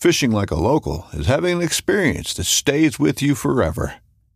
Fishing 0.00 0.30
like 0.30 0.52
a 0.52 0.54
local 0.54 1.06
is 1.12 1.26
having 1.26 1.56
an 1.56 1.62
experience 1.62 2.32
that 2.34 2.44
stays 2.44 3.00
with 3.00 3.20
you 3.20 3.34
forever. 3.34 3.94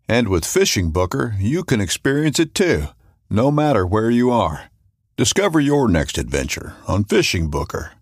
And 0.08 0.26
with 0.26 0.44
Fishing 0.44 0.90
Booker, 0.90 1.36
you 1.38 1.62
can 1.62 1.80
experience 1.80 2.40
it 2.40 2.52
too, 2.52 2.86
no 3.30 3.52
matter 3.52 3.86
where 3.86 4.10
you 4.10 4.32
are. 4.32 4.72
Discover 5.16 5.60
your 5.60 5.86
next 5.86 6.18
adventure 6.18 6.74
on 6.88 7.04
Fishing 7.04 7.48
Booker. 7.48 7.92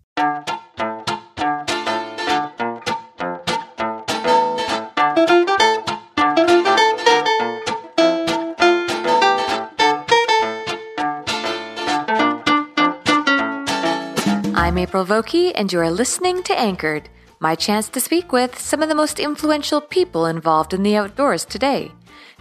I'm 14.55 14.79
April 14.79 15.05
Vokey, 15.05 15.51
and 15.53 15.71
you 15.71 15.79
are 15.79 15.91
listening 15.91 16.41
to 16.41 16.57
Anchored, 16.57 17.07
my 17.41 17.55
chance 17.55 17.89
to 17.89 17.99
speak 17.99 18.31
with 18.31 18.57
some 18.57 18.83
of 18.83 18.87
the 18.87 18.95
most 18.95 19.19
influential 19.19 19.81
people 19.81 20.27
involved 20.27 20.75
in 20.75 20.83
the 20.83 20.95
outdoors 20.95 21.43
today. 21.43 21.91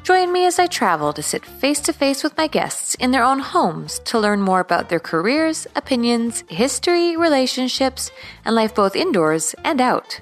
Join 0.02 0.30
me 0.30 0.44
as 0.44 0.58
I 0.58 0.66
travel 0.66 1.14
to 1.14 1.22
sit 1.22 1.44
face 1.44 1.80
to 1.80 1.92
face 1.94 2.22
with 2.22 2.36
my 2.36 2.46
guests 2.46 2.96
in 2.96 3.10
their 3.10 3.24
own 3.24 3.38
homes 3.38 3.98
to 4.00 4.18
learn 4.18 4.42
more 4.42 4.60
about 4.60 4.90
their 4.90 5.00
careers, 5.00 5.66
opinions, 5.74 6.44
history, 6.48 7.16
relationships, 7.16 8.10
and 8.44 8.54
life 8.54 8.74
both 8.74 8.94
indoors 8.94 9.54
and 9.64 9.80
out. 9.80 10.20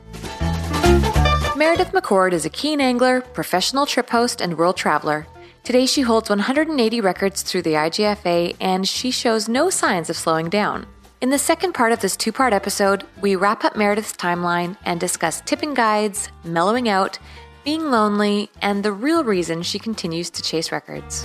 Meredith 1.57 1.91
McCord 1.91 2.33
is 2.33 2.45
a 2.45 2.51
keen 2.51 2.81
angler, 2.81 3.21
professional 3.21 3.85
trip 3.85 4.09
host, 4.11 4.41
and 4.41 4.57
world 4.57 4.77
traveler. 4.77 5.27
Today 5.65 5.87
she 5.87 6.03
holds 6.03 6.31
180 6.31 7.01
records 7.01 7.43
through 7.43 7.63
the 7.63 7.75
IGFA 7.75 8.57
and 8.61 8.87
she 8.87 9.11
shows 9.11 9.49
no 9.49 9.71
signs 9.71 10.09
of 10.09 10.17
slowing 10.17 10.49
down. 10.49 10.87
In 11.21 11.31
the 11.31 11.39
second 11.39 11.73
part 11.73 11.91
of 11.91 11.99
this 11.99 12.17
two 12.17 12.31
part 12.31 12.53
episode, 12.53 13.05
we 13.21 13.35
wrap 13.35 13.65
up 13.65 13.75
Meredith's 13.75 14.13
timeline 14.13 14.77
and 14.85 15.01
discuss 15.01 15.41
tipping 15.41 15.75
guides, 15.75 16.29
mellowing 16.45 16.89
out, 16.89 17.19
being 17.65 17.91
lonely, 17.91 18.51
and 18.63 18.85
the 18.85 18.93
real 18.93 19.25
reason 19.25 19.65
she 19.65 19.81
continues 19.81 20.31
to 20.31 20.43
chase 20.43 20.71
records. 20.71 21.25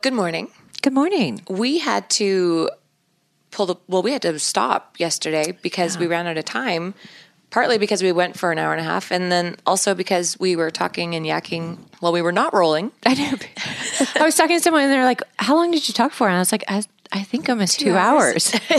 Good 0.00 0.14
morning. 0.14 0.48
Good 0.80 0.94
morning. 0.94 1.42
We 1.50 1.80
had 1.80 2.08
to 2.10 2.70
pull 3.50 3.66
the 3.66 3.74
well, 3.88 4.02
we 4.02 4.12
had 4.12 4.22
to 4.22 4.38
stop 4.38 4.94
yesterday 4.98 5.52
because 5.60 5.98
we 5.98 6.06
ran 6.06 6.26
out 6.26 6.38
of 6.38 6.46
time. 6.46 6.94
Partly 7.50 7.78
because 7.78 8.02
we 8.02 8.12
went 8.12 8.38
for 8.38 8.52
an 8.52 8.58
hour 8.58 8.72
and 8.72 8.80
a 8.80 8.84
half, 8.84 9.10
and 9.10 9.30
then 9.30 9.56
also 9.66 9.94
because 9.94 10.38
we 10.38 10.54
were 10.54 10.70
talking 10.70 11.14
and 11.14 11.26
yakking 11.26 11.78
while 12.00 12.12
we 12.12 12.22
were 12.22 12.32
not 12.32 12.54
rolling. 12.54 12.92
I 13.06 13.14
know. 13.14 13.38
I 14.16 14.24
was 14.24 14.36
talking 14.36 14.56
to 14.56 14.62
someone 14.62 14.82
and 14.82 14.92
they're 14.92 15.04
like, 15.04 15.22
How 15.38 15.56
long 15.56 15.70
did 15.70 15.86
you 15.88 15.94
talk 15.94 16.12
for? 16.12 16.28
And 16.28 16.36
I 16.36 16.38
was 16.40 16.52
like, 16.52 16.64
I, 16.68 16.82
I 17.12 17.22
think 17.24 17.48
almost 17.48 17.80
two, 17.80 17.96
hours. 17.96 18.54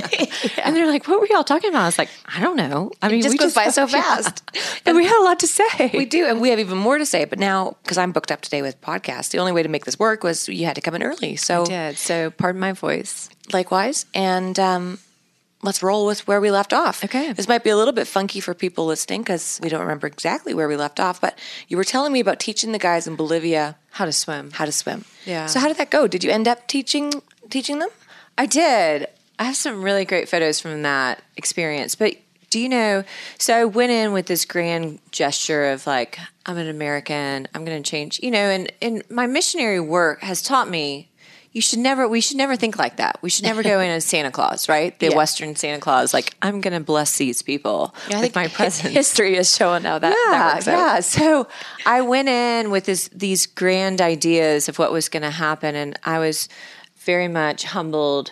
And 0.64 0.76
they're 0.76 0.88
like, 0.88 1.08
What 1.08 1.20
were 1.20 1.28
y'all 1.28 1.44
talking 1.44 1.70
about? 1.70 1.84
I 1.84 1.86
was 1.86 1.98
like, 1.98 2.10
I 2.26 2.40
don't 2.40 2.56
know. 2.56 2.92
I 3.02 3.10
mean, 3.10 3.22
just 3.22 3.34
we 3.34 3.38
goes 3.38 3.54
by 3.54 3.68
so 3.70 3.82
yeah. 3.88 3.88
fast. 3.88 4.44
And 4.86 4.96
we 4.96 5.06
had 5.06 5.22
a 5.22 5.24
lot 5.24 5.40
to 5.42 5.48
say. 5.48 5.92
We 5.94 6.06
do, 6.06 6.26
and 6.26 6.42
we 6.42 6.50
have 6.50 6.60
even 6.60 6.78
more 6.78 6.98
to 6.98 7.06
say. 7.06 7.26
But 7.26 7.40
now, 7.40 7.78
because 7.84 7.98
I'm 7.98 8.12
booked 8.12 8.32
up 8.32 8.42
today 8.42 8.62
with 8.62 8.80
podcasts, 8.82 9.30
the 9.30 9.38
only 9.38 9.52
way 9.52 9.64
to 9.64 9.70
make 9.70 9.86
this 9.86 10.00
work 10.00 10.24
was 10.24 10.50
you 10.50 10.66
had 10.66 10.76
to 10.76 10.82
come 10.82 10.96
in 10.96 11.04
early. 11.04 11.36
So, 11.36 11.66
did. 11.66 11.98
So, 11.98 12.32
pardon 12.32 12.60
my 12.60 12.72
voice. 12.72 13.30
likewise, 13.54 14.06
and 14.14 14.58
um, 14.60 15.00
let's 15.64 15.84
roll 15.84 16.06
with 16.06 16.28
where 16.28 16.42
we 16.42 16.52
left 16.52 16.74
off. 16.74 17.04
Okay. 17.04 17.34
This 17.34 17.48
might 17.48 17.64
be 17.64 17.70
a 17.70 17.78
little 17.78 17.94
bit 17.94 18.08
funky 18.08 18.40
for 18.40 18.54
people 18.54 18.86
listening 18.86 19.22
because 19.22 19.60
we 19.62 19.70
don't 19.70 19.82
remember 19.82 20.08
exactly 20.08 20.54
where 20.54 20.68
we 20.68 20.76
left 20.76 21.00
off. 21.00 21.22
But 21.22 21.38
you 21.68 21.78
were 21.78 21.84
telling 21.84 22.12
me 22.14 22.20
about 22.20 22.40
teaching 22.40 22.72
the 22.72 22.80
guys 22.80 23.08
in 23.08 23.16
Bolivia 23.16 23.78
How 23.92 24.06
to 24.06 24.12
swim. 24.12 24.52
how 24.52 24.66
to 24.66 24.72
swim. 24.72 25.06
Yeah. 25.26 25.46
So 25.46 25.60
how 25.60 25.68
did 25.68 25.78
that 25.78 25.92
go? 25.92 26.08
Did 26.08 26.24
you 26.24 26.32
end 26.32 26.48
up 26.48 26.68
teaching 26.68 27.22
teaching 27.50 27.80
them? 27.80 27.90
I 28.38 28.46
did. 28.46 29.08
I 29.38 29.44
have 29.44 29.56
some 29.56 29.82
really 29.84 30.06
great 30.06 30.30
photos 30.30 30.60
from 30.60 30.82
that 30.84 31.22
experience. 31.36 31.96
But 31.96 32.16
do 32.50 32.60
you 32.60 32.70
know? 32.70 33.04
So 33.40 33.56
I 33.56 33.66
went 33.66 33.92
in 33.92 34.14
with 34.14 34.26
this 34.28 34.46
grand 34.46 35.00
gesture 35.12 35.72
of 35.72 35.88
like, 35.88 36.20
I'm 36.46 36.58
an 36.58 36.68
American. 36.68 37.48
I'm 37.54 37.66
going 37.66 37.82
to 37.82 37.90
change. 37.90 38.20
You 38.22 38.32
know, 38.32 38.40
and 38.40 38.72
and 38.82 39.04
my 39.10 39.28
missionary 39.28 39.80
work 39.80 40.22
has 40.24 40.42
taught 40.42 40.70
me. 40.70 41.08
You 41.54 41.62
should 41.62 41.80
never. 41.80 42.08
We 42.08 42.22
should 42.22 42.38
never 42.38 42.56
think 42.56 42.78
like 42.78 42.96
that. 42.98 43.20
We 43.22 43.30
should 43.30 43.44
never 43.44 43.62
go 43.62 43.82
in 43.82 43.90
as 43.90 44.06
Santa 44.06 44.32
Claus, 44.32 44.70
right? 44.70 44.98
The 45.00 45.10
Yeah. 45.10 45.18
Western 45.18 45.56
Santa 45.58 45.82
Claus. 45.82 46.14
Like 46.14 46.34
I'm 46.42 46.62
going 46.62 46.74
to 46.74 46.80
bless 46.80 47.18
these 47.18 47.42
people 47.42 47.94
with 48.10 48.34
my 48.36 48.48
presence. 48.48 48.94
history 48.94 49.36
is 49.36 49.54
showing 49.54 49.84
now 49.84 50.00
that, 50.00 50.10
yeah, 50.10 50.32
that 50.32 50.56
works 50.56 50.68
out. 50.70 51.04
So 51.04 51.48
I 51.86 52.02
went 52.02 52.30
in 52.30 52.72
with 52.72 52.86
this 52.86 53.10
these 53.10 53.46
grand 53.48 54.00
ideas 54.00 54.70
of 54.70 54.80
what 54.80 54.94
was 54.94 55.10
going 55.10 55.24
to 55.24 55.30
happen, 55.32 55.76
and 55.76 56.00
I 56.06 56.20
was 56.20 56.48
very 57.00 57.28
much 57.28 57.66
humbled. 57.66 58.32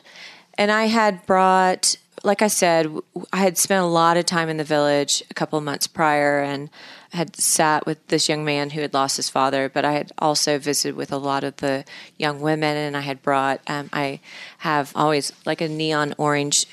And 0.58 0.72
I 0.72 0.86
had 0.86 1.26
brought, 1.26 1.98
like 2.24 2.42
I 2.42 2.48
said, 2.48 2.88
i 3.34 3.38
had 3.38 3.58
spent 3.58 3.84
a 3.84 3.88
lot 3.88 4.16
of 4.18 4.26
time 4.26 4.48
in 4.50 4.58
the 4.58 4.64
village 4.64 5.24
a 5.30 5.34
couple 5.34 5.58
of 5.58 5.66
months 5.66 5.88
prior, 5.88 6.42
and 6.42 6.70
had 7.14 7.36
sat 7.36 7.86
with 7.86 8.06
this 8.08 8.30
young 8.30 8.46
man 8.46 8.72
who 8.72 8.82
had 8.82 8.94
lost 8.94 9.18
his 9.18 9.30
father. 9.30 9.70
But 9.70 9.86
I 9.86 9.94
had 9.94 10.12
also 10.20 10.60
visited 10.60 10.96
with 10.96 11.12
a 11.12 11.18
lot 11.18 11.44
of 11.44 11.58
the 11.58 11.86
young 12.18 12.40
women, 12.42 12.78
and 12.78 12.96
I 12.96 13.02
had 13.02 13.22
brought. 13.22 13.62
Um, 13.68 13.90
I 13.94 14.20
have 14.60 14.92
always 14.96 15.32
like 15.46 15.62
a 15.62 15.68
neon 15.68 16.14
orange. 16.18 16.68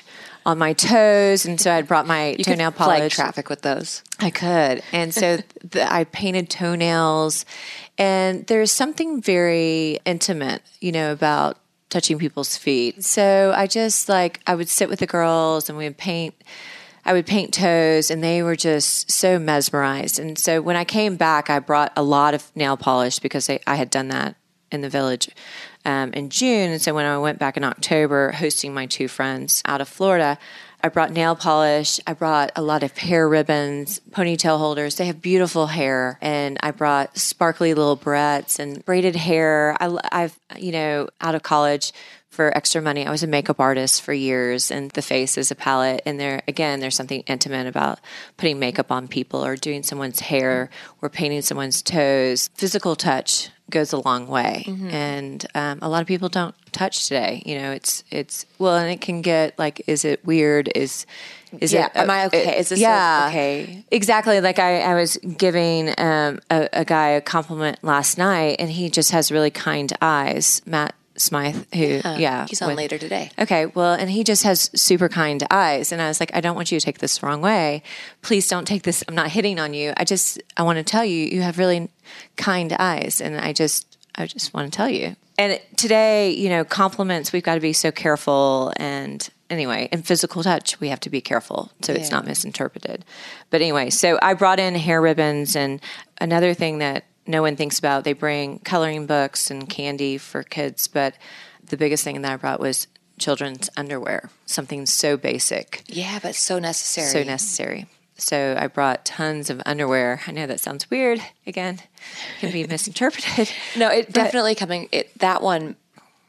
On 0.45 0.57
my 0.57 0.71
toes, 0.71 1.45
and 1.45 1.59
so 1.59 1.69
I 1.69 1.75
had 1.75 1.89
brought 1.89 2.07
my 2.07 2.29
You 2.37 2.45
toenail 2.45 2.71
could 2.71 2.77
flag 2.77 2.99
polish. 2.99 3.15
traffic 3.15 3.49
with 3.49 3.63
those. 3.63 4.01
I 4.17 4.29
could. 4.29 4.81
And 4.93 5.13
so 5.13 5.39
the, 5.71 5.91
I 5.91 6.05
painted 6.05 6.49
toenails. 6.49 7.43
And 7.97 8.47
there's 8.47 8.71
something 8.71 9.21
very 9.21 9.99
intimate, 10.05 10.61
you 10.79 10.93
know, 10.93 11.11
about 11.11 11.57
touching 11.89 12.17
people's 12.17 12.55
feet. 12.55 13.03
So 13.03 13.51
I 13.57 13.67
just 13.67 14.07
like, 14.07 14.39
I 14.47 14.55
would 14.55 14.69
sit 14.69 14.87
with 14.87 14.99
the 14.99 15.05
girls 15.05 15.67
and 15.67 15.77
we 15.77 15.83
would 15.83 15.97
paint. 15.97 16.33
I 17.07 17.13
would 17.13 17.25
paint 17.25 17.53
toes 17.53 18.11
and 18.11 18.21
they 18.21 18.43
were 18.43 18.57
just 18.57 19.09
so 19.09 19.39
mesmerized. 19.39 20.19
And 20.19 20.37
so 20.37 20.61
when 20.61 20.75
I 20.75 20.83
came 20.83 21.15
back, 21.15 21.49
I 21.49 21.59
brought 21.59 21.93
a 21.95 22.03
lot 22.03 22.33
of 22.33 22.51
nail 22.53 22.75
polish 22.75 23.19
because 23.19 23.49
I, 23.49 23.61
I 23.65 23.75
had 23.75 23.89
done 23.89 24.09
that 24.09 24.35
in 24.73 24.81
the 24.81 24.89
village 24.89 25.29
um, 25.85 26.11
in 26.11 26.29
June. 26.29 26.71
And 26.71 26.81
so 26.81 26.93
when 26.93 27.05
I 27.05 27.17
went 27.17 27.39
back 27.39 27.55
in 27.55 27.63
October, 27.63 28.33
hosting 28.33 28.73
my 28.73 28.87
two 28.87 29.07
friends 29.07 29.61
out 29.65 29.79
of 29.79 29.87
Florida, 29.87 30.37
I 30.87 30.89
brought 30.89 31.11
nail 31.11 31.35
polish. 31.35 31.99
I 32.07 32.13
brought 32.13 32.51
a 32.55 32.61
lot 32.61 32.81
of 32.81 32.97
hair 32.97 33.27
ribbons, 33.27 33.99
ponytail 34.09 34.57
holders. 34.57 34.95
They 34.95 35.07
have 35.07 35.21
beautiful 35.21 35.67
hair. 35.67 36.17
And 36.21 36.57
I 36.63 36.71
brought 36.71 37.17
sparkly 37.17 37.73
little 37.73 37.97
barrettes 37.97 38.57
and 38.57 38.85
braided 38.85 39.17
hair. 39.17 39.75
I, 39.81 39.97
I've, 40.13 40.39
you 40.57 40.71
know, 40.71 41.09
out 41.19 41.35
of 41.35 41.43
college, 41.43 41.91
for 42.29 42.55
extra 42.55 42.81
money. 42.81 43.05
I 43.05 43.09
was 43.09 43.23
a 43.23 43.27
makeup 43.27 43.59
artist 43.59 44.03
for 44.03 44.13
years, 44.13 44.69
and 44.69 44.91
the 44.91 45.01
face 45.01 45.39
is 45.39 45.49
a 45.49 45.55
palette. 45.55 46.03
And 46.05 46.19
there, 46.19 46.43
again, 46.47 46.79
there's 46.79 46.95
something 46.95 47.23
intimate 47.25 47.65
about 47.65 47.99
putting 48.37 48.59
makeup 48.59 48.91
on 48.91 49.07
people 49.07 49.43
or 49.43 49.55
doing 49.55 49.81
someone's 49.81 50.19
hair 50.19 50.69
or 51.01 51.09
painting 51.09 51.41
someone's 51.41 51.81
toes. 51.81 52.49
Physical 52.53 52.95
touch 52.95 53.49
goes 53.69 53.93
a 53.93 53.97
long 53.97 54.27
way, 54.27 54.63
Mm-hmm. 54.67 54.89
and 54.89 55.45
um, 55.55 55.79
a 55.81 55.89
lot 55.89 56.01
of 56.01 56.07
people 56.07 56.29
don't 56.29 56.55
touch 56.71 57.03
today. 57.07 57.43
You 57.45 57.59
know, 57.59 57.71
it's 57.71 58.03
it's 58.11 58.45
well, 58.59 58.77
and 58.77 58.89
it 58.91 59.01
can 59.01 59.21
get 59.21 59.57
like, 59.59 59.81
is 59.87 60.05
it 60.05 60.25
weird? 60.25 60.69
Is 60.75 61.05
is 61.59 61.71
Yeah, 61.73 61.85
it? 61.85 61.91
am 61.95 62.09
I 62.09 62.25
okay? 62.27 62.59
Is 62.59 62.69
this, 62.69 62.79
yeah, 62.79 63.27
okay? 63.29 63.83
Exactly. 63.91 64.41
Like 64.41 64.59
I, 64.59 64.81
I 64.81 64.95
was 64.95 65.17
giving 65.17 65.89
um, 65.97 66.39
a, 66.49 66.67
a 66.73 66.85
guy 66.85 67.09
a 67.09 67.21
compliment 67.21 67.79
last 67.83 68.17
night, 68.17 68.57
and 68.59 68.69
he 68.69 68.89
just 68.89 69.11
has 69.11 69.31
really 69.31 69.51
kind 69.51 69.91
eyes. 70.01 70.61
Matt 70.65 70.93
Smythe, 71.17 71.65
who 71.73 72.01
yeah, 72.17 72.45
He's 72.47 72.61
on 72.61 72.69
with- 72.69 72.77
later 72.77 72.97
today. 72.97 73.31
Okay, 73.39 73.65
well, 73.65 73.93
and 73.93 74.09
he 74.09 74.23
just 74.23 74.43
has 74.43 74.69
super 74.75 75.09
kind 75.09 75.45
eyes, 75.49 75.91
and 75.91 76.01
I 76.01 76.07
was 76.07 76.19
like, 76.19 76.31
I 76.33 76.41
don't 76.41 76.55
want 76.55 76.71
you 76.71 76.79
to 76.79 76.85
take 76.85 76.99
this 76.99 77.17
the 77.17 77.25
wrong 77.25 77.41
way. 77.41 77.83
Please 78.21 78.47
don't 78.47 78.65
take 78.65 78.83
this. 78.83 79.03
I'm 79.07 79.15
not 79.15 79.29
hitting 79.29 79.59
on 79.59 79.73
you. 79.73 79.93
I 79.97 80.03
just 80.03 80.41
I 80.55 80.63
want 80.63 80.77
to 80.77 80.83
tell 80.83 81.03
you, 81.05 81.25
you 81.25 81.41
have 81.41 81.57
really 81.57 81.89
kind 82.35 82.73
eyes, 82.79 83.21
and 83.21 83.39
I 83.39 83.53
just 83.53 83.97
I 84.15 84.27
just 84.27 84.53
want 84.53 84.71
to 84.71 84.75
tell 84.75 84.89
you. 84.89 85.15
And 85.39 85.59
today, 85.75 86.31
you 86.31 86.49
know, 86.49 86.63
compliments 86.63 87.31
we've 87.31 87.43
got 87.43 87.55
to 87.55 87.61
be 87.61 87.73
so 87.73 87.91
careful, 87.91 88.73
and 88.77 89.27
anyway, 89.49 89.87
in 89.91 90.01
physical 90.01 90.43
touch 90.43 90.79
we 90.79 90.89
have 90.89 90.99
to 91.01 91.09
be 91.09 91.21
careful 91.21 91.71
so 91.81 91.93
it's 91.93 92.11
not 92.11 92.25
misinterpreted. 92.25 93.05
But 93.49 93.61
anyway, 93.61 93.89
so 93.89 94.17
I 94.21 94.33
brought 94.33 94.59
in 94.59 94.75
hair 94.75 95.01
ribbons, 95.01 95.55
and 95.55 95.81
another 96.19 96.53
thing 96.53 96.79
that 96.79 97.05
no 97.27 97.41
one 97.41 97.55
thinks 97.55 97.77
about. 97.79 98.03
They 98.03 98.13
bring 98.13 98.59
coloring 98.59 99.05
books 99.05 99.51
and 99.51 99.69
candy 99.69 100.17
for 100.17 100.43
kids, 100.43 100.87
but 100.87 101.15
the 101.65 101.77
biggest 101.77 102.03
thing 102.03 102.21
that 102.21 102.31
I 102.31 102.35
brought 102.37 102.59
was 102.59 102.87
children's 103.19 103.69
underwear, 103.75 104.29
something 104.45 104.85
so 104.85 105.17
basic, 105.17 105.83
Yeah, 105.87 106.19
but 106.21 106.35
so 106.35 106.59
necessary. 106.59 107.07
so 107.07 107.23
necessary. 107.23 107.87
So 108.19 108.55
I 108.59 108.67
brought 108.67 109.05
tons 109.05 109.49
of 109.49 109.61
underwear. 109.65 110.21
I 110.25 110.31
know 110.31 110.47
that 110.47 110.59
sounds 110.59 110.89
weird. 110.89 111.21
Again, 111.45 111.79
can 112.39 112.51
be 112.51 112.65
misinterpreted. 112.67 113.51
No, 113.75 113.89
it 113.91 114.11
definitely 114.11 114.55
coming. 114.55 114.87
It 114.91 115.17
that 115.19 115.41
one, 115.41 115.75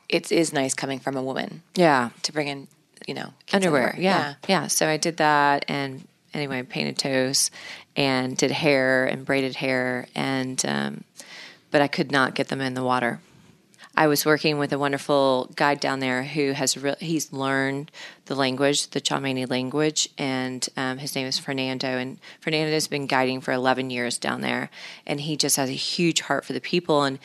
it 0.09 0.31
is 0.33 0.53
nice 0.53 0.75
coming 0.75 0.99
from 0.99 1.17
a 1.17 1.23
woman 1.23 1.63
Yeah, 1.75 2.11
to 2.25 2.33
bring 2.33 2.49
in, 2.49 2.69
you 3.07 3.15
know, 3.15 3.33
kids 3.47 3.65
underwear. 3.65 3.95
Yeah. 3.99 4.35
yeah, 4.49 4.67
So 4.67 4.87
I 4.89 4.97
did 4.99 5.17
that, 5.19 5.65
and 5.69 6.07
anyway, 6.35 6.63
painted 6.63 6.99
toes, 6.99 7.51
and 7.99 8.37
did 8.37 8.53
hair 8.53 9.07
and 9.07 9.27
braided 9.27 9.57
hair, 9.57 10.07
and 10.15 10.65
um, 10.65 11.05
but 11.73 11.83
I 11.83 11.89
could 11.89 12.13
not 12.13 12.37
get 12.37 12.47
them 12.47 12.61
in 12.61 12.75
the 12.75 12.85
water. 12.85 13.21
I 13.97 14.07
was 14.07 14.25
working 14.25 14.59
with 14.59 14.73
a 14.73 14.79
wonderful 14.79 15.51
guide 15.57 15.81
down 15.81 15.99
there 15.99 16.23
who 16.23 16.53
has 16.53 16.77
re- 16.77 16.95
he's 17.01 17.33
learned 17.33 17.91
the 18.27 18.37
language, 18.37 18.91
the 18.91 19.01
Tsimane 19.01 19.51
language, 19.51 20.09
and 20.17 20.65
um, 20.77 20.99
his 20.99 21.17
name 21.17 21.27
is 21.27 21.41
Fernando. 21.41 21.89
And 21.89 22.21
Fernando 22.41 22.73
has 22.73 22.87
been 22.87 23.09
guiding 23.09 23.41
for 23.41 23.51
11 23.51 23.91
years 23.91 24.17
down 24.17 24.43
there, 24.43 24.71
and 25.05 25.21
he 25.21 25.37
just 25.37 25.57
has 25.57 25.69
a 25.69 25.73
huge 25.73 26.21
heart 26.21 26.45
for 26.45 26.53
the 26.53 26.61
people. 26.61 27.03
And 27.03 27.19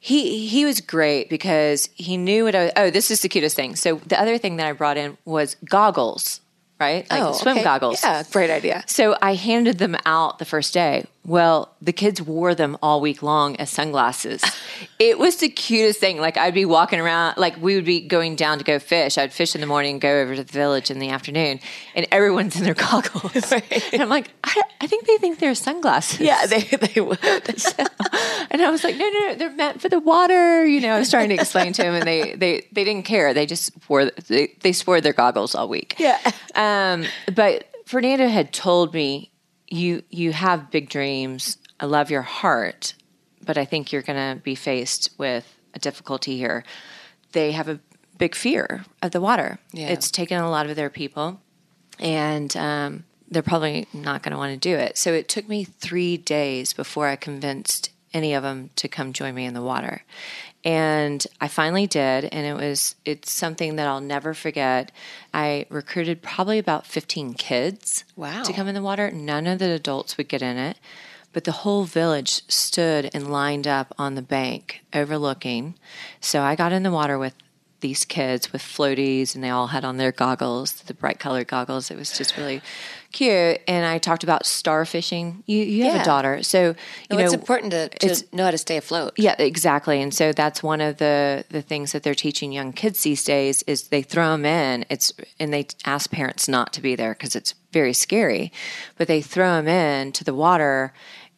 he 0.00 0.48
he 0.48 0.64
was 0.64 0.80
great 0.80 1.30
because 1.30 1.88
he 1.94 2.16
knew 2.16 2.42
what 2.42 2.56
I 2.56 2.64
was, 2.64 2.72
oh 2.74 2.90
this 2.90 3.12
is 3.12 3.20
the 3.20 3.28
cutest 3.28 3.54
thing. 3.54 3.76
So 3.76 4.00
the 4.04 4.20
other 4.20 4.36
thing 4.36 4.56
that 4.56 4.66
I 4.66 4.72
brought 4.72 4.96
in 4.96 5.16
was 5.24 5.56
goggles, 5.64 6.40
right? 6.80 7.08
Like 7.10 7.22
Oh, 7.22 7.32
swim 7.32 7.56
okay. 7.56 7.64
goggles. 7.64 8.02
Yeah, 8.02 8.22
great 8.30 8.50
idea. 8.50 8.84
So 8.86 9.16
I 9.20 9.34
handed 9.34 9.78
them 9.78 9.96
out 10.06 10.38
the 10.38 10.44
first 10.44 10.72
day. 10.74 11.04
Well, 11.28 11.76
the 11.82 11.92
kids 11.92 12.22
wore 12.22 12.54
them 12.54 12.78
all 12.82 13.02
week 13.02 13.22
long 13.22 13.56
as 13.56 13.68
sunglasses. 13.68 14.42
it 14.98 15.18
was 15.18 15.36
the 15.36 15.50
cutest 15.50 16.00
thing. 16.00 16.18
Like 16.22 16.38
I'd 16.38 16.54
be 16.54 16.64
walking 16.64 17.00
around, 17.00 17.36
like 17.36 17.60
we 17.60 17.74
would 17.74 17.84
be 17.84 18.00
going 18.00 18.34
down 18.34 18.56
to 18.56 18.64
go 18.64 18.78
fish. 18.78 19.18
I'd 19.18 19.30
fish 19.30 19.54
in 19.54 19.60
the 19.60 19.66
morning 19.66 19.92
and 19.92 20.00
go 20.00 20.22
over 20.22 20.34
to 20.34 20.42
the 20.42 20.50
village 20.50 20.90
in 20.90 21.00
the 21.00 21.10
afternoon, 21.10 21.60
and 21.94 22.06
everyone's 22.10 22.56
in 22.56 22.64
their 22.64 22.72
goggles. 22.88 23.52
And 23.92 24.02
I'm 24.02 24.08
like, 24.08 24.30
I, 24.42 24.62
I 24.80 24.86
think 24.86 25.06
they 25.06 25.18
think 25.18 25.38
they're 25.38 25.54
sunglasses. 25.54 26.20
Yeah, 26.20 26.46
they 26.46 26.62
they 26.62 27.00
would. 27.02 27.18
And 27.22 28.62
I 28.62 28.70
was 28.70 28.82
like, 28.82 28.96
no, 28.96 29.06
no, 29.06 29.18
no, 29.20 29.34
they're 29.34 29.54
meant 29.54 29.82
for 29.82 29.90
the 29.90 30.00
water. 30.00 30.66
You 30.66 30.80
know, 30.80 30.94
I 30.94 30.98
was 30.98 31.10
trying 31.10 31.28
to 31.28 31.34
explain 31.34 31.74
to 31.74 31.82
him, 31.82 31.94
and 31.94 32.06
they 32.06 32.36
they 32.36 32.66
they 32.72 32.84
didn't 32.84 33.04
care. 33.04 33.34
They 33.34 33.44
just 33.44 33.72
wore 33.86 34.06
they, 34.06 34.54
they 34.60 34.72
wore 34.86 35.02
their 35.02 35.12
goggles 35.12 35.54
all 35.54 35.68
week. 35.68 35.96
Yeah. 35.98 36.18
Um, 36.54 37.04
but 37.34 37.68
Fernando 37.84 38.28
had 38.28 38.52
told 38.52 38.94
me, 38.94 39.30
you 39.70 40.02
you 40.10 40.32
have 40.32 40.70
big 40.70 40.88
dreams. 40.88 41.58
I 41.80 41.86
love 41.86 42.10
your 42.10 42.22
heart, 42.22 42.94
but 43.44 43.56
I 43.56 43.64
think 43.64 43.92
you're 43.92 44.02
going 44.02 44.36
to 44.36 44.42
be 44.42 44.54
faced 44.54 45.10
with 45.18 45.56
a 45.74 45.78
difficulty 45.78 46.36
here. 46.36 46.64
They 47.32 47.52
have 47.52 47.68
a 47.68 47.80
big 48.16 48.34
fear 48.34 48.84
of 49.02 49.12
the 49.12 49.20
water. 49.20 49.58
Yeah. 49.72 49.88
It's 49.88 50.10
taken 50.10 50.40
a 50.40 50.50
lot 50.50 50.68
of 50.68 50.76
their 50.76 50.90
people, 50.90 51.40
and 51.98 52.56
um, 52.56 53.04
they're 53.30 53.42
probably 53.42 53.86
not 53.92 54.22
going 54.22 54.32
to 54.32 54.38
want 54.38 54.52
to 54.52 54.58
do 54.58 54.74
it. 54.74 54.98
So 54.98 55.12
it 55.12 55.28
took 55.28 55.48
me 55.48 55.64
three 55.64 56.16
days 56.16 56.72
before 56.72 57.06
I 57.06 57.16
convinced 57.16 57.90
any 58.14 58.34
of 58.34 58.42
them 58.42 58.70
to 58.76 58.88
come 58.88 59.12
join 59.12 59.34
me 59.34 59.44
in 59.44 59.54
the 59.54 59.62
water. 59.62 60.02
And 60.64 61.24
I 61.40 61.48
finally 61.48 61.86
did, 61.86 62.24
and 62.26 62.44
it 62.46 62.54
was 62.54 62.96
it's 63.04 63.30
something 63.30 63.76
that 63.76 63.86
I'll 63.86 64.00
never 64.00 64.34
forget. 64.34 64.90
I 65.32 65.66
recruited 65.70 66.20
probably 66.20 66.58
about 66.58 66.86
15 66.86 67.34
kids 67.34 68.04
Wow. 68.16 68.42
to 68.42 68.52
come 68.52 68.66
in 68.68 68.74
the 68.74 68.82
water. 68.82 69.10
None 69.10 69.46
of 69.46 69.60
the 69.60 69.70
adults 69.70 70.16
would 70.18 70.28
get 70.28 70.42
in 70.42 70.56
it, 70.58 70.76
but 71.32 71.44
the 71.44 71.52
whole 71.52 71.84
village 71.84 72.42
stood 72.48 73.08
and 73.14 73.30
lined 73.30 73.66
up 73.68 73.94
on 73.98 74.14
the 74.16 74.22
bank 74.22 74.82
overlooking. 74.92 75.76
So 76.20 76.42
I 76.42 76.56
got 76.56 76.72
in 76.72 76.82
the 76.82 76.90
water 76.90 77.18
with 77.18 77.34
these 77.80 78.04
kids 78.04 78.52
with 78.52 78.60
floaties 78.60 79.36
and 79.36 79.44
they 79.44 79.50
all 79.50 79.68
had 79.68 79.84
on 79.84 79.98
their 79.98 80.10
goggles, 80.10 80.72
the 80.72 80.94
bright 80.94 81.20
colored 81.20 81.46
goggles. 81.46 81.92
It 81.92 81.96
was 81.96 82.10
just 82.18 82.36
really 82.36 82.60
cute. 83.12 83.60
And 83.66 83.86
I 83.86 83.98
talked 83.98 84.22
about 84.22 84.44
starfishing. 84.44 85.42
You 85.46 85.58
you 85.64 85.84
have 85.84 85.94
Yeah. 85.96 86.02
a 86.02 86.04
daughter. 86.04 86.42
So 86.42 86.60
you 86.60 86.74
No, 87.10 87.16
know 87.18 87.24
it's 87.24 87.34
important 87.34 87.72
to, 87.72 87.88
to 87.88 88.06
it's- 88.06 88.24
know 88.32 88.44
how 88.44 88.50
to 88.50 88.58
stay 88.58 88.76
afloat. 88.76 89.14
yeah, 89.16 89.34
exactly. 89.38 90.00
And 90.02 90.12
so 90.14 90.32
that's 90.32 90.62
one 90.62 90.80
of 90.80 90.98
the 90.98 91.44
the 91.50 91.62
things 91.62 91.92
that 91.92 92.02
they're 92.02 92.14
teaching 92.14 92.52
young 92.52 92.72
kids 92.72 93.02
these 93.02 93.24
days 93.24 93.62
is 93.64 93.88
they 93.88 94.02
throw 94.02 94.32
them 94.32 94.44
in. 94.44 94.84
It's 94.90 95.12
and 95.40 95.52
they 95.52 95.66
ask 95.84 96.10
parents 96.10 96.48
not 96.48 96.72
to 96.74 96.80
be 96.80 96.94
there 96.96 97.12
because 97.14 97.34
it's 97.36 97.54
very 97.72 97.92
scary, 97.92 98.50
but 98.96 99.08
they 99.08 99.20
throw 99.20 99.54
them 99.62 99.68
in 99.68 100.12
to 100.12 100.24
the 100.24 100.34
water, 100.34 100.92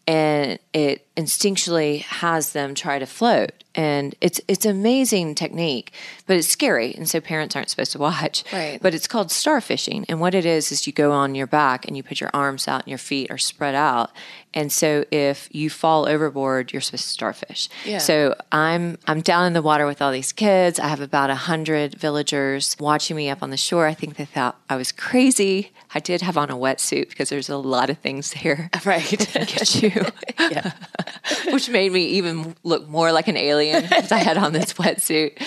and 0.06 0.58
it 0.72 1.06
instinctually 1.16 2.00
has 2.02 2.52
them 2.52 2.74
try 2.74 2.98
to 2.98 3.06
float. 3.06 3.52
And 3.74 4.16
it's 4.20 4.40
it's 4.48 4.66
amazing 4.66 5.36
technique, 5.36 5.92
but 6.26 6.36
it's 6.36 6.48
scary, 6.48 6.92
and 6.92 7.08
so 7.08 7.20
parents 7.20 7.54
aren't 7.54 7.70
supposed 7.70 7.92
to 7.92 7.98
watch. 7.98 8.42
Right. 8.52 8.80
But 8.82 8.94
it's 8.94 9.06
called 9.06 9.28
starfishing, 9.28 10.06
and 10.08 10.20
what 10.20 10.34
it 10.34 10.44
is 10.44 10.72
is 10.72 10.88
you 10.88 10.92
go 10.92 11.12
on 11.12 11.36
your 11.36 11.46
back 11.46 11.86
and 11.86 11.96
you 11.96 12.02
put 12.02 12.20
your 12.20 12.30
arms 12.34 12.66
out 12.66 12.82
and 12.82 12.88
your 12.88 12.98
feet 12.98 13.30
are 13.30 13.38
spread 13.38 13.76
out, 13.76 14.10
and 14.52 14.72
so 14.72 15.04
if 15.12 15.48
you 15.52 15.70
fall 15.70 16.08
overboard, 16.08 16.72
you're 16.72 16.80
supposed 16.80 17.04
to 17.04 17.10
starfish. 17.10 17.68
Yeah. 17.84 17.98
So 17.98 18.34
I'm 18.50 18.98
I'm 19.06 19.20
down 19.20 19.46
in 19.46 19.52
the 19.52 19.62
water 19.62 19.86
with 19.86 20.02
all 20.02 20.10
these 20.10 20.32
kids. 20.32 20.80
I 20.80 20.88
have 20.88 21.00
about 21.00 21.30
a 21.30 21.36
hundred 21.36 21.94
villagers 21.94 22.76
watching 22.80 23.16
me 23.16 23.30
up 23.30 23.40
on 23.40 23.50
the 23.50 23.56
shore. 23.56 23.86
I 23.86 23.94
think 23.94 24.16
they 24.16 24.24
thought 24.24 24.60
I 24.68 24.74
was 24.74 24.90
crazy. 24.90 25.70
I 25.94 25.98
did 25.98 26.22
have 26.22 26.36
on 26.36 26.50
a 26.50 26.56
wetsuit 26.56 27.08
because 27.08 27.28
there's 27.30 27.48
a 27.48 27.56
lot 27.56 27.90
of 27.90 27.98
things 27.98 28.32
there. 28.42 28.70
Right. 28.84 29.08
Get 29.34 29.82
you, 29.82 29.90
yeah. 30.38 30.72
which 31.52 31.68
made 31.68 31.92
me 31.92 32.04
even 32.06 32.54
look 32.64 32.88
more 32.88 33.12
like 33.12 33.28
an 33.28 33.36
alien 33.36 33.82
because 33.82 34.12
I 34.12 34.18
had 34.18 34.38
on 34.38 34.52
this 34.52 34.72
wetsuit, 34.74 35.40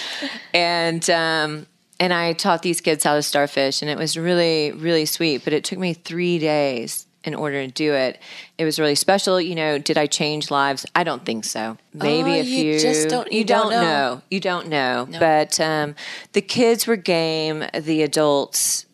and 0.53 1.07
um, 1.09 1.65
and 1.99 2.13
I 2.13 2.33
taught 2.33 2.61
these 2.61 2.81
kids 2.81 3.03
how 3.03 3.15
to 3.15 3.21
starfish, 3.21 3.81
and 3.81 3.89
it 3.89 3.97
was 3.97 4.17
really 4.17 4.71
really 4.71 5.05
sweet. 5.05 5.43
But 5.43 5.53
it 5.53 5.63
took 5.63 5.79
me 5.79 5.93
three 5.93 6.39
days 6.39 7.05
in 7.23 7.33
order 7.35 7.65
to 7.65 7.71
do 7.71 7.93
it. 7.93 8.19
It 8.57 8.65
was 8.65 8.79
really 8.79 8.95
special. 8.95 9.39
You 9.39 9.55
know, 9.55 9.77
did 9.77 9.97
I 9.97 10.07
change 10.07 10.51
lives? 10.51 10.85
I 10.93 11.03
don't 11.05 11.25
think 11.25 11.45
so. 11.45 11.77
Maybe 11.93 12.31
Oh, 12.31 12.33
a 12.33 12.43
you 12.43 12.79
just 12.79 13.07
don't- 13.07 13.31
you 13.31 13.45
don't 13.45 13.69
know. 13.71 14.21
You 14.29 14.39
don't 14.41 14.67
know. 14.67 15.07
But 15.19 15.57
um, 15.59 15.95
the 16.33 16.41
kids 16.41 16.85
were 16.85 16.97
game. 16.97 17.63
The 17.73 18.01
adults 18.03 18.85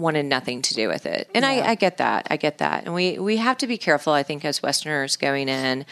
wanted 0.00 0.26
nothing 0.26 0.62
to 0.62 0.74
do 0.74 0.88
with 0.88 1.06
it, 1.06 1.28
and 1.34 1.44
I, 1.44 1.70
I 1.70 1.74
get 1.74 1.98
that. 1.98 2.26
I 2.30 2.36
get 2.36 2.58
that, 2.58 2.84
and 2.84 2.94
we 2.94 3.18
we 3.18 3.36
have 3.36 3.58
to 3.58 3.66
be 3.66 3.78
careful. 3.78 4.12
I 4.12 4.22
think 4.22 4.44
as 4.44 4.62
Westerners 4.62 5.16
going 5.16 5.48
in 5.48 5.84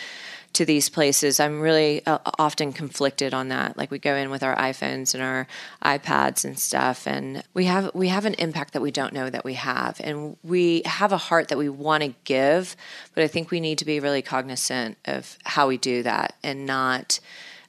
to 0.54 0.64
these 0.64 0.88
places, 0.88 1.40
I'm 1.40 1.60
really 1.60 2.04
uh, 2.06 2.18
often 2.38 2.72
conflicted 2.72 3.34
on 3.34 3.48
that. 3.48 3.76
Like 3.76 3.90
we 3.90 3.98
go 3.98 4.14
in 4.14 4.30
with 4.30 4.42
our 4.42 4.56
iPhones 4.56 5.14
and 5.14 5.22
our 5.22 5.46
iPads 5.84 6.44
and 6.44 6.58
stuff, 6.58 7.06
and 7.06 7.42
we 7.54 7.66
have 7.66 7.94
we 7.94 8.08
have 8.08 8.24
an 8.24 8.34
impact 8.34 8.72
that 8.72 8.82
we 8.82 8.90
don't 8.90 9.12
know 9.12 9.30
that 9.30 9.44
we 9.44 9.54
have, 9.54 10.00
and 10.02 10.36
we 10.42 10.82
have 10.84 11.12
a 11.12 11.18
heart 11.18 11.48
that 11.48 11.58
we 11.58 11.68
want 11.68 12.02
to 12.02 12.14
give, 12.24 12.76
but 13.14 13.22
I 13.22 13.28
think 13.28 13.50
we 13.50 13.60
need 13.60 13.78
to 13.78 13.84
be 13.84 14.00
really 14.00 14.22
cognizant 14.22 14.98
of 15.04 15.36
how 15.44 15.68
we 15.68 15.76
do 15.76 16.02
that 16.02 16.34
and 16.42 16.66
not 16.66 17.20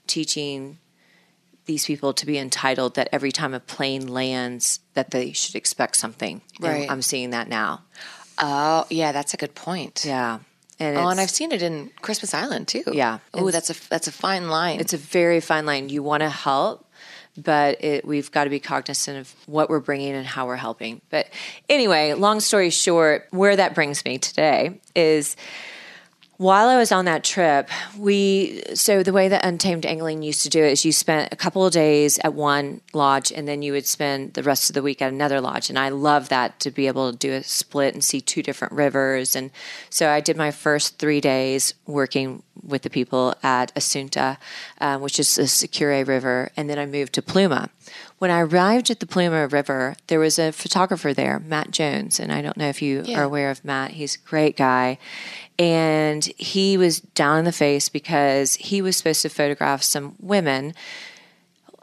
teaching 0.07 0.79
these 1.69 1.85
people 1.85 2.13
to 2.13 2.25
be 2.25 2.37
entitled 2.39 2.95
that 2.95 3.07
every 3.11 3.31
time 3.31 3.53
a 3.53 3.59
plane 3.59 4.07
lands 4.07 4.79
that 4.95 5.11
they 5.11 5.31
should 5.33 5.53
expect 5.55 5.95
something. 5.95 6.41
And 6.59 6.67
Right. 6.67 6.89
I'm 6.91 7.03
seeing 7.03 7.29
that 7.29 7.47
now. 7.47 7.83
Oh, 8.39 8.87
yeah, 8.89 9.11
that's 9.11 9.35
a 9.35 9.37
good 9.37 9.53
point. 9.53 10.03
Yeah. 10.03 10.39
And 10.79 10.97
Oh, 10.97 11.09
and 11.09 11.19
I've 11.19 11.29
seen 11.29 11.51
it 11.51 11.61
in 11.61 11.91
Christmas 12.01 12.33
Island 12.33 12.67
too. 12.67 12.83
Yeah. 12.91 13.19
Oh, 13.35 13.51
that's 13.51 13.69
a 13.69 13.75
that's 13.89 14.07
a 14.07 14.11
fine 14.11 14.49
line. 14.49 14.79
It's 14.79 14.93
a 14.93 14.97
very 14.97 15.41
fine 15.41 15.65
line. 15.67 15.89
You 15.89 16.01
want 16.01 16.21
to 16.23 16.29
help, 16.29 16.89
but 17.37 17.83
it, 17.83 18.03
we've 18.03 18.31
got 18.31 18.45
to 18.45 18.49
be 18.49 18.59
cognizant 18.59 19.17
of 19.19 19.35
what 19.45 19.69
we're 19.69 19.79
bringing 19.89 20.13
and 20.15 20.25
how 20.25 20.47
we're 20.47 20.55
helping. 20.67 21.01
But 21.11 21.27
anyway, 21.67 22.13
long 22.13 22.39
story 22.39 22.71
short, 22.71 23.27
where 23.29 23.55
that 23.57 23.75
brings 23.75 24.03
me 24.05 24.17
today 24.17 24.79
is 24.95 25.35
while 26.39 26.69
I 26.69 26.77
was 26.77 26.93
on 26.93 27.03
that 27.03 27.25
trip, 27.25 27.69
we 27.97 28.63
so 28.73 29.03
the 29.03 29.11
way 29.11 29.27
that 29.27 29.43
Untamed 29.43 29.85
Angling 29.85 30.23
used 30.23 30.41
to 30.43 30.49
do 30.49 30.63
it 30.63 30.71
is 30.71 30.85
you 30.85 30.93
spent 30.93 31.33
a 31.33 31.35
couple 31.35 31.65
of 31.65 31.73
days 31.73 32.17
at 32.23 32.33
one 32.33 32.79
lodge 32.93 33.29
and 33.33 33.45
then 33.45 33.61
you 33.61 33.73
would 33.73 33.85
spend 33.85 34.35
the 34.35 34.43
rest 34.43 34.69
of 34.69 34.73
the 34.73 34.81
week 34.81 35.01
at 35.01 35.11
another 35.11 35.41
lodge. 35.41 35.69
And 35.69 35.77
I 35.77 35.89
love 35.89 36.29
that 36.29 36.57
to 36.61 36.71
be 36.71 36.87
able 36.87 37.11
to 37.11 37.17
do 37.17 37.33
a 37.33 37.43
split 37.43 37.93
and 37.93 38.01
see 38.01 38.21
two 38.21 38.41
different 38.41 38.71
rivers. 38.71 39.35
And 39.35 39.51
so 39.89 40.09
I 40.09 40.21
did 40.21 40.37
my 40.37 40.51
first 40.51 40.97
three 40.97 41.19
days 41.19 41.73
working 41.85 42.41
with 42.65 42.83
the 42.83 42.89
people 42.89 43.35
at 43.43 43.75
Asunta, 43.75 44.37
um, 44.79 45.01
which 45.01 45.19
is 45.19 45.35
the 45.35 45.45
Secure 45.45 46.05
River, 46.05 46.51
and 46.55 46.69
then 46.69 46.79
I 46.79 46.85
moved 46.85 47.13
to 47.13 47.21
Pluma. 47.21 47.69
When 48.19 48.31
I 48.31 48.41
arrived 48.41 48.89
at 48.91 48.99
the 48.99 49.05
Pluma 49.05 49.49
River, 49.51 49.95
there 50.07 50.19
was 50.19 50.37
a 50.37 50.51
photographer 50.51 51.13
there, 51.13 51.39
Matt 51.39 51.71
Jones, 51.71 52.19
and 52.19 52.31
I 52.31 52.41
don't 52.41 52.57
know 52.57 52.67
if 52.67 52.81
you 52.81 53.03
Yeah. 53.05 53.19
are 53.19 53.23
aware 53.23 53.49
of 53.49 53.63
Matt. 53.63 53.91
He's 53.91 54.15
a 54.15 54.19
great 54.29 54.57
guy. 54.57 54.97
And 55.57 56.23
he 56.37 56.77
was 56.77 56.99
down 56.99 57.39
in 57.39 57.45
the 57.45 57.51
face 57.53 57.87
because 57.89 58.55
he 58.55 58.81
was 58.81 58.97
supposed 58.97 59.21
to 59.21 59.29
photograph 59.29 59.83
some 59.83 60.15
women. 60.19 60.73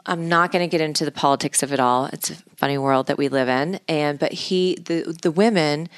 I'm 0.05 0.29
not 0.29 0.51
going 0.51 0.63
to 0.67 0.71
get 0.71 0.79
into 0.79 1.05
the 1.05 1.11
politics 1.11 1.63
of 1.63 1.73
it 1.73 1.79
all. 1.79 2.05
It's 2.05 2.29
a 2.29 2.35
funny 2.55 2.77
world 2.77 3.07
that 3.07 3.17
we 3.17 3.27
live 3.29 3.49
in. 3.49 3.79
And 3.89 4.17
but 4.19 4.31
he 4.31 4.75
the 4.75 5.17
the 5.21 5.31
women 5.31 5.89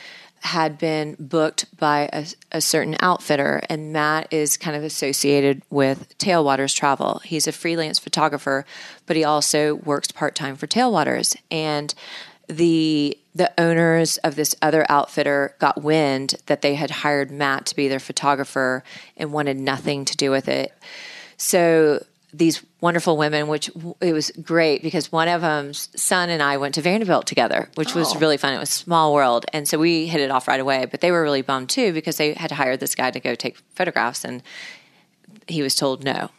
had 0.42 0.78
been 0.78 1.16
booked 1.20 1.66
by 1.78 2.10
a, 2.14 2.26
a 2.52 2.62
certain 2.62 2.96
outfitter, 3.02 3.62
and 3.70 3.92
Matt 3.94 4.32
is 4.32 4.58
kind 4.58 4.76
of 4.76 4.84
associated 4.84 5.62
with 5.70 6.18
Tailwaters 6.18 6.76
Travel. 6.76 7.22
He's 7.24 7.48
a 7.48 7.52
freelance 7.52 8.00
photographer, 8.00 8.66
but 9.06 9.16
he 9.16 9.24
also 9.24 9.76
works 9.76 10.12
part 10.12 10.36
time 10.36 10.56
for 10.56 10.68
Tailwaters. 10.68 11.36
And 11.52 11.94
the 12.48 13.18
the 13.36 13.52
owners 13.60 14.18
of 14.18 14.36
this 14.36 14.56
other 14.62 14.86
outfitter 14.90 15.56
got 15.60 15.82
wind 15.82 16.36
that 16.48 16.62
they 16.62 16.76
had 16.76 16.90
hired 16.90 17.32
Matt 17.32 17.68
to 17.68 17.76
be 17.76 17.88
their 17.88 18.00
photographer 18.00 18.84
and 19.16 19.32
wanted 19.32 19.58
nothing 19.58 20.04
to 20.06 20.18
do 20.18 20.32
with 20.32 20.48
it. 20.50 20.74
So 21.38 22.04
these 22.34 22.64
wonderful 22.80 23.18
women, 23.18 23.48
which 23.48 23.74
w- 23.74 23.96
it 24.02 24.14
was 24.14 24.32
great 24.42 24.84
because 24.84 25.12
one 25.12 25.28
of 25.28 25.42
them's 25.42 25.90
son 25.96 26.30
and 26.30 26.44
I 26.44 26.58
went 26.58 26.76
to 26.76 26.82
Vanderbilt 26.82 27.26
together, 27.26 27.70
which 27.76 27.96
was 27.96 28.16
oh. 28.16 28.20
really 28.20 28.38
fun. 28.38 28.54
It 28.54 28.60
was 28.60 28.70
small 28.70 29.14
world. 29.14 29.46
And 29.52 29.68
so 29.68 29.80
we 29.80 30.08
hit 30.08 30.22
it 30.22 30.30
off 30.30 30.48
right 30.48 30.60
away, 30.60 30.86
but 30.86 31.02
they 31.02 31.12
were 31.12 31.24
really 31.24 31.42
bummed 31.42 31.70
too 31.70 31.92
because 31.92 32.18
they 32.18 32.34
had 32.34 32.52
hired 32.52 32.80
this 32.80 32.96
guy 32.96 33.12
to 33.12 33.20
go 33.20 33.36
take 33.36 33.58
photographs 33.74 34.24
and 34.24 34.44
he 35.48 35.62
was 35.62 35.76
told 35.76 36.04
no. 36.04 36.30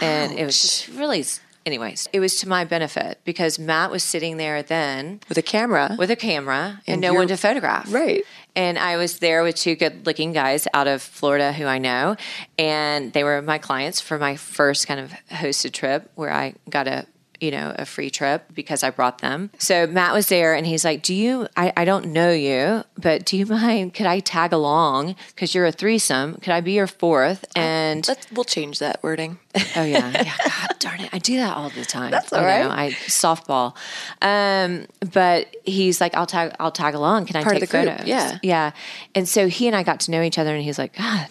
And 0.00 0.32
it 0.32 0.44
was 0.44 0.60
just 0.60 0.88
really, 0.88 1.24
anyways, 1.66 2.08
it 2.12 2.20
was 2.20 2.36
to 2.36 2.48
my 2.48 2.64
benefit 2.64 3.20
because 3.24 3.58
Matt 3.58 3.90
was 3.90 4.02
sitting 4.02 4.36
there 4.36 4.62
then 4.62 5.20
with 5.28 5.38
a 5.38 5.42
camera. 5.42 5.96
with 5.98 6.10
a 6.10 6.16
camera 6.16 6.80
and, 6.86 6.94
And 6.94 7.00
no 7.00 7.14
one 7.14 7.28
to 7.28 7.36
photograph. 7.36 7.92
Right. 7.92 8.24
And 8.56 8.78
I 8.78 8.96
was 8.96 9.18
there 9.20 9.42
with 9.42 9.56
two 9.56 9.76
good 9.76 10.06
looking 10.06 10.32
guys 10.32 10.66
out 10.74 10.88
of 10.88 11.02
Florida 11.02 11.52
who 11.52 11.66
I 11.66 11.78
know. 11.78 12.16
And 12.58 13.12
they 13.12 13.22
were 13.24 13.40
my 13.42 13.58
clients 13.58 14.00
for 14.00 14.18
my 14.18 14.36
first 14.36 14.86
kind 14.86 14.98
of 15.00 15.12
hosted 15.30 15.72
trip 15.72 16.10
where 16.14 16.32
I 16.32 16.54
got 16.68 16.88
a 16.88 17.06
you 17.40 17.50
know, 17.50 17.74
a 17.78 17.86
free 17.86 18.10
trip 18.10 18.44
because 18.54 18.82
I 18.82 18.90
brought 18.90 19.18
them. 19.18 19.50
So 19.58 19.86
Matt 19.86 20.12
was 20.12 20.28
there 20.28 20.54
and 20.54 20.66
he's 20.66 20.84
like, 20.84 21.02
Do 21.02 21.14
you, 21.14 21.48
I, 21.56 21.72
I 21.76 21.84
don't 21.84 22.06
know 22.06 22.30
you, 22.30 22.84
but 22.98 23.24
do 23.24 23.36
you 23.36 23.46
mind? 23.60 23.94
Could 23.94 24.06
I 24.06 24.20
tag 24.20 24.52
along? 24.52 25.16
Because 25.28 25.54
you're 25.54 25.66
a 25.66 25.72
threesome. 25.72 26.34
Could 26.36 26.52
I 26.52 26.60
be 26.60 26.72
your 26.72 26.86
fourth? 26.86 27.44
And 27.56 28.06
Let's, 28.06 28.30
we'll 28.30 28.44
change 28.44 28.78
that 28.80 29.02
wording. 29.02 29.38
Oh 29.76 29.82
yeah, 29.82 30.10
yeah. 30.10 30.32
God 30.44 30.78
darn 30.78 31.00
it, 31.00 31.10
I 31.12 31.18
do 31.18 31.36
that 31.38 31.56
all 31.56 31.70
the 31.70 31.84
time. 31.84 32.10
That's 32.10 32.32
all 32.32 32.40
you 32.40 32.46
right. 32.46 32.64
know, 32.64 32.70
I 32.70 32.90
softball, 33.06 33.74
um, 34.22 34.86
but 35.12 35.54
he's 35.64 36.00
like, 36.00 36.14
I'll 36.14 36.26
tag, 36.26 36.54
I'll 36.60 36.70
tag 36.70 36.94
along. 36.94 37.26
Can 37.26 37.36
I 37.36 37.42
Part 37.42 37.54
take 37.56 37.60
the 37.62 37.66
group, 37.66 37.88
photos? 37.88 38.06
yeah. 38.06 38.38
yeah. 38.42 38.70
And 39.14 39.28
so 39.28 39.48
he 39.48 39.66
and 39.66 39.74
I 39.74 39.82
got 39.82 40.00
to 40.00 40.10
know 40.10 40.22
each 40.22 40.38
other, 40.38 40.54
and 40.54 40.62
he's 40.62 40.78
like, 40.78 40.96
God. 40.96 41.26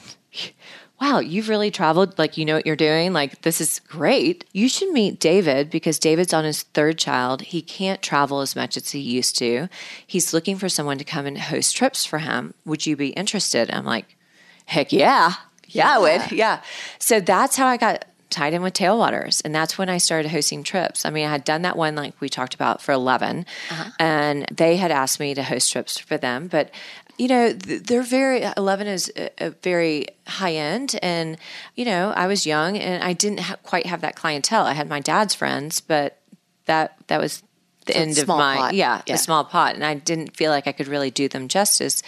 Wow, 1.01 1.19
you've 1.19 1.47
really 1.47 1.71
traveled. 1.71 2.17
Like, 2.19 2.37
you 2.37 2.43
know 2.43 2.55
what 2.55 2.65
you're 2.65 2.75
doing. 2.75 3.13
Like, 3.13 3.41
this 3.41 3.61
is 3.61 3.79
great. 3.87 4.43
You 4.51 4.67
should 4.67 4.91
meet 4.91 5.19
David 5.19 5.69
because 5.69 5.97
David's 5.97 6.33
on 6.33 6.43
his 6.43 6.63
third 6.63 6.97
child. 6.97 7.41
He 7.41 7.61
can't 7.61 8.01
travel 8.01 8.41
as 8.41 8.55
much 8.55 8.75
as 8.75 8.91
he 8.91 8.99
used 8.99 9.37
to. 9.37 9.69
He's 10.05 10.33
looking 10.33 10.57
for 10.57 10.67
someone 10.67 10.97
to 10.97 11.05
come 11.05 11.25
and 11.25 11.37
host 11.37 11.75
trips 11.75 12.05
for 12.05 12.19
him. 12.19 12.53
Would 12.65 12.85
you 12.85 12.97
be 12.97 13.09
interested? 13.09 13.71
I'm 13.71 13.85
like, 13.85 14.17
heck 14.65 14.91
yeah. 14.91 15.33
Yeah, 15.67 15.95
I 15.95 15.99
would. 15.99 16.31
Yeah. 16.31 16.61
So 16.97 17.19
that's 17.19 17.55
how 17.55 17.67
I 17.67 17.77
got 17.77 18.05
tied 18.29 18.53
in 18.53 18.61
with 18.61 18.73
Tailwaters. 18.73 19.41
And 19.43 19.53
that's 19.53 19.77
when 19.77 19.89
I 19.89 19.97
started 19.97 20.29
hosting 20.31 20.63
trips. 20.63 21.05
I 21.05 21.09
mean, 21.09 21.25
I 21.25 21.31
had 21.31 21.43
done 21.43 21.61
that 21.63 21.77
one 21.77 21.95
like 21.95 22.19
we 22.19 22.29
talked 22.29 22.53
about 22.53 22.81
for 22.81 22.91
11, 22.91 23.45
uh-huh. 23.71 23.91
and 23.99 24.45
they 24.51 24.77
had 24.77 24.91
asked 24.91 25.19
me 25.19 25.33
to 25.33 25.43
host 25.43 25.71
trips 25.71 25.97
for 25.97 26.17
them. 26.17 26.47
But, 26.47 26.71
you 27.19 27.27
know, 27.27 27.51
they're 27.53 28.01
very, 28.01 28.43
11 28.57 28.87
is 28.87 29.11
a, 29.15 29.29
a 29.47 29.49
very 29.61 30.07
high 30.25 30.53
end. 30.53 30.97
And, 31.03 31.37
you 31.75 31.85
know, 31.85 32.11
I 32.15 32.25
was 32.27 32.45
young 32.47 32.77
and 32.77 33.03
I 33.03 33.13
didn't 33.13 33.41
ha- 33.41 33.57
quite 33.61 33.85
have 33.85 34.01
that 34.01 34.15
clientele. 34.15 34.65
I 34.65 34.73
had 34.73 34.87
my 34.89 34.99
dad's 35.01 35.35
friends, 35.35 35.81
but 35.81 36.17
that, 36.65 36.95
that 37.07 37.19
was 37.19 37.43
the 37.85 37.93
So 37.93 37.99
end 37.99 38.17
of 38.19 38.27
my, 38.29 38.55
pot. 38.57 38.73
yeah, 38.73 39.01
Yeah. 39.05 39.15
a 39.15 39.17
small 39.17 39.43
pot. 39.43 39.75
And 39.75 39.83
I 39.83 39.95
didn't 39.95 40.35
feel 40.37 40.49
like 40.51 40.65
I 40.65 40.71
could 40.71 40.87
really 40.87 41.11
do 41.11 41.27
them 41.27 41.47
justice. 41.49 42.01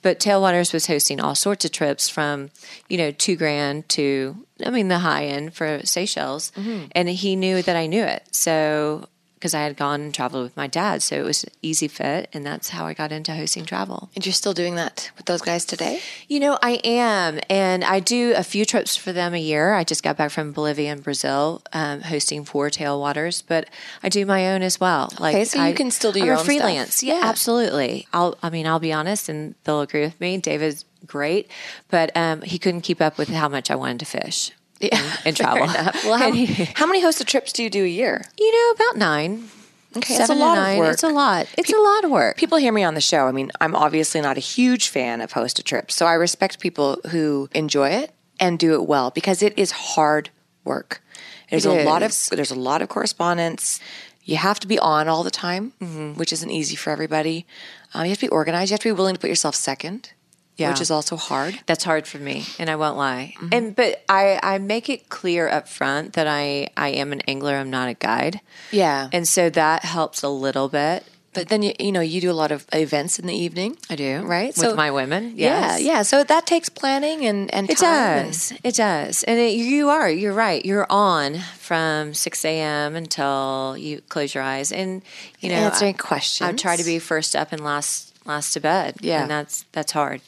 But 0.00 0.18
Tailwaters 0.20 0.72
was 0.72 0.86
hosting 0.86 1.20
all 1.20 1.34
sorts 1.34 1.64
of 1.64 1.70
trips 1.72 2.08
from, 2.08 2.50
you 2.88 2.98
know, 2.98 3.10
two 3.12 3.36
grand 3.36 3.88
to, 3.90 4.36
I 4.64 4.70
mean, 4.70 4.88
the 4.88 4.98
high 5.00 5.26
end 5.26 5.54
for 5.54 5.80
Seychelles. 5.84 6.50
Mm-hmm. 6.56 6.86
And 6.92 7.08
he 7.08 7.36
knew 7.36 7.62
that 7.62 7.76
I 7.76 7.86
knew 7.86 8.02
it. 8.04 8.24
So, 8.32 9.08
because 9.42 9.54
I 9.54 9.62
had 9.62 9.76
gone 9.76 10.00
and 10.02 10.14
traveled 10.14 10.44
with 10.44 10.56
my 10.56 10.68
dad. 10.68 11.02
So 11.02 11.16
it 11.16 11.24
was 11.24 11.42
an 11.42 11.50
easy 11.62 11.88
fit. 11.88 12.28
And 12.32 12.46
that's 12.46 12.68
how 12.68 12.86
I 12.86 12.94
got 12.94 13.10
into 13.10 13.34
hosting 13.34 13.64
travel. 13.64 14.08
And 14.14 14.24
you're 14.24 14.32
still 14.32 14.52
doing 14.54 14.76
that 14.76 15.10
with 15.16 15.26
those 15.26 15.42
guys 15.42 15.64
today? 15.64 15.98
You 16.28 16.38
know, 16.38 16.56
I 16.62 16.80
am. 16.84 17.40
And 17.50 17.82
I 17.82 17.98
do 17.98 18.34
a 18.36 18.44
few 18.44 18.64
trips 18.64 18.94
for 18.94 19.12
them 19.12 19.34
a 19.34 19.40
year. 19.40 19.74
I 19.74 19.82
just 19.82 20.04
got 20.04 20.16
back 20.16 20.30
from 20.30 20.52
Bolivia 20.52 20.92
and 20.92 21.02
Brazil 21.02 21.60
um, 21.72 22.02
hosting 22.02 22.44
for 22.44 22.70
Tailwaters, 22.70 23.42
but 23.44 23.68
I 24.04 24.08
do 24.08 24.24
my 24.24 24.52
own 24.52 24.62
as 24.62 24.78
well. 24.78 25.12
Like, 25.18 25.34
Okay, 25.34 25.44
so 25.44 25.58
you 25.58 25.64
I- 25.70 25.72
can 25.72 25.90
still 25.90 26.12
do 26.12 26.20
I'm 26.20 26.26
your 26.26 26.36
a 26.36 26.38
own 26.38 26.44
stuff. 26.44 26.54
freelance. 26.54 27.02
Yeah, 27.02 27.18
Yeah. 27.18 27.26
absolutely. 27.28 28.06
I'll, 28.12 28.38
I 28.44 28.48
mean, 28.50 28.68
I'll 28.68 28.78
be 28.78 28.92
honest, 28.92 29.28
and 29.28 29.56
they'll 29.64 29.80
agree 29.80 30.02
with 30.02 30.20
me. 30.20 30.38
David's 30.38 30.84
great, 31.04 31.50
but 31.88 32.16
um, 32.16 32.42
he 32.42 32.60
couldn't 32.60 32.82
keep 32.82 33.00
up 33.00 33.18
with 33.18 33.28
how 33.28 33.48
much 33.48 33.72
I 33.72 33.74
wanted 33.74 33.98
to 33.98 34.06
fish 34.06 34.52
and, 34.90 35.18
and 35.24 35.36
travel. 35.36 35.66
Well, 36.04 36.18
how, 36.18 36.32
how 36.74 36.86
many 36.86 37.02
hosted 37.02 37.26
trips 37.26 37.52
do 37.52 37.62
you 37.62 37.70
do 37.70 37.84
a 37.84 37.88
year? 37.88 38.24
you 38.38 38.52
know, 38.52 38.70
about 38.72 38.96
nine. 38.96 39.48
Okay, 39.94 40.14
a 40.14 40.16
seven 40.16 40.38
to 40.38 40.42
lot 40.42 40.56
of 40.58 40.78
work. 40.78 40.92
It's 40.94 41.02
a 41.02 41.08
lot. 41.10 41.46
It's 41.58 41.70
a 41.72 41.76
lot 41.76 42.04
of 42.04 42.10
work. 42.10 42.38
People 42.38 42.56
hear 42.56 42.72
me 42.72 42.82
on 42.82 42.94
the 42.94 43.00
show. 43.02 43.26
I 43.28 43.32
mean, 43.32 43.50
I'm 43.60 43.76
obviously 43.76 44.22
not 44.22 44.38
a 44.38 44.40
huge 44.40 44.88
fan 44.88 45.20
of 45.20 45.32
hosted 45.34 45.64
trips. 45.64 45.94
So 45.94 46.06
I 46.06 46.14
respect 46.14 46.60
people 46.60 46.98
who 47.10 47.50
enjoy 47.54 47.90
it 47.90 48.10
and 48.40 48.58
do 48.58 48.72
it 48.72 48.86
well 48.86 49.10
because 49.10 49.42
it 49.42 49.52
is 49.58 49.70
hard 49.70 50.30
work. 50.64 51.02
There's 51.50 51.66
a 51.66 51.84
lot 51.84 52.02
of 52.02 52.16
there's 52.30 52.50
a 52.50 52.54
lot 52.58 52.80
of 52.80 52.88
correspondence. 52.88 53.80
You 54.24 54.36
have 54.36 54.58
to 54.60 54.66
be 54.66 54.78
on 54.78 55.08
all 55.08 55.22
the 55.24 55.30
time, 55.30 55.72
Mm-hmm. 55.82 56.14
which 56.14 56.32
isn't 56.32 56.50
easy 56.50 56.74
for 56.76 56.88
everybody. 56.90 57.44
Um, 57.92 58.04
you 58.04 58.10
have 58.10 58.18
to 58.20 58.26
be 58.26 58.30
organized. 58.30 58.70
You 58.70 58.74
have 58.74 58.80
to 58.80 58.88
be 58.88 58.92
willing 58.92 59.14
to 59.14 59.20
put 59.20 59.28
yourself 59.28 59.54
second, 59.54 60.12
Yeah. 60.62 60.70
which 60.70 60.80
is 60.80 60.90
also 60.90 61.16
hard. 61.16 61.58
That's 61.66 61.84
hard 61.84 62.06
for 62.06 62.18
me, 62.18 62.44
and 62.58 62.68
I 62.70 62.76
won't 62.76 62.96
lie. 62.96 63.34
Mm-hmm. 63.36 63.48
And 63.54 63.76
but 63.76 64.02
I 64.08 64.40
I 64.42 64.58
make 64.58 64.88
it 64.88 65.08
clear 65.08 65.48
up 65.48 65.68
front 65.68 66.14
that 66.14 66.26
I 66.26 66.68
I 66.76 66.88
am 67.02 67.12
an 67.12 67.20
angler. 67.28 67.54
I'm 67.56 67.70
not 67.70 67.88
a 67.88 67.94
guide. 67.94 68.40
Yeah, 68.70 69.08
And 69.12 69.26
so 69.28 69.50
that 69.50 69.84
helps 69.84 70.22
a 70.22 70.28
little 70.28 70.68
bit. 70.68 71.04
but 71.34 71.48
then 71.48 71.62
you 71.62 71.72
you 71.80 71.92
know 71.92 72.02
you 72.12 72.20
do 72.20 72.30
a 72.30 72.36
lot 72.42 72.52
of 72.52 72.66
events 72.72 73.18
in 73.18 73.26
the 73.26 73.34
evening. 73.34 73.76
I 73.88 73.96
do. 73.96 74.20
Right? 74.36 74.48
With 74.56 74.56
So- 74.56 74.74
my 74.76 74.90
women. 74.90 75.32
Yeah, 75.36 75.60
Yes. 75.76 75.80
yeah. 75.80 76.02
So 76.02 76.16
that 76.24 76.44
takes 76.46 76.68
planning 76.68 77.24
and 77.24 77.48
and 77.54 77.70
It 77.70 77.78
time 77.78 78.18
and- 78.18 78.32
does. 78.32 78.52
It 78.62 78.74
does. 78.76 79.24
And 79.24 79.38
it, 79.40 79.54
you 79.56 79.88
are, 79.88 80.10
you're 80.10 80.36
right. 80.46 80.60
You're 80.64 80.86
on 80.90 81.40
from 81.58 82.12
6 82.12 82.44
a.m. 82.44 82.94
until 82.96 83.76
you 83.78 84.02
close 84.12 84.34
your 84.36 84.44
eyes. 84.44 84.72
And, 84.72 85.00
you 85.40 85.48
know, 85.48 85.56
Answering 85.72 85.94
I, 85.94 86.08
questions. 86.10 86.48
I 86.50 86.52
try 86.52 86.76
to 86.76 86.84
be 86.84 86.98
first 87.00 87.34
up 87.34 87.48
and 87.52 87.64
last 87.64 88.12
last 88.26 88.52
to 88.54 88.60
bed. 88.60 88.96
Yeah. 89.00 89.22
And 89.22 89.30
that's 89.30 89.64
that's 89.72 89.92
hard. 89.92 90.20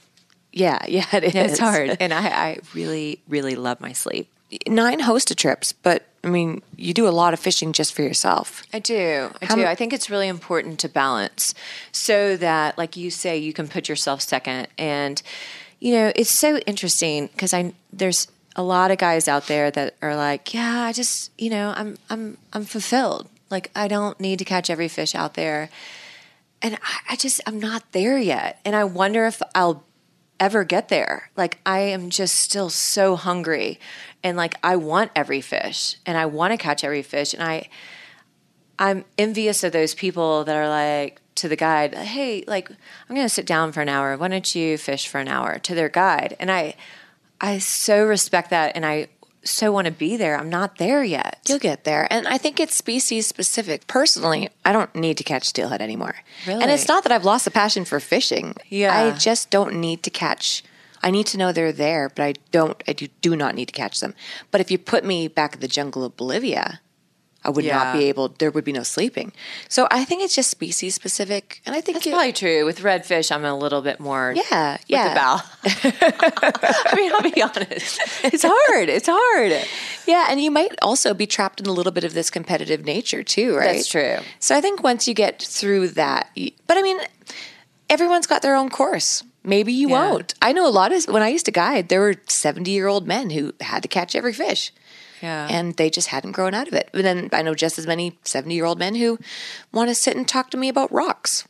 Yeah, 0.54 0.78
yeah. 0.88 1.04
It 1.12 1.34
is. 1.34 1.52
It's 1.52 1.58
hard. 1.58 1.96
And 2.00 2.14
I, 2.14 2.26
I 2.28 2.58
really, 2.74 3.20
really 3.28 3.56
love 3.56 3.80
my 3.80 3.92
sleep. 3.92 4.28
nine 4.66 5.00
hosted 5.00 5.36
trips, 5.36 5.72
but 5.72 6.04
I 6.22 6.28
mean, 6.28 6.62
you 6.76 6.94
do 6.94 7.06
a 7.06 7.10
lot 7.10 7.34
of 7.34 7.40
fishing 7.40 7.72
just 7.72 7.92
for 7.92 8.02
yourself. 8.02 8.62
I 8.72 8.78
do. 8.78 9.30
I 9.42 9.44
How 9.46 9.56
do. 9.56 9.62
m- 9.62 9.68
I 9.68 9.74
think 9.74 9.92
it's 9.92 10.08
really 10.08 10.28
important 10.28 10.78
to 10.80 10.88
balance 10.88 11.54
so 11.92 12.36
that, 12.38 12.78
like 12.78 12.96
you 12.96 13.10
say, 13.10 13.36
you 13.36 13.52
can 13.52 13.68
put 13.68 13.88
yourself 13.90 14.22
second. 14.22 14.68
And, 14.78 15.20
you 15.80 15.92
know, 15.92 16.12
it's 16.16 16.30
so 16.30 16.56
interesting 16.60 17.26
because 17.26 17.52
I, 17.52 17.74
there's 17.92 18.28
a 18.56 18.62
lot 18.62 18.90
of 18.90 18.96
guys 18.98 19.28
out 19.28 19.48
there 19.48 19.70
that 19.72 19.96
are 20.00 20.16
like, 20.16 20.54
yeah, 20.54 20.80
I 20.82 20.92
just, 20.92 21.30
you 21.36 21.50
know, 21.50 21.74
I'm, 21.76 21.98
I'm, 22.08 22.38
I'm 22.54 22.64
fulfilled. 22.64 23.28
Like, 23.50 23.70
I 23.76 23.86
don't 23.88 24.18
need 24.18 24.38
to 24.38 24.44
catch 24.46 24.70
every 24.70 24.88
fish 24.88 25.14
out 25.14 25.34
there. 25.34 25.68
And 26.62 26.76
I, 26.76 27.12
I 27.12 27.16
just, 27.16 27.40
I'm 27.46 27.58
not 27.60 27.92
there 27.92 28.16
yet. 28.16 28.60
And 28.64 28.74
I 28.74 28.84
wonder 28.84 29.26
if 29.26 29.42
I'll 29.54 29.84
ever 30.44 30.62
get 30.62 30.88
there. 30.88 31.30
Like 31.36 31.58
I 31.64 31.80
am 31.80 32.10
just 32.10 32.34
still 32.34 32.68
so 32.68 33.16
hungry 33.16 33.80
and 34.22 34.36
like 34.36 34.56
I 34.62 34.76
want 34.76 35.10
every 35.16 35.40
fish 35.40 35.96
and 36.04 36.18
I 36.18 36.26
want 36.26 36.52
to 36.52 36.58
catch 36.58 36.84
every 36.84 37.02
fish 37.02 37.32
and 37.32 37.42
I 37.42 37.68
I'm 38.78 39.04
envious 39.16 39.64
of 39.64 39.72
those 39.72 39.94
people 39.94 40.44
that 40.44 40.54
are 40.56 40.68
like 40.68 41.20
to 41.36 41.48
the 41.48 41.56
guide, 41.56 41.94
hey, 41.94 42.44
like 42.46 42.70
I'm 42.70 43.16
going 43.16 43.24
to 43.24 43.34
sit 43.34 43.46
down 43.46 43.72
for 43.72 43.80
an 43.80 43.88
hour. 43.88 44.16
Why 44.16 44.28
don't 44.28 44.54
you 44.54 44.76
fish 44.76 45.08
for 45.08 45.18
an 45.18 45.28
hour 45.28 45.58
to 45.60 45.74
their 45.74 45.88
guide? 45.88 46.36
And 46.38 46.50
I, 46.50 46.74
I 47.40 47.58
so 47.58 48.04
respect 48.04 48.50
that, 48.50 48.76
and 48.76 48.84
I 48.84 49.08
so 49.44 49.70
want 49.70 49.86
to 49.86 49.92
be 49.92 50.16
there. 50.16 50.36
I'm 50.36 50.48
not 50.48 50.78
there 50.78 51.04
yet. 51.04 51.40
You'll 51.48 51.58
get 51.58 51.84
there. 51.84 52.06
And 52.10 52.26
I 52.26 52.38
think 52.38 52.58
it's 52.58 52.74
species 52.74 53.26
specific. 53.26 53.86
Personally, 53.86 54.48
I 54.64 54.72
don't 54.72 54.94
need 54.94 55.18
to 55.18 55.24
catch 55.24 55.44
steelhead 55.44 55.80
anymore. 55.80 56.16
Really? 56.46 56.62
And 56.62 56.70
it's 56.70 56.88
not 56.88 57.02
that 57.04 57.12
I've 57.12 57.24
lost 57.24 57.44
the 57.44 57.50
passion 57.50 57.84
for 57.84 58.00
fishing. 58.00 58.56
Yeah. 58.68 58.96
I 58.96 59.16
just 59.16 59.50
don't 59.50 59.74
need 59.74 60.02
to 60.04 60.10
catch. 60.10 60.62
I 61.02 61.10
need 61.10 61.26
to 61.28 61.38
know 61.38 61.52
they're 61.52 61.72
there, 61.72 62.08
but 62.08 62.22
I 62.22 62.34
don't 62.50 62.82
I 62.88 62.94
do, 62.94 63.08
do 63.20 63.36
not 63.36 63.54
need 63.54 63.66
to 63.66 63.72
catch 63.74 64.00
them. 64.00 64.14
But 64.50 64.60
if 64.60 64.70
you 64.70 64.78
put 64.78 65.04
me 65.04 65.28
back 65.28 65.54
in 65.54 65.60
the 65.60 65.68
jungle 65.68 66.04
of 66.04 66.16
Bolivia, 66.16 66.80
I 67.44 67.50
would 67.50 67.64
Yeah. 67.64 67.76
not 67.76 67.98
be 67.98 68.04
able 68.08 68.28
there 68.38 68.50
would 68.50 68.64
be 68.64 68.72
no 68.72 68.82
sleeping. 68.82 69.32
So 69.68 69.86
I 69.90 70.04
think 70.04 70.22
it's 70.22 70.34
just 70.34 70.50
species 70.50 70.94
specific. 70.94 71.60
And 71.66 71.74
I 71.76 71.80
think 71.80 71.96
That's 71.96 72.06
it- 72.06 72.10
probably 72.10 72.32
true. 72.32 72.64
With 72.64 72.80
redfish, 72.80 73.30
I'm 73.30 73.44
a 73.44 73.56
little 73.56 73.82
bit 73.82 74.00
more 74.00 74.32
Yeah, 74.34 74.72
with 74.72 74.80
yeah. 74.88 75.08
the 75.08 75.14
bow. 75.14 75.40
I 76.90 76.94
mean, 76.96 77.12
I'll 77.12 77.22
be 77.22 77.42
honest. 77.42 78.00
It's 78.24 78.44
hard. 78.46 78.88
It's 78.88 79.08
hard. 79.10 79.52
Yeah, 80.06 80.26
and 80.30 80.40
you 80.40 80.50
might 80.50 80.72
also 80.82 81.14
be 81.14 81.26
trapped 81.26 81.60
in 81.60 81.66
a 81.66 81.72
little 81.72 81.92
bit 81.92 82.04
of 82.04 82.14
this 82.14 82.30
competitive 82.30 82.84
nature 82.84 83.22
too, 83.22 83.56
right? 83.56 83.76
That's 83.76 83.88
true. 83.88 84.18
So 84.38 84.56
I 84.56 84.60
think 84.60 84.82
once 84.82 85.06
you 85.08 85.14
get 85.14 85.42
through 85.42 85.88
that, 85.90 86.30
but 86.66 86.76
I 86.76 86.82
mean, 86.82 86.98
everyone's 87.90 88.26
got 88.26 88.42
their 88.42 88.54
own 88.54 88.70
course. 88.70 89.22
Maybe 89.46 89.72
you 89.72 89.90
Yeah. 89.90 90.08
won't. 90.10 90.34
I 90.40 90.52
know 90.52 90.66
a 90.66 90.70
lot 90.72 90.90
of 90.92 91.04
when 91.04 91.22
I 91.22 91.28
used 91.28 91.44
to 91.46 91.52
guide, 91.52 91.88
there 91.90 92.00
were 92.00 92.14
seventy-year-old 92.28 93.06
men 93.06 93.30
who 93.30 93.52
had 93.60 93.82
to 93.82 93.88
catch 93.88 94.14
every 94.14 94.32
fish, 94.32 94.72
Yeah. 95.24 95.48
and 95.50 95.74
they 95.76 95.88
just 95.90 96.08
hadn't 96.08 96.32
grown 96.32 96.54
out 96.54 96.68
of 96.68 96.74
it. 96.74 96.90
But 96.92 97.02
then 97.02 97.28
I 97.32 97.42
know 97.42 97.54
just 97.54 97.78
as 97.78 97.86
many 97.86 98.18
seventy-year-old 98.24 98.78
men 98.78 98.94
who 98.94 99.18
want 99.72 99.88
to 99.88 99.94
sit 99.94 100.16
and 100.16 100.28
talk 100.28 100.50
to 100.50 100.56
me 100.56 100.68
about 100.68 100.92
rocks. 100.92 101.48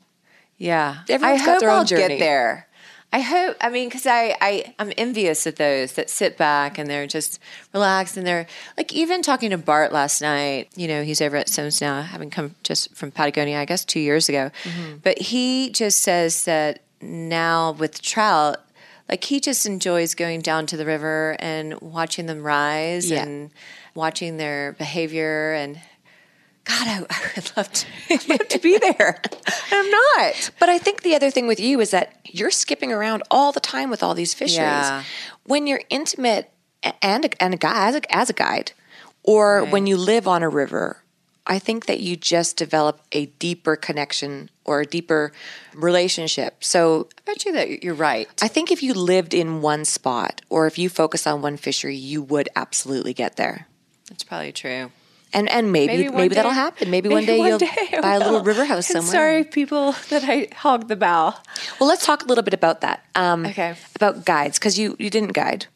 Yeah, 0.58 0.98
Everyone's 1.08 1.42
I 1.42 1.44
got 1.44 1.52
hope 1.52 1.60
their 1.60 1.70
own 1.70 1.78
I'll 1.78 1.84
journey. 1.84 2.08
get 2.16 2.18
there. 2.20 2.68
I 3.12 3.20
hope. 3.20 3.56
I 3.60 3.68
mean, 3.70 3.88
because 3.88 4.06
I, 4.06 4.36
I 4.40 4.74
I'm 4.78 4.92
envious 4.96 5.46
of 5.46 5.54
those 5.56 5.92
that 5.92 6.10
sit 6.10 6.36
back 6.36 6.78
and 6.78 6.88
they're 6.90 7.06
just 7.06 7.38
relaxed 7.72 8.16
and 8.16 8.26
they're 8.26 8.46
like 8.76 8.92
even 8.92 9.22
talking 9.22 9.50
to 9.50 9.58
Bart 9.58 9.92
last 9.92 10.20
night. 10.20 10.68
You 10.74 10.88
know, 10.88 11.02
he's 11.04 11.20
over 11.20 11.36
at 11.36 11.48
Simms 11.48 11.80
now, 11.80 12.02
having 12.02 12.30
come 12.30 12.54
just 12.64 12.94
from 12.96 13.10
Patagonia, 13.12 13.58
I 13.58 13.66
guess 13.66 13.84
two 13.84 14.00
years 14.00 14.28
ago. 14.28 14.50
Mm-hmm. 14.64 14.96
But 15.02 15.18
he 15.18 15.70
just 15.70 16.00
says 16.00 16.44
that 16.46 16.80
now 17.00 17.72
with 17.72 18.00
trout. 18.02 18.63
Like 19.08 19.24
he 19.24 19.38
just 19.40 19.66
enjoys 19.66 20.14
going 20.14 20.40
down 20.40 20.66
to 20.66 20.76
the 20.76 20.86
river 20.86 21.36
and 21.38 21.78
watching 21.80 22.26
them 22.26 22.42
rise 22.42 23.10
Yeah. 23.10 23.22
and 23.22 23.50
watching 23.94 24.36
their 24.38 24.72
behavior 24.72 25.52
and 25.52 25.80
God, 26.64 26.88
I, 26.88 27.04
I 27.10 27.30
would 27.36 27.52
love 27.56 27.70
to, 27.72 27.86
I'd 28.10 28.28
love 28.28 28.48
to 28.48 28.58
be 28.58 28.78
there. 28.98 29.20
I'm 29.70 29.90
not. 29.90 30.50
But 30.58 30.70
I 30.70 30.78
think 30.78 31.02
the 31.02 31.14
other 31.14 31.30
thing 31.30 31.46
with 31.46 31.60
you 31.60 31.80
is 31.80 31.90
that 31.90 32.18
you're 32.24 32.50
skipping 32.50 32.90
around 32.92 33.22
all 33.30 33.52
the 33.52 33.60
time 33.60 33.90
with 33.90 34.02
all 34.02 34.14
these 34.14 34.32
fisheries. 34.32 34.56
Yeah. 34.58 35.02
When 35.44 35.66
you're 35.66 35.82
intimate 35.90 36.50
and 37.02 37.34
and 37.38 37.52
a 37.54 37.56
guy 37.58 37.88
as 37.88 37.96
a, 37.96 38.14
as 38.16 38.30
a 38.30 38.32
guide, 38.32 38.72
or 39.22 39.64
when 39.66 39.86
you 39.86 39.96
live 39.98 40.26
on 40.26 40.42
a 40.42 40.48
river, 40.48 41.02
I 41.46 41.58
think 41.58 41.86
that 41.86 42.00
you 42.00 42.16
just 42.16 42.56
develop 42.56 43.00
a 43.12 43.26
deeper 43.38 43.76
connection 43.76 44.48
or 44.64 44.80
a 44.80 44.86
deeper 44.86 45.30
relationship. 45.74 46.64
So 46.64 47.08
I 47.18 47.20
bet 47.26 47.44
you 47.44 47.52
that 47.52 47.82
you're 47.84 47.94
right. 47.94 48.28
I 48.40 48.48
think 48.48 48.70
if 48.72 48.82
you 48.82 48.94
lived 48.94 49.34
in 49.34 49.60
one 49.60 49.84
spot 49.84 50.40
or 50.48 50.66
if 50.66 50.78
you 50.78 50.88
focus 50.88 51.26
on 51.26 51.42
one 51.42 51.56
fishery, 51.56 51.96
you 51.96 52.22
would 52.22 52.48
absolutely 52.56 53.12
get 53.12 53.36
there. 53.36 53.66
That's 54.08 54.24
probably 54.24 54.52
true. 54.52 54.90
And 55.34 55.50
and 55.50 55.72
maybe 55.72 55.96
maybe, 55.96 56.08
one 56.08 56.28
day- 56.28 56.34
that'll 56.36 56.52
happen. 56.52 56.90
Maybe, 56.90 57.08
one 57.08 57.24
day 57.26 57.36
you'll 57.38 57.58
I 57.62 58.00
buy 58.00 58.14
a 58.14 58.18
little 58.20 58.42
river 58.42 58.64
house 58.64 58.86
somewhere. 58.86 59.10
Sorry, 59.12 59.44
people, 59.44 59.92
that 60.10 60.22
I 60.24 60.46
hogged 60.54 60.88
the 60.88 60.94
bow. 60.96 61.34
Well, 61.80 61.88
let's 61.88 62.06
talk 62.06 62.22
a 62.22 62.26
little 62.26 62.44
bit 62.44 62.54
about 62.54 62.82
that. 62.82 63.04
Um, 63.16 63.44
Okay. 63.44 63.74
About 63.96 64.24
guides, 64.24 64.58
because 64.60 64.78
you, 64.78 64.94
you 65.00 65.10
didn't 65.10 65.32
guide. 65.32 65.66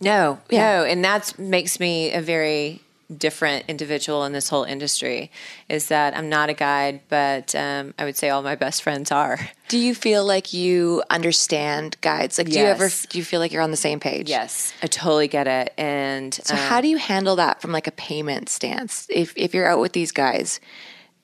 No, 0.00 0.38
Yeah. 0.48 0.60
no, 0.78 0.84
and 0.84 1.04
that 1.04 1.36
makes 1.36 1.80
me 1.80 2.12
a 2.12 2.20
very 2.22 2.80
different 3.16 3.64
individual 3.68 4.24
in 4.24 4.32
this 4.32 4.48
whole 4.48 4.64
industry. 4.64 5.30
Is 5.68 5.88
that 5.88 6.16
I'm 6.16 6.28
not 6.28 6.50
a 6.50 6.54
guide, 6.54 7.00
but 7.08 7.54
um, 7.54 7.94
I 7.98 8.04
would 8.04 8.16
say 8.16 8.28
all 8.28 8.42
my 8.42 8.54
best 8.54 8.82
friends 8.82 9.10
are. 9.10 9.38
Do 9.68 9.78
you 9.78 9.94
feel 9.94 10.24
like 10.24 10.52
you 10.52 11.02
understand 11.10 11.96
guides? 12.00 12.38
Like, 12.38 12.48
do 12.48 12.58
you 12.58 12.66
ever 12.66 12.88
do 13.08 13.18
you 13.18 13.24
feel 13.24 13.40
like 13.40 13.52
you're 13.52 13.62
on 13.62 13.70
the 13.70 13.76
same 13.76 14.00
page? 14.00 14.28
Yes, 14.28 14.72
I 14.82 14.86
totally 14.86 15.28
get 15.28 15.46
it. 15.46 15.72
And 15.78 16.34
So 16.34 16.54
how 16.54 16.80
do 16.80 16.88
you 16.88 16.98
handle 16.98 17.36
that 17.36 17.60
from 17.60 17.72
like 17.72 17.86
a 17.86 17.92
payment 17.92 18.48
stance? 18.48 19.06
If 19.10 19.32
if 19.36 19.54
you're 19.54 19.66
out 19.66 19.80
with 19.80 19.92
these 19.92 20.12
guys, 20.12 20.60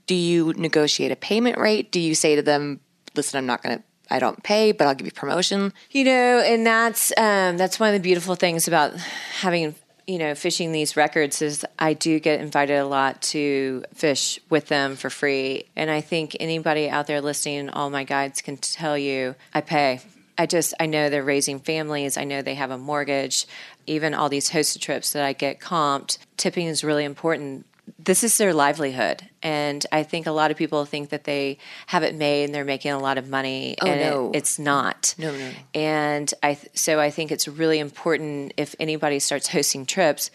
do 0.07 0.15
you 0.15 0.53
negotiate 0.57 1.11
a 1.13 1.17
payment 1.17 1.59
rate? 1.59 1.91
Do 1.93 2.01
you 2.01 2.15
say 2.15 2.37
to 2.37 2.43
them, 2.43 2.81
"Listen, 3.15 3.39
I'm 3.39 3.47
not 3.47 3.63
going 3.63 3.79
to 3.79 3.85
I 4.11 4.19
don't 4.19 4.43
pay, 4.43 4.73
but 4.73 4.87
I'll 4.87 4.95
give 4.95 5.07
you 5.07 5.13
promotion." 5.13 5.73
You 5.91 6.05
know, 6.05 6.41
and 6.41 6.67
that's 6.67 7.13
um, 7.17 7.57
that's 7.57 7.81
one 7.81 7.89
of 7.89 7.95
the 7.95 8.01
beautiful 8.01 8.35
things 8.37 8.69
about 8.69 8.95
having 9.41 9.75
you 10.07 10.19
know 10.19 10.35
fishing 10.35 10.73
these 10.73 10.97
records 10.97 11.43
is 11.43 11.65
I 11.79 11.95
do 11.95 12.19
get 12.21 12.41
invited 12.41 12.79
a 12.79 12.87
lot 12.87 13.23
to 13.23 13.85
fish 13.95 14.39
with 14.51 14.69
them 14.69 14.97
for 14.97 15.11
free, 15.11 15.65
and 15.77 15.91
I 15.91 16.01
think 16.01 16.37
anybody 16.41 16.89
out 16.89 17.07
there 17.07 17.21
listening, 17.21 17.71
all 17.71 17.91
my 17.91 18.05
guides 18.05 18.43
can 18.43 18.57
tell 18.57 18.99
you, 18.99 19.35
I 19.53 19.61
pay. 19.61 20.01
I 20.37 20.47
just 20.47 20.75
I 20.81 20.87
know 20.87 21.11
they're 21.11 21.23
raising 21.23 21.61
families. 21.61 22.17
I 22.17 22.25
know 22.25 22.43
they 22.43 22.57
have 22.57 22.71
a 22.71 22.79
mortgage. 22.79 23.47
Even 23.87 24.15
all 24.15 24.29
these 24.29 24.51
hosted 24.51 24.81
trips 24.81 25.13
that 25.13 25.25
I 25.25 25.33
get 25.33 25.61
comped, 25.61 26.19
tipping 26.37 26.67
is 26.67 26.83
really 26.83 27.05
important 27.05 27.67
this 27.99 28.25
is 28.25 28.37
their 28.39 28.55
livelihood 28.55 29.23
and 29.43 29.85
i 29.93 30.03
think 30.03 30.27
a 30.27 30.31
lot 30.31 30.51
of 30.51 30.57
people 30.57 30.85
think 30.85 31.11
that 31.11 31.25
they 31.25 31.59
have 31.87 32.03
it 32.03 32.15
made 32.15 32.45
and 32.45 32.55
they're 32.55 32.65
making 32.65 32.93
a 32.93 32.99
lot 32.99 33.19
of 33.19 33.29
money 33.29 33.77
Oh, 33.83 33.87
and 33.87 34.01
it- 34.01 34.11
no. 34.11 34.31
it's 34.35 34.59
not 34.59 35.15
No, 35.19 35.31
no, 35.33 35.39
no. 35.39 35.51
and 35.75 36.33
i 36.43 36.55
th- 36.55 36.71
so 36.75 36.99
i 37.01 37.11
think 37.11 37.31
it's 37.31 37.47
really 37.49 37.79
important 37.79 38.55
if 38.57 38.75
anybody 38.81 39.19
starts 39.19 39.49
hosting 39.49 39.85
trips 39.87 40.31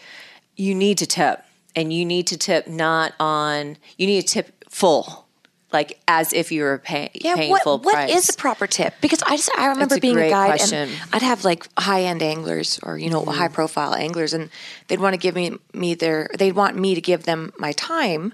you 0.56 0.76
need 0.76 0.98
to 1.00 1.06
tip 1.08 1.44
and 1.76 1.92
you 1.94 2.06
need 2.06 2.28
to 2.28 2.38
tip 2.38 2.68
not 2.68 3.14
on 3.20 3.78
you 3.98 4.06
need 4.08 4.22
to 4.22 4.28
tip 4.28 4.66
full 4.70 5.28
like 5.72 6.00
as 6.08 6.34
if 6.34 6.52
you 6.52 6.64
were 6.64 6.78
pay, 6.80 7.12
Yeah, 7.14 7.36
paying 7.36 7.52
what 7.52 7.64
full 7.64 7.78
what 7.80 7.94
price 7.94 8.12
is 8.16 8.28
the 8.28 8.34
proper 8.34 8.66
tip? 8.68 8.94
Because 9.02 9.22
I 9.24 9.36
just 9.38 9.52
I 9.58 9.68
remember 9.68 9.96
a 9.96 10.00
being 10.00 10.18
a 10.18 10.30
guide 10.30 10.48
question. 10.58 10.90
and 10.90 11.02
I'd 11.14 11.22
have 11.22 11.46
like 11.46 11.68
high 11.78 12.04
end 12.04 12.22
anglers 12.24 12.80
or 12.84 12.98
you 12.98 13.10
know 13.10 13.22
Mm-hmm. 13.22 13.32
high 13.38 13.48
profile 13.50 13.94
anglers 13.94 14.34
and 14.34 14.50
they'd 14.88 15.00
want 15.00 15.14
to 15.14 15.18
give 15.20 15.36
me 15.36 15.58
me 15.74 15.94
their 15.94 16.30
they'd 16.38 16.54
want 16.56 16.76
me 16.76 16.96
to 16.96 17.02
give 17.02 17.24
them 17.24 17.54
my 17.58 17.72
time, 17.74 18.34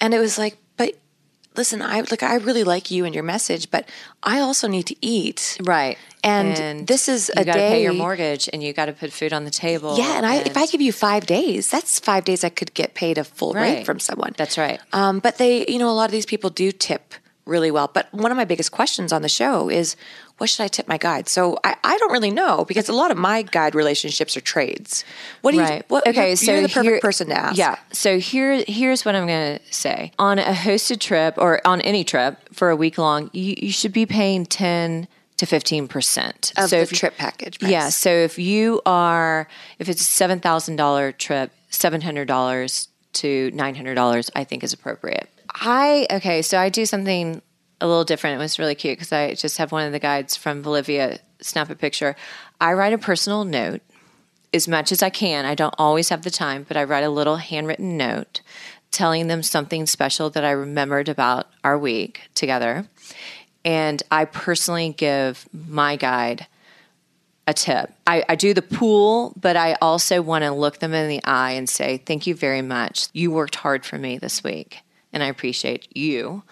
and 0.00 0.12
it 0.14 0.18
was 0.18 0.38
like, 0.38 0.56
listen, 1.56 1.82
I 1.82 2.00
like 2.00 2.22
I 2.22 2.36
really 2.36 2.64
like 2.64 2.90
you 2.90 3.04
and 3.04 3.14
your 3.14 3.24
message, 3.24 3.70
but 3.70 3.88
I 4.22 4.40
also 4.40 4.68
need 4.68 4.86
to 4.86 4.96
eat. 5.00 5.56
right 5.64 5.96
And 6.24 6.86
this 6.86 7.08
is 7.08 7.30
you 7.36 7.42
a 7.42 7.44
gotta 7.44 7.60
pay 7.60 7.82
your 7.82 7.92
mortgage 7.92 8.48
and 8.52 8.62
you 8.62 8.72
got 8.72 8.86
to 8.86 8.92
put 8.92 9.12
food 9.12 9.32
on 9.32 9.44
the 9.44 9.50
table 9.50 9.96
Yeah, 9.98 10.16
and 10.16 10.26
I, 10.26 10.36
if 10.36 10.56
I 10.56 10.66
give 10.66 10.80
you 10.80 10.92
five 10.92 11.26
days, 11.26 11.70
that's 11.70 12.00
five 12.00 12.24
days 12.24 12.42
I 12.44 12.48
could 12.48 12.74
get 12.74 12.94
paid 12.94 13.18
a 13.18 13.24
full 13.24 13.52
rate 13.54 13.60
Right. 13.76 13.86
from 13.86 13.98
someone. 14.00 14.32
That's 14.36 14.58
right. 14.58 14.80
Um, 14.92 15.20
but 15.20 15.38
they, 15.38 15.64
you 15.68 15.78
know, 15.78 15.88
a 15.88 15.96
lot 16.00 16.06
of 16.06 16.12
these 16.12 16.26
people 16.26 16.50
do 16.50 16.72
tip 16.72 17.14
really 17.44 17.70
well. 17.70 17.88
But 17.92 18.12
one 18.12 18.32
of 18.32 18.36
my 18.36 18.44
biggest 18.44 18.72
questions 18.72 19.12
on 19.12 19.22
the 19.22 19.28
show 19.28 19.68
is, 19.70 19.94
what 20.38 20.50
should 20.50 20.62
I 20.64 20.68
tip 20.68 20.86
my 20.86 20.98
guide? 20.98 21.28
So 21.28 21.58
I, 21.64 21.76
I 21.82 21.96
don't 21.98 22.12
really 22.12 22.30
know 22.30 22.64
because 22.66 22.88
a 22.88 22.92
lot 22.92 23.10
of 23.10 23.16
my 23.16 23.42
guide 23.42 23.74
relationships 23.74 24.36
are 24.36 24.40
trades. 24.40 25.04
What 25.40 25.52
do 25.52 25.58
you? 25.58 25.62
right. 25.62 25.84
What, 25.88 26.06
okay, 26.06 26.28
you're, 26.28 26.36
so 26.36 26.52
you're 26.52 26.62
the 26.62 26.68
perfect 26.68 26.84
here- 26.84 27.00
person 27.00 27.28
to 27.28 27.34
ask. 27.38 27.56
Yeah. 27.56 27.76
So 27.92 28.18
here, 28.18 28.62
here's 28.68 29.04
what 29.04 29.14
I'm 29.14 29.26
going 29.26 29.58
to 29.58 29.72
say. 29.72 30.12
On 30.18 30.38
a 30.38 30.52
hosted 30.52 31.00
trip 31.00 31.34
or 31.38 31.66
on 31.66 31.80
any 31.80 32.04
trip 32.04 32.36
for 32.52 32.68
a 32.70 32.76
week 32.76 32.98
long, 32.98 33.30
you, 33.32 33.54
you 33.56 33.72
should 33.72 33.92
be 33.92 34.04
paying 34.04 34.44
10 34.44 35.08
to 35.38 35.46
15 35.46 35.86
percent 35.88 36.52
of 36.56 36.70
so 36.70 36.76
the 36.76 36.82
if 36.82 36.92
trip 36.92 37.16
package. 37.16 37.58
Price. 37.58 37.70
Yeah. 37.70 37.88
So 37.90 38.08
if 38.08 38.38
you 38.38 38.80
are, 38.86 39.48
if 39.78 39.88
it's 39.88 40.00
a 40.00 40.04
seven 40.04 40.40
thousand 40.40 40.76
dollar 40.76 41.12
trip, 41.12 41.52
seven 41.68 42.00
hundred 42.00 42.26
dollars 42.26 42.88
to 43.14 43.50
nine 43.52 43.74
hundred 43.74 43.96
dollars, 43.96 44.30
I 44.34 44.44
think 44.44 44.64
is 44.64 44.72
appropriate. 44.72 45.28
I 45.54 46.06
okay. 46.10 46.40
So 46.40 46.58
I 46.58 46.70
do 46.70 46.86
something 46.86 47.42
a 47.80 47.86
little 47.86 48.04
different. 48.04 48.36
It 48.36 48.42
was 48.42 48.58
really 48.58 48.74
cute 48.74 48.98
because 48.98 49.12
I 49.12 49.34
just 49.34 49.58
have 49.58 49.72
one 49.72 49.86
of 49.86 49.92
the 49.92 49.98
guides 49.98 50.36
from 50.36 50.62
Bolivia 50.62 51.18
snap 51.40 51.70
a 51.70 51.74
picture. 51.74 52.16
I 52.60 52.72
write 52.72 52.92
a 52.92 52.98
personal 52.98 53.44
note 53.44 53.82
as 54.54 54.66
much 54.66 54.92
as 54.92 55.02
I 55.02 55.10
can. 55.10 55.44
I 55.44 55.54
don't 55.54 55.74
always 55.78 56.08
have 56.08 56.22
the 56.22 56.30
time, 56.30 56.64
but 56.66 56.76
I 56.76 56.84
write 56.84 57.04
a 57.04 57.10
little 57.10 57.36
handwritten 57.36 57.96
note 57.96 58.40
telling 58.90 59.26
them 59.26 59.42
something 59.42 59.84
special 59.84 60.30
that 60.30 60.44
I 60.44 60.52
remembered 60.52 61.08
about 61.08 61.48
our 61.62 61.78
week 61.78 62.22
together. 62.34 62.86
And 63.64 64.02
I 64.10 64.24
personally 64.24 64.94
give 64.96 65.46
my 65.52 65.96
guide 65.96 66.46
a 67.46 67.54
tip. 67.54 67.92
I, 68.06 68.24
I 68.28 68.34
do 68.36 68.54
the 68.54 68.62
pool, 68.62 69.32
but 69.40 69.56
I 69.56 69.76
also 69.80 70.22
want 70.22 70.44
to 70.44 70.50
look 70.50 70.78
them 70.78 70.94
in 70.94 71.08
the 71.08 71.22
eye 71.24 71.52
and 71.52 71.68
say, 71.68 71.98
Thank 71.98 72.26
you 72.26 72.34
very 72.34 72.62
much. 72.62 73.08
You 73.12 73.30
worked 73.30 73.56
hard 73.56 73.84
for 73.84 73.98
me 73.98 74.18
this 74.18 74.42
week, 74.42 74.78
and 75.12 75.22
I 75.22 75.26
appreciate 75.26 75.94
you. 75.96 76.42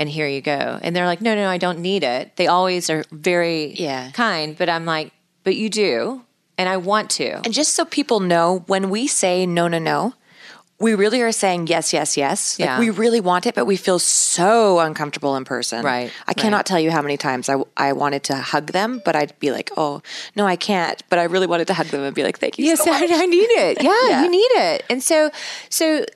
And 0.00 0.08
here 0.08 0.26
you 0.26 0.40
go. 0.40 0.78
And 0.82 0.96
they're 0.96 1.06
like, 1.06 1.20
No, 1.20 1.34
no, 1.36 1.46
I 1.46 1.58
don't 1.58 1.80
need 1.80 2.02
it. 2.02 2.34
They 2.36 2.46
always 2.48 2.88
are 2.90 3.04
very 3.12 3.74
Yeah. 3.74 4.10
kind, 4.12 4.56
but 4.58 4.68
I'm 4.68 4.86
like, 4.86 5.12
But 5.44 5.54
you 5.56 5.68
do, 5.68 6.22
and 6.58 6.68
I 6.68 6.76
want 6.78 7.10
to. 7.20 7.28
And 7.44 7.52
just 7.54 7.74
so 7.76 7.84
people 7.84 8.18
know, 8.20 8.64
when 8.66 8.88
we 8.90 9.06
say 9.06 9.44
no, 9.46 9.68
no, 9.68 9.78
no, 9.78 10.14
we 10.78 10.94
really 10.94 11.20
are 11.20 11.32
saying 11.32 11.66
yes, 11.66 11.92
yes, 11.92 12.16
yes. 12.16 12.58
Like 12.58 12.66
Yeah. 12.66 12.78
we 12.78 12.88
really 12.88 13.20
want 13.20 13.44
it, 13.46 13.54
but 13.54 13.66
we 13.66 13.76
feel 13.76 13.98
so 13.98 14.80
uncomfortable 14.80 15.36
in 15.36 15.44
person. 15.44 15.84
Right, 15.84 16.10
I 16.26 16.32
cannot 16.32 16.64
tell 16.64 16.80
you 16.80 16.90
how 16.90 17.02
many 17.02 17.18
times 17.18 17.50
I, 17.50 17.56
I 17.76 17.92
wanted 17.92 18.22
to 18.24 18.36
hug 18.36 18.68
them, 18.72 19.02
but 19.04 19.14
I'd 19.14 19.38
be 19.40 19.50
like, 19.52 19.70
oh, 19.76 20.00
no, 20.36 20.46
I 20.46 20.56
can't. 20.56 21.02
But 21.10 21.18
I 21.18 21.24
really 21.24 21.46
wanted 21.46 21.66
to 21.66 21.74
hug 21.74 21.88
them 21.88 22.00
and 22.00 22.14
be 22.14 22.22
like, 22.22 22.38
thank 22.38 22.58
you 22.58 22.64
Yes, 22.64 22.82
so 22.82 22.90
much. 22.90 23.10
I, 23.10 23.22
I 23.24 23.26
need 23.26 23.50
it. 23.50 23.82
Yeah, 23.82 24.08
Yeah. 24.08 24.22
you 24.24 24.30
need 24.30 24.52
it. 24.56 24.84
And 24.88 25.02
so, 25.02 25.30
so 25.68 26.06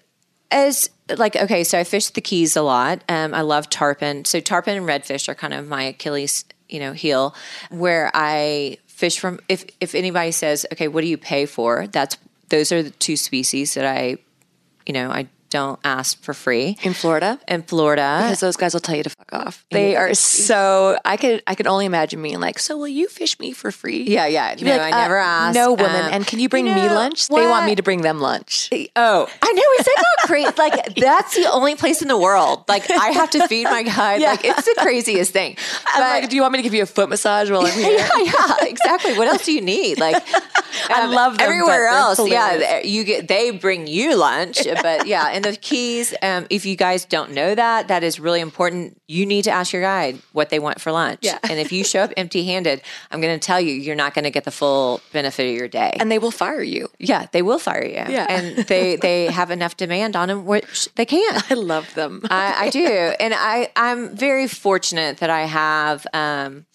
as 0.50 0.88
like 1.08 1.36
okay, 1.36 1.64
so 1.64 1.78
I 1.78 1.84
fish 1.84 2.08
the 2.08 2.20
Keys 2.20 2.56
a 2.56 2.62
lot. 2.62 3.02
Um, 3.08 3.34
I 3.34 3.42
love 3.42 3.68
tarpon. 3.70 4.24
So 4.24 4.40
tarpon 4.40 4.76
and 4.76 4.86
redfish 4.86 5.28
are 5.28 5.34
kind 5.34 5.54
of 5.54 5.68
my 5.68 5.82
Achilles, 5.84 6.44
you 6.68 6.80
know, 6.80 6.92
heel. 6.92 7.34
Where 7.70 8.10
I 8.14 8.78
fish 8.86 9.18
from. 9.18 9.40
If 9.48 9.64
if 9.80 9.94
anybody 9.94 10.30
says, 10.30 10.66
okay, 10.72 10.88
what 10.88 11.02
do 11.02 11.08
you 11.08 11.18
pay 11.18 11.46
for? 11.46 11.86
That's 11.86 12.16
those 12.48 12.72
are 12.72 12.82
the 12.82 12.90
two 12.90 13.16
species 13.16 13.74
that 13.74 13.84
I, 13.84 14.16
you 14.86 14.92
know, 14.92 15.10
I 15.10 15.28
don't 15.54 15.78
ask 15.84 16.20
for 16.22 16.34
free 16.34 16.76
In 16.82 16.92
Florida? 16.94 17.38
in 17.48 17.62
Florida. 17.62 18.18
Because 18.22 18.40
those 18.40 18.56
guys 18.56 18.74
will 18.74 18.80
tell 18.82 18.96
you 18.96 19.04
to 19.04 19.10
fuck 19.10 19.32
off. 19.32 19.64
They 19.70 19.94
are 19.96 20.12
so. 20.14 20.98
I 21.04 21.16
could. 21.16 21.42
I 21.46 21.54
could 21.54 21.66
only 21.66 21.86
imagine 21.86 22.20
being 22.22 22.40
like, 22.40 22.58
"So 22.58 22.76
will 22.76 22.88
you 23.00 23.06
fish 23.08 23.38
me 23.38 23.52
for 23.52 23.70
free?" 23.70 24.02
Yeah, 24.02 24.26
yeah. 24.26 24.50
You'd 24.52 24.64
No, 24.66 24.76
like, 24.76 24.92
I 24.92 25.02
never 25.02 25.18
"Uh, 25.18 25.24
asked. 25.24 25.54
No 25.54 25.72
woman. 25.72 26.04
Um, 26.06 26.12
and 26.12 26.26
can 26.26 26.38
you 26.40 26.48
bring 26.48 26.66
you 26.66 26.74
me 26.74 26.86
know 26.86 26.94
lunch? 26.94 27.28
They 27.28 27.46
want 27.46 27.66
me 27.66 27.74
to 27.76 27.82
bring 27.82 28.02
them 28.02 28.18
lunch. 28.20 28.68
Oh, 28.96 29.26
I 29.42 29.52
know. 29.52 29.62
Is 29.78 29.84
that 29.86 29.96
not 30.08 30.28
crazy? 30.28 30.50
Like 30.64 30.94
that's 30.96 31.34
the 31.36 31.46
only 31.50 31.74
place 31.76 32.02
in 32.02 32.08
the 32.08 32.18
world. 32.18 32.64
Like 32.68 32.90
I 32.90 33.08
have 33.10 33.30
to 33.30 33.46
feed 33.48 33.64
my 33.64 33.82
guy. 33.82 34.16
Yeah. 34.24 34.30
Like 34.32 34.44
it's 34.44 34.64
the 34.64 34.74
craziest 34.80 35.32
thing. 35.32 35.56
But- 35.94 36.00
like, 36.00 36.28
do 36.30 36.36
you 36.36 36.42
want 36.42 36.52
me 36.52 36.58
to 36.58 36.62
give 36.62 36.74
you 36.74 36.82
a 36.82 36.86
foot 36.86 37.08
massage 37.08 37.50
while 37.50 37.64
I'm 37.66 37.72
here? 37.72 37.98
yeah, 37.98 38.08
yeah, 38.22 38.56
exactly. 38.74 39.16
What 39.18 39.28
else 39.28 39.44
do 39.46 39.52
you 39.52 39.60
need? 39.62 39.98
Like, 39.98 40.22
I 40.90 41.06
love 41.06 41.38
them, 41.38 41.44
everywhere 41.46 41.86
else. 41.86 42.18
Yeah, 42.26 42.56
they- 42.58 42.82
you 42.86 43.04
get 43.04 43.28
they 43.28 43.50
bring 43.52 43.86
you 43.86 44.16
lunch, 44.16 44.58
but 44.82 45.06
yeah, 45.06 45.30
and 45.32 45.43
the 45.44 45.56
keys. 45.56 46.14
Um, 46.22 46.46
if 46.50 46.66
you 46.66 46.76
guys 46.76 47.04
don't 47.04 47.32
know 47.32 47.54
that, 47.54 47.88
that 47.88 48.02
is 48.02 48.18
really 48.18 48.40
important. 48.40 49.00
You 49.06 49.26
need 49.26 49.44
to 49.44 49.50
ask 49.50 49.72
your 49.72 49.82
guide 49.82 50.18
what 50.32 50.50
they 50.50 50.58
want 50.58 50.80
for 50.80 50.90
lunch. 50.92 51.20
Yeah. 51.22 51.38
and 51.42 51.58
if 51.60 51.70
you 51.72 51.84
show 51.84 52.00
up 52.00 52.12
empty-handed, 52.16 52.82
I'm 53.10 53.20
going 53.20 53.38
to 53.38 53.44
tell 53.46 53.60
you 53.60 53.72
you're 53.72 53.94
not 53.94 54.14
going 54.14 54.24
to 54.24 54.30
get 54.30 54.44
the 54.44 54.50
full 54.50 55.00
benefit 55.12 55.48
of 55.50 55.56
your 55.56 55.68
day. 55.68 55.96
And 56.00 56.10
they 56.10 56.18
will 56.18 56.30
fire 56.30 56.62
you. 56.62 56.88
yeah, 56.98 57.26
they 57.32 57.42
will 57.42 57.58
fire 57.58 57.84
you. 57.84 58.04
Yeah. 58.08 58.26
and 58.28 58.66
they 58.66 58.96
they 58.96 59.26
have 59.26 59.50
enough 59.50 59.76
demand 59.76 60.16
on 60.16 60.28
them, 60.28 60.44
which 60.46 60.88
they 60.94 61.06
can't. 61.06 61.50
I 61.50 61.54
love 61.54 61.92
them. 61.94 62.22
I, 62.30 62.66
I 62.66 62.70
do, 62.70 62.86
and 62.86 63.34
I 63.36 63.70
I'm 63.76 64.16
very 64.16 64.48
fortunate 64.48 65.18
that 65.18 65.30
I 65.30 65.42
have 65.42 66.06
um, 66.12 66.66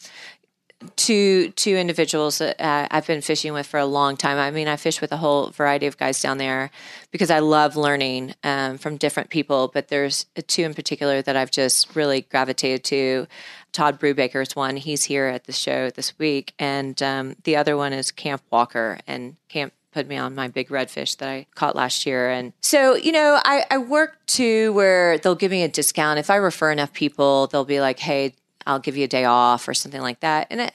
two 0.96 1.50
two 1.52 1.76
individuals 1.76 2.38
that 2.38 2.60
uh, 2.60 2.88
I've 2.90 3.08
been 3.08 3.22
fishing 3.22 3.54
with 3.54 3.68
for 3.68 3.80
a 3.80 3.86
long 3.86 4.18
time. 4.18 4.38
I 4.38 4.52
mean, 4.52 4.68
I 4.68 4.76
fish 4.78 5.02
with 5.02 5.12
a 5.12 5.18
whole 5.18 5.50
variety 5.50 5.88
of 5.88 5.98
guys 5.98 6.22
down 6.22 6.38
there 6.38 6.72
because 7.12 7.30
I 7.30 7.40
love 7.40 7.76
learning 7.76 8.36
um, 8.44 8.78
from 8.78 8.98
different 8.98 9.30
people. 9.30 9.70
But 9.74 9.90
there's 9.90 10.26
two 10.48 10.64
in 10.64 10.74
particular 10.74 11.22
that 11.22 11.36
I've 11.36 11.52
just 11.52 11.96
really 11.96 12.22
gravitated 12.22 12.84
to. 12.86 13.28
Todd 13.72 14.00
Brubaker 14.00 14.42
is 14.42 14.56
one. 14.56 14.78
He's 14.78 15.04
here 15.04 15.28
at 15.28 15.46
the 15.46 15.52
show 15.52 15.90
this 15.90 16.18
week, 16.18 16.54
and 16.58 17.02
um, 17.04 17.36
the 17.44 17.56
other 17.56 17.78
one 17.78 17.94
is 17.94 18.12
Camp 18.12 18.42
Walker 18.50 19.00
and 19.06 19.36
Camp 19.48 19.74
put 19.92 20.08
me 20.08 20.18
on 20.18 20.36
my 20.36 20.48
big 20.48 20.70
redfish 20.70 21.18
that 21.18 21.30
I 21.30 21.48
caught 21.56 21.76
last 21.76 22.06
year. 22.06 22.30
And 22.30 22.54
so, 22.62 22.96
you 22.96 23.12
know, 23.12 23.40
I, 23.44 23.66
I 23.72 23.78
work 23.80 24.18
to 24.28 24.72
where 24.74 25.18
they'll 25.18 25.36
give 25.36 25.52
me 25.52 25.64
a 25.64 25.68
discount. 25.68 26.20
If 26.20 26.30
I 26.30 26.36
refer 26.36 26.72
enough 26.72 26.94
people, 26.94 27.48
they'll 27.48 27.66
be 27.66 27.82
like, 27.82 28.00
hey, 28.00 28.34
I'll 28.66 28.80
give 28.80 28.98
you 28.98 29.06
a 29.06 29.08
day 29.08 29.26
off 29.26 29.68
or 29.68 29.74
something 29.74 30.02
like 30.02 30.20
that. 30.22 30.48
And 30.50 30.62
it, 30.62 30.74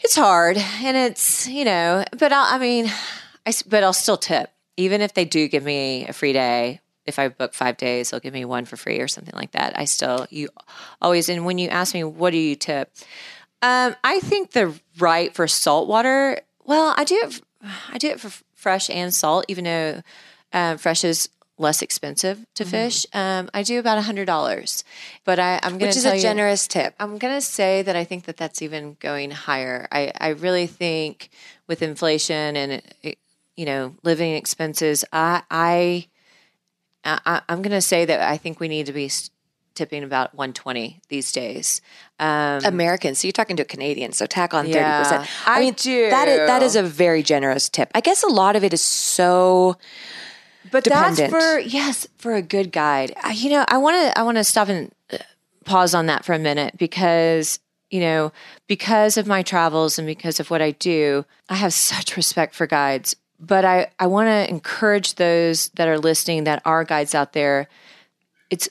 it's 0.00 0.16
hard 0.16 0.56
and 0.56 0.96
it's, 0.96 1.48
you 1.48 1.64
know, 1.64 2.04
but 2.18 2.32
I'll, 2.32 2.54
I 2.54 2.58
mean, 2.58 2.90
I, 3.44 3.52
but 3.66 3.82
I'll 3.82 3.92
still 3.92 4.16
tip. 4.16 4.50
Even 4.76 5.00
if 5.00 5.14
they 5.14 5.24
do 5.24 5.48
give 5.48 5.64
me 5.64 6.06
a 6.06 6.12
free 6.12 6.32
day, 6.32 6.80
if 7.06 7.18
I 7.18 7.28
book 7.28 7.54
five 7.54 7.76
days, 7.76 8.10
they'll 8.10 8.20
give 8.20 8.34
me 8.34 8.44
one 8.44 8.64
for 8.64 8.76
free 8.76 9.00
or 9.00 9.08
something 9.08 9.34
like 9.34 9.52
that. 9.52 9.78
I 9.78 9.84
still, 9.84 10.26
you 10.28 10.48
always, 11.00 11.28
and 11.28 11.46
when 11.46 11.56
you 11.58 11.68
ask 11.68 11.94
me, 11.94 12.04
what 12.04 12.32
do 12.32 12.38
you 12.38 12.56
tip? 12.56 12.92
Um, 13.62 13.96
I 14.04 14.20
think 14.20 14.50
the 14.50 14.78
right 14.98 15.32
for 15.34 15.46
salt 15.46 15.88
water, 15.88 16.40
Well, 16.64 16.94
I 16.96 17.04
do 17.04 17.14
it. 17.22 17.40
I 17.92 17.98
do 17.98 18.08
it 18.08 18.20
for 18.20 18.30
fresh 18.54 18.90
and 18.90 19.14
salt, 19.14 19.44
even 19.48 19.64
though 19.64 20.02
um, 20.52 20.78
fresh 20.78 21.04
is 21.04 21.28
less 21.58 21.80
expensive 21.82 22.44
to 22.54 22.64
fish. 22.64 23.06
Um, 23.12 23.48
I 23.54 23.62
do 23.62 23.78
about 23.78 23.98
a 23.98 24.02
hundred 24.02 24.26
dollars, 24.26 24.84
but 25.24 25.38
I, 25.38 25.58
I'm 25.62 25.78
going 25.78 25.80
to 25.80 25.86
Which 25.86 25.96
is 25.96 26.04
a 26.04 26.16
you, 26.16 26.22
generous 26.22 26.66
tip. 26.68 26.94
I'm 27.00 27.18
going 27.18 27.34
to 27.34 27.40
say 27.40 27.82
that 27.82 27.96
I 27.96 28.04
think 28.04 28.24
that 28.24 28.36
that's 28.36 28.60
even 28.62 28.96
going 29.00 29.30
higher. 29.30 29.88
I, 29.90 30.12
I 30.20 30.28
really 30.30 30.66
think 30.66 31.30
with 31.66 31.82
inflation 31.82 32.56
and 32.56 32.82
it, 33.02 33.18
you 33.56 33.64
know 33.64 33.94
living 34.02 34.34
expenses, 34.34 35.04
I 35.12 35.42
I, 35.50 36.08
I 37.04 37.42
I'm 37.48 37.62
going 37.62 37.72
to 37.72 37.80
say 37.80 38.04
that 38.04 38.20
I 38.20 38.36
think 38.36 38.60
we 38.60 38.68
need 38.68 38.86
to 38.86 38.92
be 38.92 39.10
tipping 39.74 40.02
about 40.02 40.34
120 40.34 41.00
these 41.08 41.30
days. 41.32 41.80
Um, 42.18 42.60
American. 42.64 43.14
So 43.14 43.28
you're 43.28 43.32
talking 43.32 43.56
to 43.56 43.62
a 43.62 43.66
Canadian. 43.66 44.12
So 44.12 44.26
tack 44.26 44.54
on 44.54 44.64
thirty 44.64 44.78
Yeah, 44.78 45.02
percent. 45.02 45.28
I 45.46 45.70
do. 45.70 46.10
That 46.10 46.28
is 46.28 46.38
that 46.48 46.62
is 46.62 46.76
a 46.76 46.82
very 46.82 47.22
generous 47.22 47.68
tip. 47.68 47.90
I 47.94 48.00
guess 48.00 48.22
a 48.22 48.28
lot 48.28 48.56
of 48.56 48.64
it 48.64 48.72
is 48.72 48.82
so. 48.82 49.76
But 50.70 50.84
dependent. 50.84 51.30
that's 51.30 51.30
for 51.30 51.58
yes 51.58 52.06
for 52.18 52.34
a 52.34 52.42
good 52.42 52.72
guide. 52.72 53.12
I, 53.22 53.32
you 53.32 53.50
know 53.50 53.64
i 53.68 53.78
want 53.78 53.94
to 53.96 54.18
i 54.18 54.22
want 54.22 54.36
to 54.36 54.44
stop 54.44 54.68
and 54.68 54.92
uh, 55.12 55.18
pause 55.64 55.94
on 55.94 56.06
that 56.06 56.24
for 56.24 56.32
a 56.32 56.38
minute 56.38 56.76
because 56.78 57.58
you 57.90 58.00
know 58.00 58.32
because 58.66 59.16
of 59.16 59.26
my 59.26 59.42
travels 59.42 59.98
and 59.98 60.06
because 60.06 60.40
of 60.40 60.50
what 60.50 60.62
i 60.62 60.70
do 60.72 61.24
i 61.48 61.54
have 61.54 61.72
such 61.72 62.16
respect 62.16 62.54
for 62.54 62.66
guides. 62.66 63.16
But 63.38 63.64
i 63.64 63.90
i 63.98 64.06
want 64.06 64.28
to 64.28 64.48
encourage 64.48 65.14
those 65.14 65.68
that 65.70 65.88
are 65.88 65.98
listening 65.98 66.44
that 66.44 66.62
are 66.64 66.84
guides 66.84 67.14
out 67.14 67.32
there 67.32 67.68
it's 68.50 68.68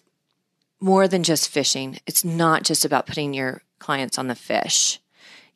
more 0.79 1.07
than 1.07 1.23
just 1.23 1.49
fishing. 1.49 1.99
It's 2.05 2.23
not 2.23 2.63
just 2.63 2.85
about 2.85 3.07
putting 3.07 3.33
your 3.33 3.61
clients 3.79 4.17
on 4.17 4.27
the 4.27 4.35
fish 4.35 4.99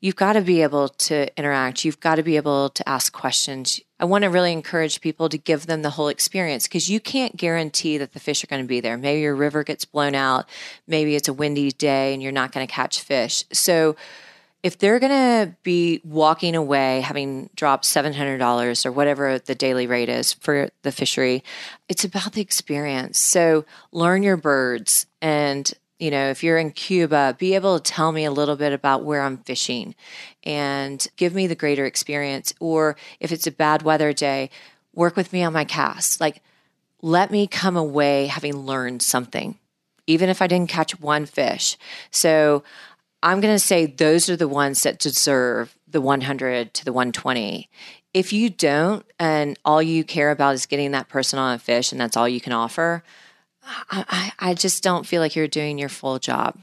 you've 0.02 0.16
got 0.16 0.34
to 0.34 0.42
be 0.42 0.62
able 0.62 0.90
to 0.90 1.28
interact. 1.38 1.84
You've 1.84 2.00
got 2.00 2.16
to 2.16 2.24
be 2.24 2.38
able 2.38 2.70
to 2.70 2.88
ask 2.88 3.12
questions. 3.12 3.80
I 4.00 4.06
want 4.06 4.24
to 4.24 4.30
really 4.30 4.54
encourage 4.54 5.02
people 5.02 5.28
to 5.30 5.38
give 5.38 5.66
them 5.66 5.82
the 5.82 5.90
whole 5.92 6.08
experience 6.08 6.68
because 6.68 6.90
you 6.90 7.00
can't 7.00 7.36
guarantee 7.36 7.98
that 7.98 8.14
the 8.14 8.20
fish 8.20 8.44
are 8.44 8.48
going 8.48 8.62
to 8.62 8.68
be 8.68 8.80
there. 8.80 8.98
Maybe 8.98 9.22
your 9.22 9.36
river 9.36 9.64
gets 9.64 9.86
blown 9.86 10.16
out. 10.16 10.48
Maybe 10.88 11.16
it's 11.16 11.28
a 11.28 11.34
windy 11.34 11.72
day 11.72 12.14
and 12.14 12.24
you're 12.24 12.32
not 12.32 12.52
going 12.52 12.66
to 12.66 12.72
catch 12.72 13.02
fish. 13.02 13.44
So, 13.52 13.96
if 14.62 14.78
they're 14.78 15.00
going 15.00 15.12
to 15.12 15.56
be 15.64 16.02
walking 16.04 16.56
away 16.56 17.00
having 17.00 17.50
dropped 17.56 17.86
$700 17.86 18.86
or 18.86 18.92
whatever 18.92 19.40
the 19.40 19.56
daily 19.56 19.88
rate 19.88 20.10
is 20.10 20.34
for 20.34 20.70
the 20.82 20.92
fishery, 20.92 21.44
it's 21.88 22.04
about 22.04 22.34
the 22.34 22.42
experience. 22.42 23.20
So 23.20 23.64
learn 23.94 24.22
your 24.22 24.36
birds 24.36 25.06
and 25.22 25.72
you 26.00 26.10
know, 26.10 26.30
if 26.30 26.44
you're 26.44 26.58
in 26.58 26.72
Cuba, 26.72 27.36
be 27.38 27.56
able 27.56 27.78
to 27.78 27.92
tell 27.92 28.12
me 28.12 28.24
a 28.24 28.32
little 28.32 28.56
bit 28.56 28.72
about 28.72 29.04
where 29.04 29.22
I'm 29.22 29.38
fishing 29.38 29.96
and 30.44 31.06
give 31.18 31.36
me 31.36 31.46
the 31.46 31.56
greater 31.56 31.86
experience. 31.86 32.54
Or 32.60 32.96
if 33.20 33.32
it's 33.32 33.46
a 33.46 33.52
bad 33.52 33.82
weather 33.82 34.14
day, 34.14 34.50
work 34.96 35.18
with 35.18 35.34
me 35.34 35.44
on 35.44 35.54
my 35.54 35.66
cast. 35.66 36.22
Like, 36.22 36.42
let 37.02 37.32
me 37.32 37.48
come 37.48 37.76
away 37.76 38.28
having 38.28 38.56
learned 38.56 39.02
something, 39.02 39.58
even 40.08 40.30
if 40.30 40.42
I 40.42 40.48
didn't 40.48 40.70
catch 40.70 41.00
one 41.00 41.26
fish. 41.26 41.78
So 42.12 42.64
I'm 43.22 43.42
going 43.42 43.54
to 43.54 43.60
say 43.60 43.86
those 43.86 44.30
are 44.30 44.38
the 44.38 44.48
ones 44.48 44.84
that 44.84 45.00
deserve 45.00 45.78
the 45.88 46.02
100 46.02 46.74
to 46.74 46.86
the 46.86 46.94
120. 46.94 47.70
If 48.14 48.34
you 48.34 48.50
don't, 48.50 49.06
and 49.20 49.60
all 49.66 49.84
you 49.84 50.04
care 50.04 50.32
about 50.32 50.56
is 50.56 50.66
getting 50.66 50.92
that 50.92 51.10
person 51.10 51.38
on 51.38 51.54
a 51.54 51.60
fish, 51.60 51.92
and 51.92 52.00
that's 52.00 52.18
all 52.18 52.28
you 52.28 52.42
can 52.42 52.54
offer, 52.54 53.04
I, 53.64 54.06
I 54.40 54.50
I 54.52 54.54
just 54.54 54.84
don't 54.84 55.06
feel 55.06 55.22
like 55.22 55.36
you're 55.36 55.48
doing 55.48 55.78
your 55.78 55.90
full 55.90 56.20
job. 56.20 56.58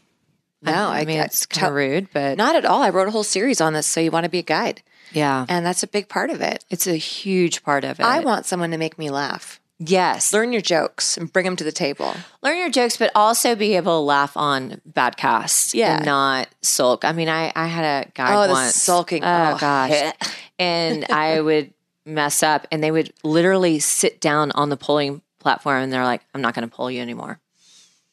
No, 0.63 0.73
I, 0.73 1.01
I- 1.01 1.05
mean 1.05 1.21
I 1.21 1.25
it's 1.25 1.47
kind 1.47 1.67
of 1.69 1.75
rude, 1.75 2.09
but 2.13 2.37
Not 2.37 2.57
at 2.57 2.65
all. 2.65 2.83
I 2.83 2.91
wrote 2.91 3.09
a 3.09 3.11
whole 3.11 3.23
series 3.25 3.61
on 3.61 3.73
this. 3.75 3.87
So 3.87 4.01
you 4.01 4.11
want 4.11 4.25
to 4.25 4.31
be 4.31 4.39
a 4.39 4.43
guide, 4.43 4.83
yeah, 5.13 5.45
and 5.49 5.65
that's 5.65 5.83
a 5.83 5.87
big 5.87 6.09
part 6.09 6.31
of 6.31 6.41
it. 6.41 6.65
it's 6.71 6.87
a 6.87 6.97
huge 6.97 7.63
part 7.63 7.85
of 7.85 8.01
it. 8.01 8.05
I 8.07 8.21
want 8.21 8.47
someone 8.47 8.71
to 8.73 8.79
make 8.79 8.99
me 8.99 9.11
laugh. 9.11 9.61
yes, 9.79 10.33
Learn 10.33 10.53
your 10.53 10.63
jokes 10.63 11.19
and 11.19 11.31
bring 11.33 11.45
them 11.45 11.55
to 11.57 11.65
the 11.65 11.71
table. 11.73 12.15
learn 12.43 12.57
your 12.59 12.71
jokes, 12.71 12.97
but 12.97 13.11
also 13.15 13.55
be 13.55 13.77
able 13.77 14.01
to 14.01 14.05
laugh 14.05 14.35
on 14.37 14.81
bad 14.87 15.17
casts. 15.19 15.75
Yeah. 15.75 15.97
and 15.99 16.07
not 16.07 16.49
sulk. 16.63 17.05
I 17.05 17.13
mean, 17.13 17.29
I 17.29 17.53
I 17.55 17.67
had 17.67 18.07
a 18.07 18.11
guy 18.13 18.35
Oh, 18.35 18.47
the 18.47 18.53
once 18.55 18.75
sulking. 18.75 19.23
Oh, 19.23 19.53
Oh. 19.55 19.59
gosh, 19.61 20.13
and 20.59 21.05
I 21.11 21.41
would 21.41 21.73
mess 22.07 22.43
up, 22.43 22.67
and 22.73 22.83
they 22.83 22.91
would 22.91 23.13
literally 23.23 23.79
sit 23.79 24.21
down 24.21 24.51
on 24.53 24.71
the 24.71 24.77
pulling 24.79 25.21
platform, 25.47 25.83
and 25.85 25.93
they're 25.93 26.05
like, 26.05 26.23
"I'm 26.35 26.43
not 26.43 26.55
going 26.55 26.69
to 26.69 26.75
pull 26.75 26.91
you 26.91 27.01
anymore." 27.01 27.39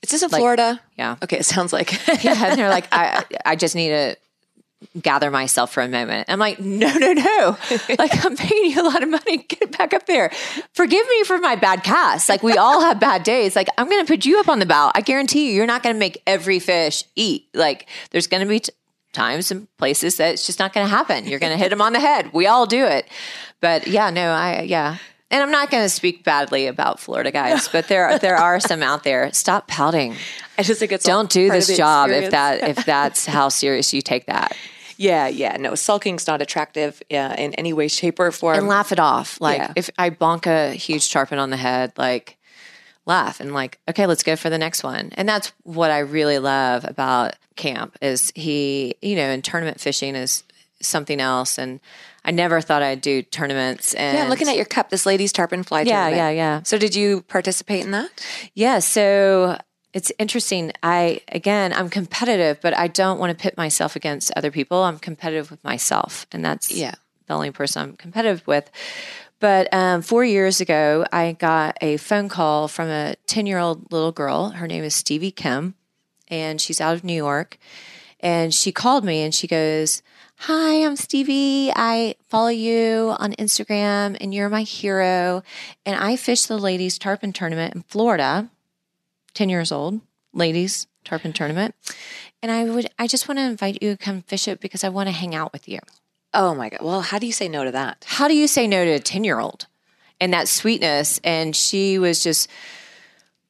Is 0.04 0.10
this 0.10 0.22
in 0.22 0.30
Florida? 0.30 0.80
Yeah. 0.98 1.16
Okay, 1.24 1.38
it 1.38 1.46
sounds 1.46 1.74
like. 1.74 1.92
yeah, 2.24 2.46
and 2.46 2.60
they're 2.60 2.70
like, 2.70 2.88
I, 2.92 3.24
I 3.46 3.56
just 3.56 3.74
need 3.74 3.90
to 3.90 4.18
gather 5.02 5.32
myself 5.32 5.72
for 5.72 5.82
a 5.82 5.88
moment. 5.88 6.26
I'm 6.30 6.40
like, 6.40 6.60
no, 6.60 6.94
no, 6.98 7.14
no. 7.14 7.58
like, 7.98 8.26
I'm 8.26 8.36
paying 8.36 8.72
you 8.72 8.82
a 8.82 8.84
lot 8.84 9.02
of 9.02 9.08
money. 9.08 9.38
Get 9.38 9.78
back 9.78 9.94
up 9.94 10.06
there. 10.06 10.30
Forgive 10.74 11.08
me 11.08 11.24
for 11.24 11.38
my 11.40 11.56
bad 11.56 11.84
cast. 11.84 12.28
Like, 12.28 12.44
we 12.44 12.58
all 12.58 12.82
have 12.82 13.00
bad 13.00 13.24
days. 13.24 13.56
Like, 13.56 13.70
I'm 13.78 13.90
going 13.90 14.06
to 14.06 14.14
put 14.14 14.26
you 14.26 14.40
up 14.42 14.50
on 14.50 14.60
the 14.60 14.66
bow. 14.66 14.92
I 14.94 15.00
guarantee 15.00 15.48
you, 15.48 15.54
you're 15.54 15.66
not 15.66 15.84
going 15.84 15.96
to 15.96 16.00
make 16.00 16.22
every 16.28 16.60
fish 16.60 17.06
eat. 17.16 17.48
Like, 17.54 17.88
there's 18.12 18.28
going 18.28 18.44
to 18.44 18.50
be 18.50 18.60
t- 18.60 18.74
times 19.14 19.52
and 19.52 19.68
places 19.78 20.18
that 20.18 20.34
it's 20.34 20.46
just 20.46 20.60
not 20.60 20.74
going 20.74 20.86
to 20.86 20.92
happen. 20.92 21.28
You're 21.28 21.40
going 21.40 21.54
to 21.54 21.58
hit 21.58 21.70
them 21.70 21.82
on 21.82 21.94
the 21.94 22.02
head. 22.02 22.34
We 22.34 22.48
all 22.48 22.66
do 22.66 22.86
it. 22.86 23.08
But 23.62 23.88
yeah, 23.88 24.10
no, 24.10 24.32
I, 24.32 24.64
yeah. 24.64 24.98
And 25.34 25.42
I'm 25.44 25.52
not 25.52 25.70
going 25.72 25.84
to 25.84 25.90
speak 25.90 26.24
badly 26.24 26.68
about 26.68 27.00
Florida 27.00 27.32
guys, 27.32 27.68
but 27.68 27.88
there 27.90 28.18
there 28.20 28.38
are 28.38 28.60
some 28.60 28.82
out 28.84 29.04
there. 29.04 29.34
Stop 29.34 29.68
pouting. 29.68 30.16
I 30.58 30.64
just 30.64 30.80
think 30.80 30.92
it's 30.92 31.04
Don't 31.04 31.30
do 31.30 31.50
this 31.50 31.76
job 31.76 32.10
if 32.12 32.32
that 32.32 32.64
if 32.64 32.86
that's 32.86 33.26
how 33.26 33.50
serious 33.50 33.94
you 33.94 34.02
take 34.02 34.28
that. 34.28 34.56
Yeah, 34.96 35.28
yeah. 35.28 35.58
No, 35.58 35.72
sulking's 35.72 36.28
not 36.28 36.40
attractive 36.44 37.02
uh, 37.12 37.36
in 37.38 37.56
any 37.56 37.74
way, 37.74 37.88
shape, 37.88 38.20
or 38.20 38.32
form. 38.32 38.58
and 38.60 38.68
laugh 38.68 38.92
it 38.92 39.00
off. 39.00 39.42
Like 39.42 39.58
Yeah. 39.58 39.74
if 39.76 39.90
I 39.98 40.12
bonk 40.12 40.46
a 40.46 40.72
huge 40.76 41.12
tarpon 41.12 41.40
on 41.40 41.50
the 41.50 41.58
head, 41.58 41.94
like 41.98 42.38
laugh 43.08 43.40
and 43.40 43.54
like, 43.56 43.80
okay, 43.90 44.06
let's 44.06 44.22
go 44.22 44.36
for 44.36 44.52
the 44.52 44.60
next 44.60 44.84
one. 44.84 45.10
And 45.16 45.28
that's 45.28 45.52
what 45.64 45.90
I 45.90 46.00
really 46.00 46.38
love 46.38 46.86
about 46.86 47.34
camp 47.56 47.98
is 48.04 48.32
he, 48.36 48.94
you 49.02 49.16
know, 49.16 49.24
and 49.24 49.44
tournament 49.44 49.80
fishing 49.82 50.16
is 50.16 50.44
something 50.80 51.20
else. 51.20 51.58
And 51.58 51.80
I 52.26 52.32
never 52.32 52.62
thought 52.62 52.82
I'd 52.82 53.02
do 53.02 53.22
tournaments. 53.22 53.94
And 53.94 54.18
yeah, 54.18 54.28
looking 54.30 54.48
at 54.48 54.56
your 54.56 54.66
cup, 54.66 54.90
this 54.90 55.06
lady's 55.06 55.32
tarpon 55.34 55.64
fly 55.64 55.82
Yeah, 55.82 56.04
tournament. 56.10 56.16
yeah, 56.18 56.30
yeah. 56.30 56.64
So 56.64 56.78
did 56.78 56.96
you 56.96 57.22
participate 57.24 57.84
in 57.84 57.92
that? 57.92 58.10
Yeah, 58.54 58.80
so 58.80 59.58
it's 59.94 60.12
interesting. 60.18 60.72
I 60.82 61.22
again, 61.30 61.74
I'm 61.74 61.90
competitive, 61.90 62.60
but 62.62 62.78
I 62.78 62.88
don't 62.88 63.20
want 63.20 63.38
to 63.38 63.42
pit 63.42 63.58
myself 63.58 63.96
against 63.96 64.32
other 64.36 64.52
people. 64.52 64.84
I'm 64.84 65.00
competitive 65.00 65.52
with 65.52 65.64
myself, 65.64 66.26
and 66.32 66.44
that's 66.46 66.72
Yeah. 66.72 66.96
the 67.28 67.34
only 67.34 67.52
person 67.52 67.82
I'm 67.82 67.96
competitive 67.98 68.46
with. 68.48 68.72
But 69.40 69.74
um, 69.74 70.02
four 70.02 70.24
years 70.24 70.62
ago, 70.62 71.06
I 71.12 71.34
got 71.34 71.78
a 71.82 71.98
phone 71.98 72.30
call 72.30 72.70
from 72.70 72.88
a 72.88 73.16
10 73.28 73.46
year 73.46 73.58
old 73.60 73.92
little 73.92 74.14
girl. 74.14 74.52
Her 74.52 74.68
name 74.68 74.86
is 74.86 74.96
Stevie 74.96 75.32
Kim, 75.32 75.76
and 76.30 76.62
she's 76.62 76.80
out 76.80 76.94
of 76.96 77.04
New 77.04 77.14
York. 77.16 77.58
And 78.22 78.54
she 78.54 78.72
called 78.72 79.04
me 79.04 79.22
and 79.22 79.36
she 79.36 79.48
goes, 79.48 80.02
Hi, 80.48 80.84
I'm 80.84 80.98
Stevie. 80.98 81.72
I 81.74 82.16
follow 82.28 82.50
you 82.50 83.16
on 83.18 83.32
Instagram 83.36 84.18
and 84.20 84.34
you're 84.34 84.50
my 84.50 84.64
hero. 84.64 85.42
And 85.86 85.96
I 85.96 86.18
fish 86.18 86.48
the 86.48 86.58
ladies 86.58 86.98
tarpon 86.98 87.32
tournament 87.32 87.74
in 87.76 87.84
Florida, 87.84 88.50
10 89.36 89.48
years 89.48 89.72
old, 89.72 90.02
ladies 90.34 90.88
tarpon 91.06 91.32
tournament. 91.32 91.76
And 92.42 92.52
I 92.52 92.66
would, 92.66 92.90
I 93.00 93.08
just 93.08 93.30
want 93.30 93.38
to 93.38 93.44
invite 93.44 93.82
you 93.82 93.92
to 93.92 93.98
come 93.98 94.24
fish 94.24 94.50
it 94.50 94.60
because 94.60 94.84
I 94.84 94.90
want 94.90 95.08
to 95.08 95.14
hang 95.14 95.34
out 95.34 95.54
with 95.54 95.70
you. 95.70 95.80
Oh 96.34 96.54
my 96.54 96.68
God. 96.68 96.82
Well, 96.82 97.00
how 97.00 97.20
do 97.20 97.26
you 97.26 97.32
say 97.32 97.48
no 97.48 97.64
to 97.64 97.72
that? 97.72 98.04
How 98.06 98.28
do 98.28 98.36
you 98.36 98.50
say 98.50 98.68
no 98.68 98.84
to 98.84 98.92
a 98.92 99.00
10 99.00 99.24
year 99.24 99.40
old? 99.40 99.68
And 100.20 100.34
that 100.34 100.50
sweetness. 100.50 101.22
And 101.24 101.56
she 101.56 101.98
was 102.00 102.22
just 102.22 102.50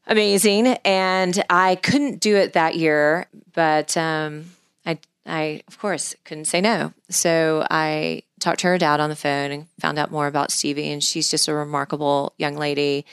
amazing. 0.06 0.68
And 0.86 1.44
I 1.50 1.74
couldn't 1.74 2.20
do 2.20 2.36
it 2.36 2.54
that 2.54 2.76
year, 2.76 3.26
but 3.52 3.98
um, 3.98 4.52
I, 4.86 5.00
I, 5.26 5.62
of 5.68 5.80
course, 5.80 6.16
couldn't 6.26 6.46
say 6.46 6.62
no. 6.62 6.94
So 7.10 7.66
I 7.70 8.24
talked 8.40 8.60
to 8.62 8.68
her 8.68 8.78
dad 8.78 9.00
on 9.00 9.10
the 9.10 9.16
phone 9.16 9.52
and 9.52 9.68
found 9.80 9.98
out 9.98 10.12
more 10.12 10.28
about 10.28 10.52
Stevie. 10.52 10.92
And 10.92 11.04
she's 11.04 11.32
just 11.32 11.48
a 11.48 11.54
remarkable 11.54 12.34
young 12.38 12.56
lady. 12.56 13.06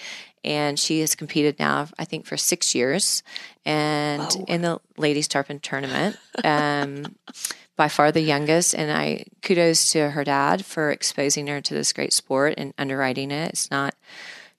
And 0.42 0.78
she 0.78 1.00
has 1.00 1.14
competed 1.14 1.58
now, 1.58 1.88
I 1.98 2.04
think, 2.04 2.24
for 2.24 2.38
six 2.38 2.74
years, 2.74 3.22
and 3.66 4.26
in 4.48 4.62
the 4.62 4.80
ladies 4.96 5.28
tarpon 5.28 5.60
tournament. 5.60 6.16
Um, 6.42 7.14
by 7.80 7.88
far 7.88 8.12
the 8.12 8.20
youngest, 8.20 8.74
and 8.74 8.92
I 8.92 9.24
kudos 9.40 9.92
to 9.92 10.10
her 10.10 10.22
dad 10.22 10.66
for 10.66 10.90
exposing 10.90 11.46
her 11.46 11.62
to 11.62 11.72
this 11.72 11.94
great 11.94 12.12
sport 12.12 12.52
and 12.58 12.74
underwriting 12.76 13.30
it. 13.30 13.50
It's 13.52 13.70
not 13.70 13.94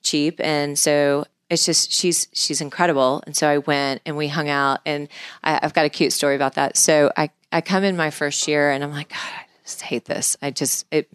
cheap, 0.01 0.39
and 0.39 0.77
so 0.77 1.25
it's 1.47 1.63
just 1.63 1.91
she's 1.91 2.27
she's 2.33 2.61
incredible. 2.61 3.21
And 3.27 3.37
so 3.37 3.47
I 3.47 3.59
went 3.59 4.01
and 4.07 4.17
we 4.17 4.27
hung 4.27 4.49
out, 4.49 4.79
and 4.87 5.07
I, 5.43 5.59
I've 5.61 5.75
got 5.75 5.85
a 5.85 5.89
cute 5.89 6.13
story 6.13 6.35
about 6.35 6.55
that. 6.55 6.77
So 6.77 7.11
I 7.15 7.29
I 7.51 7.61
come 7.61 7.83
in 7.83 7.97
my 7.97 8.09
first 8.09 8.47
year, 8.47 8.71
and 8.71 8.83
I'm 8.83 8.91
like, 8.91 9.09
God, 9.09 9.17
I 9.17 9.45
just 9.63 9.81
hate 9.81 10.05
this. 10.05 10.37
I 10.41 10.51
just 10.51 10.85
it 10.91 11.09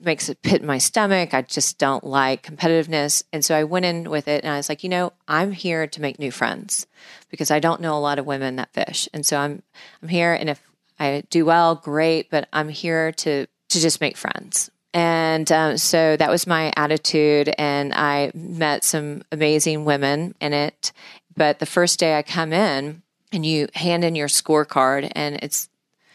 makes 0.00 0.28
it 0.28 0.42
pit 0.42 0.60
in 0.60 0.66
my 0.66 0.78
stomach. 0.78 1.34
I 1.34 1.42
just 1.42 1.78
don't 1.78 2.04
like 2.04 2.42
competitiveness. 2.42 3.22
And 3.32 3.44
so 3.44 3.56
I 3.56 3.64
went 3.64 3.86
in 3.86 4.10
with 4.10 4.28
it 4.28 4.44
and 4.44 4.52
I 4.52 4.56
was 4.56 4.68
like, 4.68 4.82
you 4.82 4.90
know, 4.90 5.12
I'm 5.26 5.52
here 5.52 5.86
to 5.86 6.00
make 6.00 6.18
new 6.18 6.30
friends 6.30 6.86
because 7.30 7.50
I 7.50 7.60
don't 7.60 7.80
know 7.80 7.96
a 7.96 8.00
lot 8.00 8.18
of 8.18 8.26
women 8.26 8.56
that 8.56 8.72
fish. 8.72 9.08
And 9.12 9.24
so 9.24 9.38
I'm 9.38 9.62
I'm 10.02 10.08
here 10.08 10.34
and 10.34 10.50
if 10.50 10.60
I 10.98 11.24
do 11.30 11.44
well, 11.44 11.74
great, 11.74 12.30
but 12.30 12.48
I'm 12.52 12.68
here 12.68 13.12
to 13.12 13.46
to 13.46 13.80
just 13.80 14.00
make 14.00 14.16
friends. 14.16 14.70
And 14.94 15.50
um, 15.52 15.76
so 15.76 16.16
that 16.16 16.30
was 16.30 16.46
my 16.46 16.72
attitude 16.76 17.54
and 17.58 17.92
I 17.94 18.30
met 18.34 18.84
some 18.84 19.22
amazing 19.30 19.84
women 19.84 20.34
in 20.40 20.52
it. 20.52 20.92
But 21.36 21.58
the 21.58 21.66
first 21.66 21.98
day 21.98 22.16
I 22.16 22.22
come 22.22 22.52
in 22.52 23.02
and 23.32 23.44
you 23.44 23.68
hand 23.74 24.04
in 24.04 24.14
your 24.14 24.28
scorecard 24.28 25.10
and 25.14 25.38
it's 25.42 25.68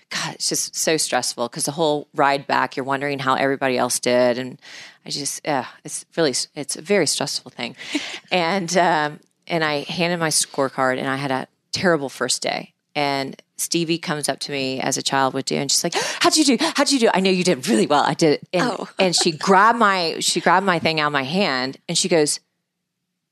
God, 0.09 0.35
it's 0.35 0.49
just 0.49 0.75
so 0.75 0.97
stressful 0.97 1.47
because 1.47 1.63
the 1.63 1.71
whole 1.71 2.09
ride 2.13 2.45
back, 2.45 2.75
you're 2.75 2.83
wondering 2.83 3.19
how 3.19 3.35
everybody 3.35 3.77
else 3.77 3.97
did, 3.97 4.37
and 4.37 4.59
I 5.05 5.09
just, 5.09 5.47
uh, 5.47 5.63
it's 5.85 6.05
really, 6.17 6.33
it's 6.53 6.75
a 6.75 6.81
very 6.81 7.07
stressful 7.07 7.49
thing. 7.51 7.77
and 8.31 8.75
um, 8.75 9.21
and 9.47 9.63
I 9.63 9.81
handed 9.83 10.19
my 10.19 10.27
scorecard, 10.27 10.97
and 10.97 11.07
I 11.07 11.15
had 11.15 11.31
a 11.31 11.47
terrible 11.71 12.09
first 12.09 12.41
day. 12.41 12.73
And 12.93 13.41
Stevie 13.55 13.99
comes 13.99 14.27
up 14.27 14.39
to 14.39 14.51
me 14.51 14.81
as 14.81 14.97
a 14.97 15.01
child 15.01 15.33
would 15.33 15.45
do, 15.45 15.55
and 15.55 15.71
she's 15.71 15.81
like, 15.81 15.93
"How'd 16.19 16.35
you 16.35 16.43
do? 16.43 16.57
How'd 16.75 16.91
you 16.91 16.99
do? 16.99 17.09
I 17.13 17.21
know 17.21 17.31
you 17.31 17.45
did 17.45 17.65
really 17.69 17.87
well. 17.87 18.03
I 18.03 18.13
did." 18.13 18.41
And, 18.51 18.63
Oh. 18.63 18.89
and 18.99 19.15
she 19.15 19.31
grabbed 19.31 19.79
my, 19.79 20.17
she 20.19 20.41
grabbed 20.41 20.65
my 20.65 20.79
thing 20.79 20.99
out 20.99 21.07
of 21.07 21.13
my 21.13 21.23
hand, 21.23 21.77
and 21.87 21.97
she 21.97 22.09
goes, 22.09 22.41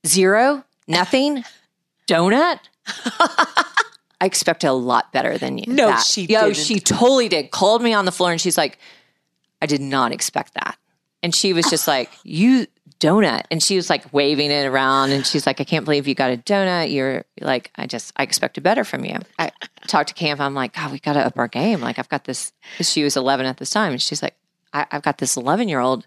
zero, 0.07 0.63
nothing, 0.87 1.43
donut. 2.07 2.59
I 4.21 4.25
expect 4.25 4.63
a 4.63 4.73
lot 4.73 5.13
better 5.13 5.37
than 5.37 5.57
you. 5.57 5.65
No, 5.67 5.87
that. 5.87 6.03
she 6.05 6.25
Yo, 6.25 6.45
didn't. 6.45 6.57
she 6.57 6.79
totally 6.79 7.29
did. 7.29 7.51
Called 7.51 7.81
me 7.81 7.93
on 7.93 8.05
the 8.05 8.11
floor 8.11 8.31
and 8.31 8.41
she's 8.41 8.57
like, 8.57 8.77
I 9.61 9.65
did 9.65 9.81
not 9.81 10.11
expect 10.11 10.55
that. 10.55 10.77
And 11.23 11.33
she 11.33 11.53
was 11.53 11.69
just 11.69 11.87
like, 11.87 12.09
You 12.23 12.67
donut. 12.99 13.43
And 13.49 13.63
she 13.63 13.75
was 13.75 13.89
like 13.89 14.11
waving 14.13 14.51
it 14.51 14.65
around 14.65 15.11
and 15.11 15.25
she's 15.25 15.45
like, 15.47 15.61
I 15.61 15.63
can't 15.63 15.85
believe 15.85 16.07
you 16.07 16.15
got 16.15 16.31
a 16.31 16.37
donut. 16.37 16.91
You're 16.91 17.23
like, 17.39 17.71
I 17.75 17.87
just, 17.87 18.11
I 18.17 18.23
expected 18.23 18.61
better 18.61 18.83
from 18.83 19.05
you. 19.05 19.17
I 19.37 19.51
talked 19.87 20.09
to 20.09 20.13
camp. 20.13 20.41
I'm 20.41 20.53
like, 20.53 20.73
God, 20.73 20.91
we 20.91 20.99
got 20.99 21.13
to 21.13 21.25
up 21.25 21.37
our 21.39 21.47
game. 21.47 21.79
Like, 21.79 21.97
I've 21.97 22.09
got 22.09 22.25
this, 22.25 22.51
she 22.81 23.03
was 23.03 23.15
11 23.15 23.45
at 23.45 23.57
this 23.57 23.69
time. 23.69 23.93
And 23.93 24.01
she's 24.01 24.21
like, 24.21 24.35
I, 24.73 24.85
I've 24.91 25.01
got 25.01 25.17
this 25.17 25.37
11 25.37 25.69
year 25.69 25.79
old 25.79 26.05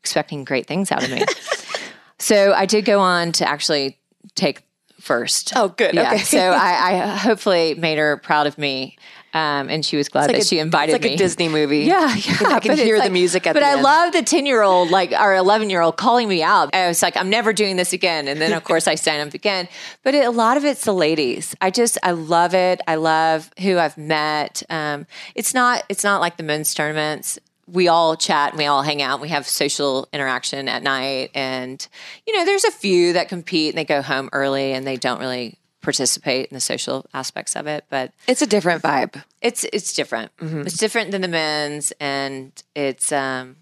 expecting 0.00 0.44
great 0.44 0.66
things 0.66 0.92
out 0.92 1.02
of 1.02 1.10
me. 1.10 1.24
so 2.18 2.52
I 2.52 2.66
did 2.66 2.84
go 2.84 3.00
on 3.00 3.32
to 3.32 3.48
actually 3.48 3.98
take 4.34 4.64
first. 5.04 5.52
Oh, 5.56 5.68
good. 5.68 5.94
Yeah. 5.94 6.14
Okay. 6.14 6.18
so 6.18 6.38
I, 6.50 6.92
I 6.92 7.16
hopefully 7.16 7.74
made 7.74 7.98
her 7.98 8.16
proud 8.16 8.46
of 8.46 8.58
me. 8.58 8.96
Um, 9.34 9.68
and 9.68 9.84
she 9.84 9.96
was 9.96 10.08
glad 10.08 10.30
that 10.30 10.36
a- 10.36 10.44
she 10.44 10.60
invited 10.60 10.94
it's 10.94 11.02
like 11.02 11.10
me. 11.10 11.14
a 11.14 11.18
Disney 11.18 11.48
movie. 11.48 11.78
Yeah, 11.86 12.14
yeah. 12.14 12.36
I 12.54 12.60
can 12.60 12.76
hear 12.76 12.94
it's 12.94 13.04
the 13.04 13.10
music 13.10 13.48
at 13.48 13.54
But 13.54 13.60
the 13.60 13.66
But 13.66 13.78
I 13.78 13.82
love 13.82 14.12
the 14.12 14.22
ten 14.22 14.46
year 14.46 14.62
old, 14.62 14.90
like 14.90 15.10
our 15.12 15.34
eleven 15.34 15.70
year 15.70 15.80
old, 15.80 15.96
calling 15.96 16.28
me 16.28 16.40
out. 16.40 16.72
I 16.72 16.86
was 16.86 17.02
like, 17.02 17.16
I'm 17.16 17.30
never 17.30 17.52
doing 17.52 17.74
this 17.74 17.92
again. 17.92 18.28
And 18.28 18.40
then 18.40 18.52
of 18.52 18.62
course 18.70 18.86
I 18.86 18.94
sign 18.94 19.26
up 19.26 19.34
again. 19.34 19.66
But 20.04 20.14
it, 20.14 20.24
a 20.24 20.30
lot 20.30 20.56
of 20.56 20.64
it's 20.64 20.84
the 20.84 20.94
ladies. 20.94 21.56
I 21.60 21.70
just 21.70 21.98
I 22.04 22.12
love 22.12 22.54
it. 22.54 22.80
I 22.86 22.94
love 22.94 23.50
who 23.58 23.76
I've 23.76 23.98
met. 23.98 24.62
Um, 24.70 25.04
it's 25.34 25.52
not 25.52 25.82
it's 25.88 26.04
not 26.04 26.20
like 26.20 26.36
the 26.36 26.44
men's 26.44 26.72
tournaments. 26.72 27.40
We 27.66 27.88
all 27.88 28.16
chat 28.16 28.50
and 28.50 28.58
we 28.58 28.66
all 28.66 28.82
hang 28.82 29.00
out. 29.02 29.20
We 29.20 29.28
have 29.30 29.48
social 29.48 30.08
interaction 30.12 30.68
at 30.68 30.82
night, 30.82 31.30
and 31.34 31.86
you 32.26 32.36
know, 32.36 32.44
there's 32.44 32.64
a 32.64 32.70
few 32.70 33.12
that 33.14 33.28
compete 33.28 33.70
and 33.70 33.78
they 33.78 33.84
go 33.84 34.02
home 34.02 34.28
early 34.32 34.72
and 34.72 34.86
they 34.86 34.96
don't 34.96 35.18
really 35.20 35.58
participate 35.80 36.48
in 36.50 36.54
the 36.54 36.60
social 36.60 37.04
aspects 37.12 37.54
of 37.56 37.66
it. 37.66 37.84
But 37.90 38.12
It's 38.26 38.42
a 38.42 38.46
different 38.46 38.82
vibe. 38.82 39.22
it's 39.42 39.64
it's 39.72 39.92
different. 39.92 40.30
It's 40.40 40.76
different 40.76 41.10
than 41.10 41.20
the 41.20 41.28
men's, 41.28 41.92
and 42.00 42.52
it's 42.74 43.12
um 43.12 43.56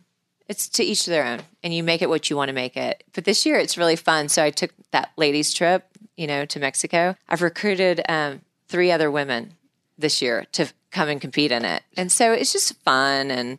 it's 0.48 0.68
to 0.70 0.82
each 0.84 1.06
their 1.06 1.24
own. 1.24 1.40
And 1.62 1.72
you 1.72 1.82
make 1.82 2.02
it 2.02 2.08
what 2.08 2.28
you 2.28 2.36
want 2.36 2.48
to 2.48 2.52
make 2.54 2.76
it. 2.76 3.04
But 3.12 3.24
this 3.24 3.46
year 3.46 3.56
it's 3.58 3.78
really 3.78 3.96
fun. 3.96 4.28
So 4.28 4.42
I 4.42 4.50
took 4.50 4.72
that 4.90 5.10
ladies 5.16 5.54
trip, 5.54 5.86
you 6.16 6.26
know, 6.26 6.44
to 6.44 6.58
Mexico. 6.60 7.16
I've 7.28 7.42
recruited 7.42 8.02
um, 8.08 8.40
three 8.68 8.90
other 8.90 9.10
women 9.10 9.54
this 9.96 10.20
year 10.20 10.46
to 10.52 10.66
come 10.90 11.08
and 11.08 11.20
compete 11.20 11.52
in 11.52 11.64
it, 11.64 11.82
and 11.96 12.10
so 12.12 12.32
it's 12.32 12.52
just 12.52 12.74
fun 12.82 13.30
and 13.30 13.58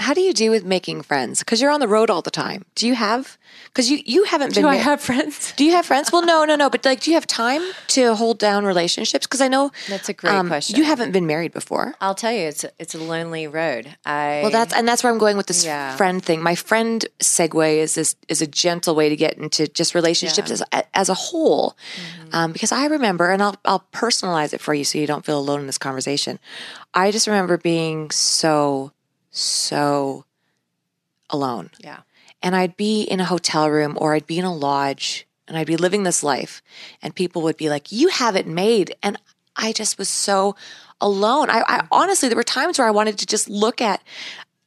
How 0.00 0.14
do 0.14 0.20
you 0.22 0.32
do 0.32 0.50
with 0.50 0.64
making 0.64 1.02
friends? 1.02 1.40
Because 1.40 1.60
you're 1.60 1.70
on 1.70 1.80
the 1.80 1.86
road 1.88 2.08
all 2.10 2.22
the 2.22 2.30
time. 2.30 2.64
Do 2.74 2.86
you 2.86 2.94
have? 2.94 3.36
Because 3.66 3.90
you 3.90 3.98
you 4.06 4.24
haven't 4.24 4.54
been. 4.54 4.62
Do 4.64 4.68
I 4.68 4.76
ma- 4.76 4.82
have 4.82 5.00
friends? 5.00 5.52
Do 5.56 5.64
you 5.64 5.72
have 5.72 5.84
friends? 5.86 6.10
Well, 6.10 6.24
no, 6.24 6.44
no, 6.44 6.56
no. 6.56 6.70
But 6.70 6.84
like, 6.84 7.00
do 7.02 7.10
you 7.10 7.16
have 7.16 7.26
time 7.26 7.62
to 7.88 8.14
hold 8.14 8.38
down 8.38 8.64
relationships? 8.64 9.26
Because 9.26 9.40
I 9.42 9.48
know 9.48 9.64
um, 9.66 9.70
That's 9.88 10.08
a 10.08 10.12
great 10.14 10.46
question. 10.46 10.76
You 10.76 10.84
haven't 10.84 11.12
been 11.12 11.26
married 11.26 11.52
before. 11.52 11.94
I'll 12.00 12.14
tell 12.14 12.32
you, 12.32 12.48
it's 12.48 12.64
a, 12.64 12.70
it's 12.78 12.94
a 12.94 12.98
lonely 12.98 13.46
road. 13.46 13.94
I 14.06 14.40
Well, 14.42 14.50
that's 14.50 14.72
and 14.74 14.88
that's 14.88 15.04
where 15.04 15.12
I'm 15.12 15.18
going 15.18 15.36
with 15.36 15.46
this 15.46 15.64
Yeah. 15.64 15.94
friend 15.96 16.24
thing. 16.24 16.42
My 16.42 16.54
friend 16.54 17.04
segue 17.20 17.76
is 17.76 17.94
this 17.94 18.16
is 18.28 18.40
a 18.42 18.46
gentle 18.46 18.94
way 18.94 19.08
to 19.10 19.16
get 19.16 19.34
into 19.36 19.68
just 19.68 19.94
relationships 19.94 20.50
as 20.50 20.62
as 20.94 21.08
a 21.10 21.14
whole, 21.14 21.76
Mm-hmm. 21.96 22.34
um, 22.34 22.52
because 22.52 22.72
I 22.72 22.86
remember, 22.86 23.30
and 23.30 23.42
I'll 23.42 23.56
I'll 23.64 23.84
personalize 23.92 24.54
it 24.54 24.60
for 24.62 24.72
you 24.72 24.84
so 24.84 24.98
you 24.98 25.06
don't 25.06 25.24
feel 25.26 25.38
alone 25.38 25.60
in 25.60 25.66
this 25.66 25.78
conversation. 25.78 26.38
I 26.94 27.10
just 27.10 27.26
remember 27.26 27.58
being 27.58 28.10
so 28.10 28.92
so 29.30 30.24
alone, 31.28 31.70
yeah. 31.78 32.00
and 32.42 32.56
I'd 32.56 32.76
be 32.76 33.02
in 33.02 33.20
a 33.20 33.24
hotel 33.24 33.70
room 33.70 33.96
or 34.00 34.14
I'd 34.14 34.26
be 34.26 34.38
in 34.38 34.44
a 34.44 34.54
lodge 34.54 35.26
and 35.46 35.56
I'd 35.56 35.66
be 35.66 35.76
living 35.76 36.04
this 36.04 36.22
life, 36.22 36.62
and 37.02 37.14
people 37.14 37.42
would 37.42 37.56
be 37.56 37.68
like, 37.68 37.90
"You 37.90 38.08
have 38.08 38.36
it 38.36 38.46
made," 38.46 38.94
and 39.02 39.18
I 39.56 39.72
just 39.72 39.98
was 39.98 40.08
so 40.08 40.56
alone. 41.00 41.50
I, 41.50 41.62
I 41.66 41.86
honestly, 41.90 42.28
there 42.28 42.36
were 42.36 42.42
times 42.42 42.78
where 42.78 42.86
I 42.86 42.92
wanted 42.92 43.18
to 43.18 43.26
just 43.26 43.48
look 43.48 43.80
at 43.80 44.02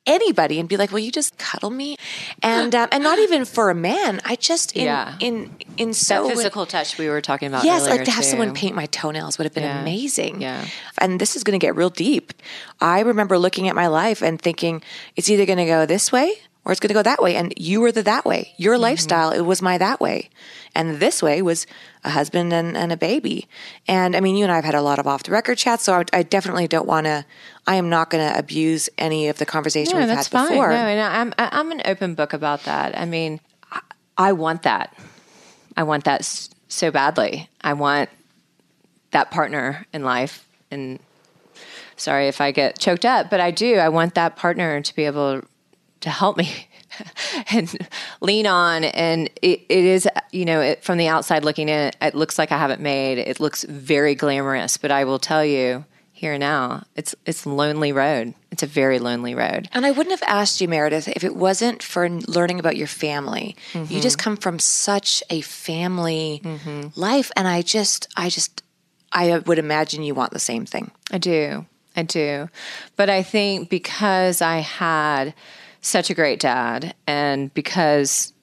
anybody 0.06 0.60
and 0.60 0.68
be 0.70 0.78
like, 0.78 0.92
"Will 0.92 1.00
you 1.00 1.12
just 1.12 1.38
cuddle 1.38 1.70
me?" 1.70 1.98
And 2.42 2.74
um, 2.76 2.90
and 2.92 3.04
not 3.04 3.20
even 3.20 3.46
for 3.46 3.70
a 3.70 3.76
man. 3.76 4.22
I 4.26 4.36
just 4.36 4.76
in 4.76 4.86
Yeah. 4.86 5.16
in 5.20 5.50
in 5.78 5.90
That 5.90 5.96
so 5.96 6.30
physical 6.30 6.66
touch 6.66 6.98
we 6.98 7.10
were 7.10 7.22
talking 7.22 7.48
about. 7.48 7.64
Yes, 7.64 7.86
like 7.88 8.04
to 8.06 8.12
have 8.12 8.26
someone 8.26 8.54
paint 8.54 8.76
my 8.76 8.86
toenails 8.88 9.38
would 9.38 9.46
have 9.46 9.54
been 9.54 9.64
Yeah. 9.64 9.82
amazing. 9.82 10.42
Yeah. 10.42 10.66
And 11.00 11.20
this 11.20 11.36
is 11.36 11.44
going 11.44 11.60
to 11.60 11.66
get 11.66 11.76
real 11.76 11.90
deep. 11.90 12.34
I 12.82 13.02
remember 13.02 13.38
looking 13.38 13.68
at 13.70 13.76
my 13.76 13.88
life 13.88 14.22
and 14.22 14.42
thinking 14.42 14.84
it's 15.16 15.30
either 15.30 15.46
going 15.46 15.58
to 15.60 15.66
go 15.66 15.86
this 15.86 16.12
way 16.12 16.34
or 16.66 16.72
it's 16.72 16.80
going 16.80 16.88
to 16.90 16.94
go 16.94 17.04
that 17.04 17.22
way. 17.22 17.36
And 17.36 17.54
you 17.58 17.82
were 17.82 17.92
the 17.92 18.04
that 18.04 18.26
way. 18.26 18.54
Your 18.58 18.76
Mm-hmm. 18.76 18.82
lifestyle, 18.84 19.32
it 19.32 19.42
was 19.42 19.62
my 19.62 19.78
that 19.78 20.00
way. 20.00 20.30
And 20.76 21.00
this 21.00 21.22
way 21.22 21.42
was 21.42 21.68
a 22.04 22.10
husband 22.10 22.52
and, 22.54 22.76
and 22.78 22.92
a 22.92 22.98
baby. 22.98 23.48
And 23.88 24.16
I 24.16 24.20
mean, 24.22 24.36
you 24.36 24.44
and 24.44 24.52
I 24.52 24.56
have 24.56 24.64
had 24.66 24.76
a 24.76 24.82
lot 24.82 24.98
of 25.00 25.06
off 25.08 25.24
the 25.24 25.32
record 25.32 25.58
chats, 25.58 25.84
so 25.84 25.94
I, 25.94 26.04
I 26.14 26.24
definitely 26.24 26.68
don't 26.68 26.88
want 26.88 27.06
to, 27.06 27.26
I 27.68 27.76
am 27.76 27.90
not 27.90 28.10
going 28.10 28.28
to 28.28 28.38
abuse 28.40 28.90
any 28.98 29.28
of 29.28 29.38
the 29.38 29.46
conversation 29.46 29.94
No, 30.00 30.06
we've 30.06 30.16
had 30.16 30.26
fine. 30.26 30.50
before. 30.50 30.70
No, 30.70 30.76
and 30.76 31.00
I'm 31.02 31.34
I- 31.38 31.60
I'm 31.60 31.72
an 31.72 31.82
open 31.86 32.16
book 32.16 32.34
about 32.34 32.64
that. 32.64 32.98
I 32.98 33.06
mean, 33.06 33.40
I, 33.72 33.80
I 34.18 34.32
want 34.32 34.64
that. 34.64 34.98
I 35.78 35.84
want 35.84 36.06
that 36.06 36.24
so 36.70 36.92
badly. 36.92 37.50
I 37.62 37.74
want 37.74 38.10
that 39.12 39.30
partner 39.32 39.86
in 39.94 40.04
life. 40.04 40.48
And 40.72 41.00
sorry 41.98 42.28
if 42.28 42.42
I 42.42 42.52
get 42.52 42.80
choked 42.80 43.06
up, 43.06 43.30
but 43.30 43.40
I 43.40 43.52
do. 43.52 43.76
I 43.76 43.90
want 43.90 44.16
that 44.16 44.36
partner 44.36 44.82
to 44.82 44.96
be 44.96 45.06
able 45.06 45.42
to 46.04 46.10
help 46.10 46.38
me 46.38 46.68
and 47.52 47.88
lean 48.22 48.48
on. 48.48 48.84
And 48.84 49.30
it, 49.42 49.62
it 49.70 49.86
is, 49.86 50.08
you 50.32 50.46
know, 50.46 50.62
it, 50.62 50.84
from 50.84 50.98
the 50.98 51.08
outside 51.08 51.44
looking 51.44 51.70
in, 51.70 51.92
it 52.02 52.16
looks 52.16 52.38
like 52.38 52.52
I 52.52 52.58
haven't 52.58 52.82
made. 52.82 53.18
It 53.18 53.40
looks 53.40 53.64
very 53.64 54.16
glamorous, 54.16 54.78
but 54.78 54.92
I 54.92 55.04
will 55.04 55.20
tell 55.20 55.44
you 55.44 55.86
here 56.24 56.38
now, 56.38 56.86
it's 56.96 57.14
it's 57.26 57.46
lonely 57.46 57.92
road. 57.92 58.34
It's 58.50 58.64
a 58.64 58.68
very 58.68 58.98
lonely 58.98 59.36
road. 59.36 59.68
And 59.74 59.86
I 59.86 59.92
wouldn't 59.92 60.18
have 60.18 60.30
asked 60.30 60.62
you, 60.62 60.70
Meredith, 60.70 61.10
if 61.10 61.26
it 61.26 61.36
wasn't 61.36 61.84
for 61.84 62.10
learning 62.10 62.62
about 62.62 62.78
your 62.78 62.88
family. 62.88 63.58
You 63.74 64.00
just 64.00 64.18
mm-hmm. 64.18 64.24
come 64.24 64.38
from 64.38 64.58
such 64.58 65.22
a 65.30 65.42
family 65.42 66.40
mm-hmm. 66.42 66.98
life, 66.98 67.30
and 67.36 67.46
I 67.46 67.62
just, 67.62 68.08
I 68.16 68.30
just, 68.30 68.64
I 69.12 69.40
would 69.40 69.60
imagine 69.60 70.02
you 70.02 70.16
want 70.16 70.32
the 70.32 70.40
same 70.40 70.66
thing. 70.66 70.92
I 71.12 71.18
do. 71.18 71.66
I 71.94 72.04
do. 72.04 72.48
But 72.96 73.10
I 73.10 73.22
think 73.22 73.70
because 73.70 74.42
I 74.42 74.60
had 74.60 75.34
such 75.84 76.10
a 76.10 76.14
great 76.16 76.40
dad. 76.40 76.96
And 77.06 77.54
because 77.54 78.34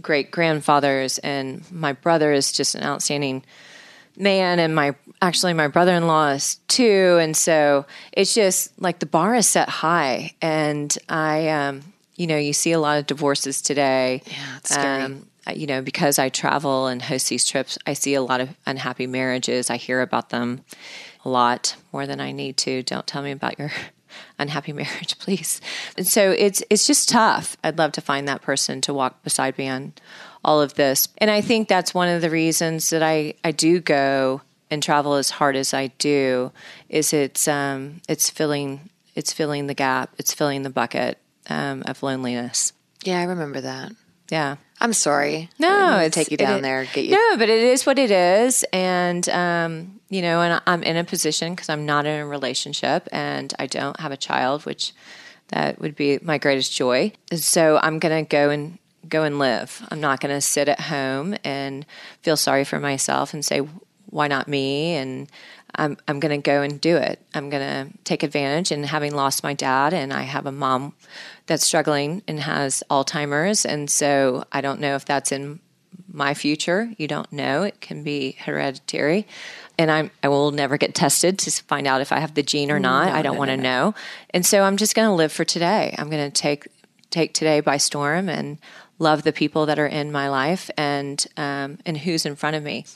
great 0.00 0.30
grandfathers 0.30 1.18
and 1.18 1.68
my 1.72 1.92
brother 1.92 2.32
is 2.32 2.52
just 2.52 2.74
an 2.74 2.84
outstanding 2.84 3.44
man 4.16 4.58
and 4.58 4.74
my 4.74 4.94
actually 5.20 5.54
my 5.54 5.68
brother-in-law 5.68 6.28
is 6.30 6.56
too. 6.68 7.18
And 7.20 7.36
so 7.36 7.86
it's 8.12 8.34
just 8.34 8.78
like 8.80 8.98
the 8.98 9.06
bar 9.06 9.34
is 9.34 9.46
set 9.46 9.68
high. 9.68 10.34
And 10.42 10.96
I 11.08 11.48
um 11.48 11.82
you 12.16 12.26
know 12.26 12.36
you 12.36 12.52
see 12.52 12.72
a 12.72 12.78
lot 12.78 12.98
of 12.98 13.06
divorces 13.06 13.62
today. 13.62 14.22
Yeah 14.26 14.56
it's 14.58 14.74
scary. 14.74 15.02
um, 15.02 15.26
you 15.54 15.66
know 15.66 15.80
because 15.80 16.18
I 16.18 16.28
travel 16.28 16.86
and 16.88 17.00
host 17.00 17.28
these 17.28 17.44
trips 17.44 17.78
I 17.86 17.94
see 17.94 18.14
a 18.14 18.22
lot 18.22 18.40
of 18.40 18.50
unhappy 18.66 19.06
marriages. 19.06 19.70
I 19.70 19.76
hear 19.76 20.02
about 20.02 20.28
them 20.30 20.60
a 21.24 21.28
lot 21.28 21.76
more 21.92 22.06
than 22.06 22.20
I 22.20 22.32
need 22.32 22.56
to. 22.58 22.82
Don't 22.82 23.06
tell 23.06 23.22
me 23.22 23.30
about 23.30 23.58
your 23.58 23.70
unhappy 24.38 24.72
marriage 24.82 25.18
please 25.18 25.60
and 25.96 26.06
so 26.06 26.30
it's 26.30 26.62
it's 26.70 26.86
just 26.86 27.08
tough 27.08 27.56
I'd 27.64 27.78
love 27.78 27.92
to 27.92 28.00
find 28.00 28.26
that 28.28 28.42
person 28.42 28.80
to 28.82 28.94
walk 28.94 29.22
beside 29.22 29.58
me 29.58 29.68
on 29.68 29.92
all 30.44 30.60
of 30.60 30.74
this. 30.74 31.08
And 31.18 31.30
I 31.30 31.40
think 31.40 31.68
that's 31.68 31.94
one 31.94 32.08
of 32.08 32.20
the 32.20 32.30
reasons 32.30 32.90
that 32.90 33.02
I, 33.02 33.34
I 33.44 33.52
do 33.52 33.80
go 33.80 34.42
and 34.70 34.82
travel 34.82 35.14
as 35.14 35.30
hard 35.30 35.54
as 35.56 35.74
I 35.74 35.88
do 35.98 36.50
is 36.88 37.12
it's 37.12 37.46
um, 37.46 38.00
it's 38.08 38.30
filling 38.30 38.90
it's 39.14 39.32
filling 39.32 39.66
the 39.66 39.74
gap, 39.74 40.10
it's 40.18 40.32
filling 40.32 40.62
the 40.62 40.70
bucket 40.70 41.18
um, 41.48 41.82
of 41.86 42.02
loneliness. 42.02 42.72
Yeah, 43.04 43.20
I 43.20 43.24
remember 43.24 43.60
that. 43.60 43.92
Yeah. 44.30 44.56
I'm 44.80 44.94
sorry. 44.94 45.50
No, 45.58 45.98
it's 45.98 46.14
take 46.16 46.30
you 46.30 46.36
down 46.36 46.56
is- 46.56 46.62
there, 46.62 46.86
get 46.92 47.04
you. 47.04 47.12
No, 47.12 47.36
but 47.36 47.48
it 47.48 47.62
is 47.62 47.86
what 47.86 47.98
it 48.00 48.10
is, 48.10 48.64
and 48.72 49.28
um, 49.28 50.00
you 50.12 50.20
know, 50.20 50.42
and 50.42 50.60
I'm 50.66 50.82
in 50.82 50.98
a 50.98 51.04
position 51.04 51.54
because 51.54 51.70
I'm 51.70 51.86
not 51.86 52.04
in 52.04 52.20
a 52.20 52.26
relationship 52.26 53.08
and 53.12 53.52
I 53.58 53.66
don't 53.66 53.98
have 53.98 54.12
a 54.12 54.16
child, 54.18 54.66
which 54.66 54.92
that 55.48 55.80
would 55.80 55.96
be 55.96 56.18
my 56.20 56.36
greatest 56.36 56.76
joy. 56.76 57.12
So 57.34 57.80
I'm 57.82 57.98
gonna 57.98 58.22
go 58.22 58.50
and 58.50 58.78
go 59.08 59.22
and 59.22 59.38
live. 59.38 59.86
I'm 59.90 60.02
not 60.02 60.20
gonna 60.20 60.42
sit 60.42 60.68
at 60.68 60.80
home 60.80 61.34
and 61.44 61.86
feel 62.20 62.36
sorry 62.36 62.64
for 62.64 62.78
myself 62.78 63.32
and 63.32 63.42
say, 63.42 63.60
why 64.10 64.28
not 64.28 64.48
me? 64.48 64.96
And 64.96 65.30
I'm 65.74 65.96
I'm 66.06 66.20
gonna 66.20 66.36
go 66.36 66.60
and 66.60 66.78
do 66.78 66.98
it. 66.98 67.18
I'm 67.34 67.48
gonna 67.48 67.88
take 68.04 68.22
advantage. 68.22 68.70
And 68.70 68.84
having 68.84 69.14
lost 69.14 69.42
my 69.42 69.54
dad, 69.54 69.94
and 69.94 70.12
I 70.12 70.24
have 70.24 70.44
a 70.44 70.52
mom 70.52 70.92
that's 71.46 71.64
struggling 71.64 72.22
and 72.28 72.38
has 72.40 72.82
Alzheimer's, 72.90 73.64
and 73.64 73.88
so 73.88 74.44
I 74.52 74.60
don't 74.60 74.80
know 74.80 74.94
if 74.94 75.06
that's 75.06 75.32
in 75.32 75.60
my 76.12 76.34
future. 76.34 76.92
You 76.98 77.08
don't 77.08 77.32
know. 77.32 77.62
It 77.62 77.80
can 77.80 78.02
be 78.02 78.36
hereditary. 78.38 79.26
And 79.78 79.90
I'm, 79.90 80.10
I 80.22 80.28
will 80.28 80.50
never 80.50 80.76
get 80.76 80.94
tested 80.94 81.38
to 81.40 81.50
find 81.50 81.86
out 81.86 82.00
if 82.00 82.12
I 82.12 82.18
have 82.20 82.34
the 82.34 82.42
gene 82.42 82.70
or 82.70 82.78
not. 82.78 83.08
I 83.08 83.22
don't 83.22 83.36
want 83.36 83.50
to 83.50 83.56
know. 83.56 83.94
And 84.30 84.44
so 84.44 84.62
I'm 84.62 84.76
just 84.76 84.94
going 84.94 85.08
to 85.08 85.14
live 85.14 85.32
for 85.32 85.44
today. 85.44 85.94
I'm 85.98 86.10
going 86.10 86.30
to 86.30 86.42
take 86.42 86.68
take 87.10 87.34
today 87.34 87.60
by 87.60 87.76
storm 87.76 88.28
and 88.28 88.58
love 88.98 89.22
the 89.22 89.32
people 89.32 89.66
that 89.66 89.78
are 89.78 89.86
in 89.86 90.10
my 90.10 90.28
life 90.28 90.70
and 90.76 91.26
um, 91.36 91.78
and 91.84 91.98
who's 91.98 92.24
in 92.24 92.36
front 92.36 92.56
of 92.56 92.62
me. 92.62 92.86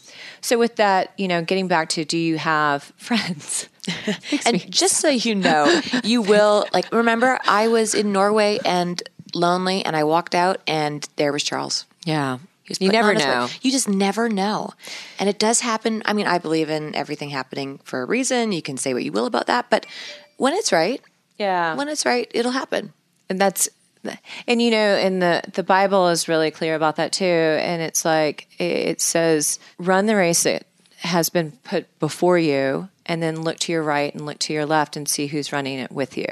So 0.40 0.58
with 0.58 0.76
that, 0.76 1.12
you 1.18 1.28
know, 1.28 1.42
getting 1.42 1.68
back 1.68 1.90
to 1.90 2.04
do 2.04 2.16
you 2.16 2.38
have 2.38 2.82
friends? 2.96 3.68
And 4.44 4.70
just 4.70 4.96
so 4.96 5.08
you 5.08 5.34
know, 5.34 5.80
you 6.04 6.22
will 6.22 6.66
like 6.72 6.90
remember 6.92 7.38
I 7.46 7.68
was 7.68 7.94
in 7.94 8.12
Norway 8.12 8.58
and 8.64 9.02
lonely 9.34 9.84
and 9.84 9.94
I 9.94 10.04
walked 10.04 10.34
out 10.34 10.60
and 10.66 11.06
there 11.16 11.32
was 11.32 11.42
Charles. 11.42 11.84
Yeah. 12.04 12.38
He 12.66 12.84
You 12.84 12.90
never 12.92 13.14
know. 13.14 13.48
You 13.62 13.70
just 13.70 13.88
never 13.88 14.28
know. 14.28 14.70
And 15.18 15.28
it 15.28 15.38
does 15.38 15.60
happen. 15.60 16.02
I 16.04 16.12
mean, 16.12 16.26
I 16.26 16.38
believe 16.38 16.68
in 16.70 16.94
everything 16.94 17.30
happening 17.30 17.78
for 17.84 18.02
a 18.02 18.04
reason. 18.06 18.52
You 18.52 18.62
can 18.62 18.76
say 18.76 18.92
what 18.94 19.04
you 19.04 19.12
will 19.12 19.26
about 19.26 19.46
that, 19.46 19.70
but 19.70 19.86
when 20.36 20.52
it's 20.54 20.72
right, 20.72 21.00
Yeah. 21.38 21.74
when 21.76 21.88
it's 21.88 22.04
right, 22.04 22.30
it'll 22.34 22.52
happen. 22.52 22.92
and 23.28 23.40
that's 23.40 23.68
and 24.46 24.62
you 24.62 24.70
know 24.70 24.76
and 24.76 25.20
the 25.20 25.42
the 25.54 25.64
bible 25.64 26.06
is 26.10 26.28
really 26.28 26.52
clear 26.52 26.76
about 26.76 26.94
that 26.94 27.10
too 27.10 27.24
and 27.24 27.82
it's 27.82 28.04
like 28.04 28.46
it 28.60 29.00
says 29.00 29.58
run 29.78 30.06
the 30.06 30.14
race 30.14 30.44
that 30.44 30.64
has 30.98 31.28
been 31.28 31.50
put 31.64 31.86
before 31.98 32.38
you 32.38 32.88
and 33.04 33.20
then 33.20 33.42
look 33.42 33.58
to 33.58 33.72
your 33.72 33.82
right 33.82 34.14
and 34.14 34.24
look 34.24 34.38
to 34.38 34.52
your 34.52 34.64
left 34.64 34.96
and 34.96 35.08
see 35.08 35.26
who's 35.26 35.52
running 35.52 35.78
it 35.80 35.90
with 35.90 36.16
you. 36.16 36.26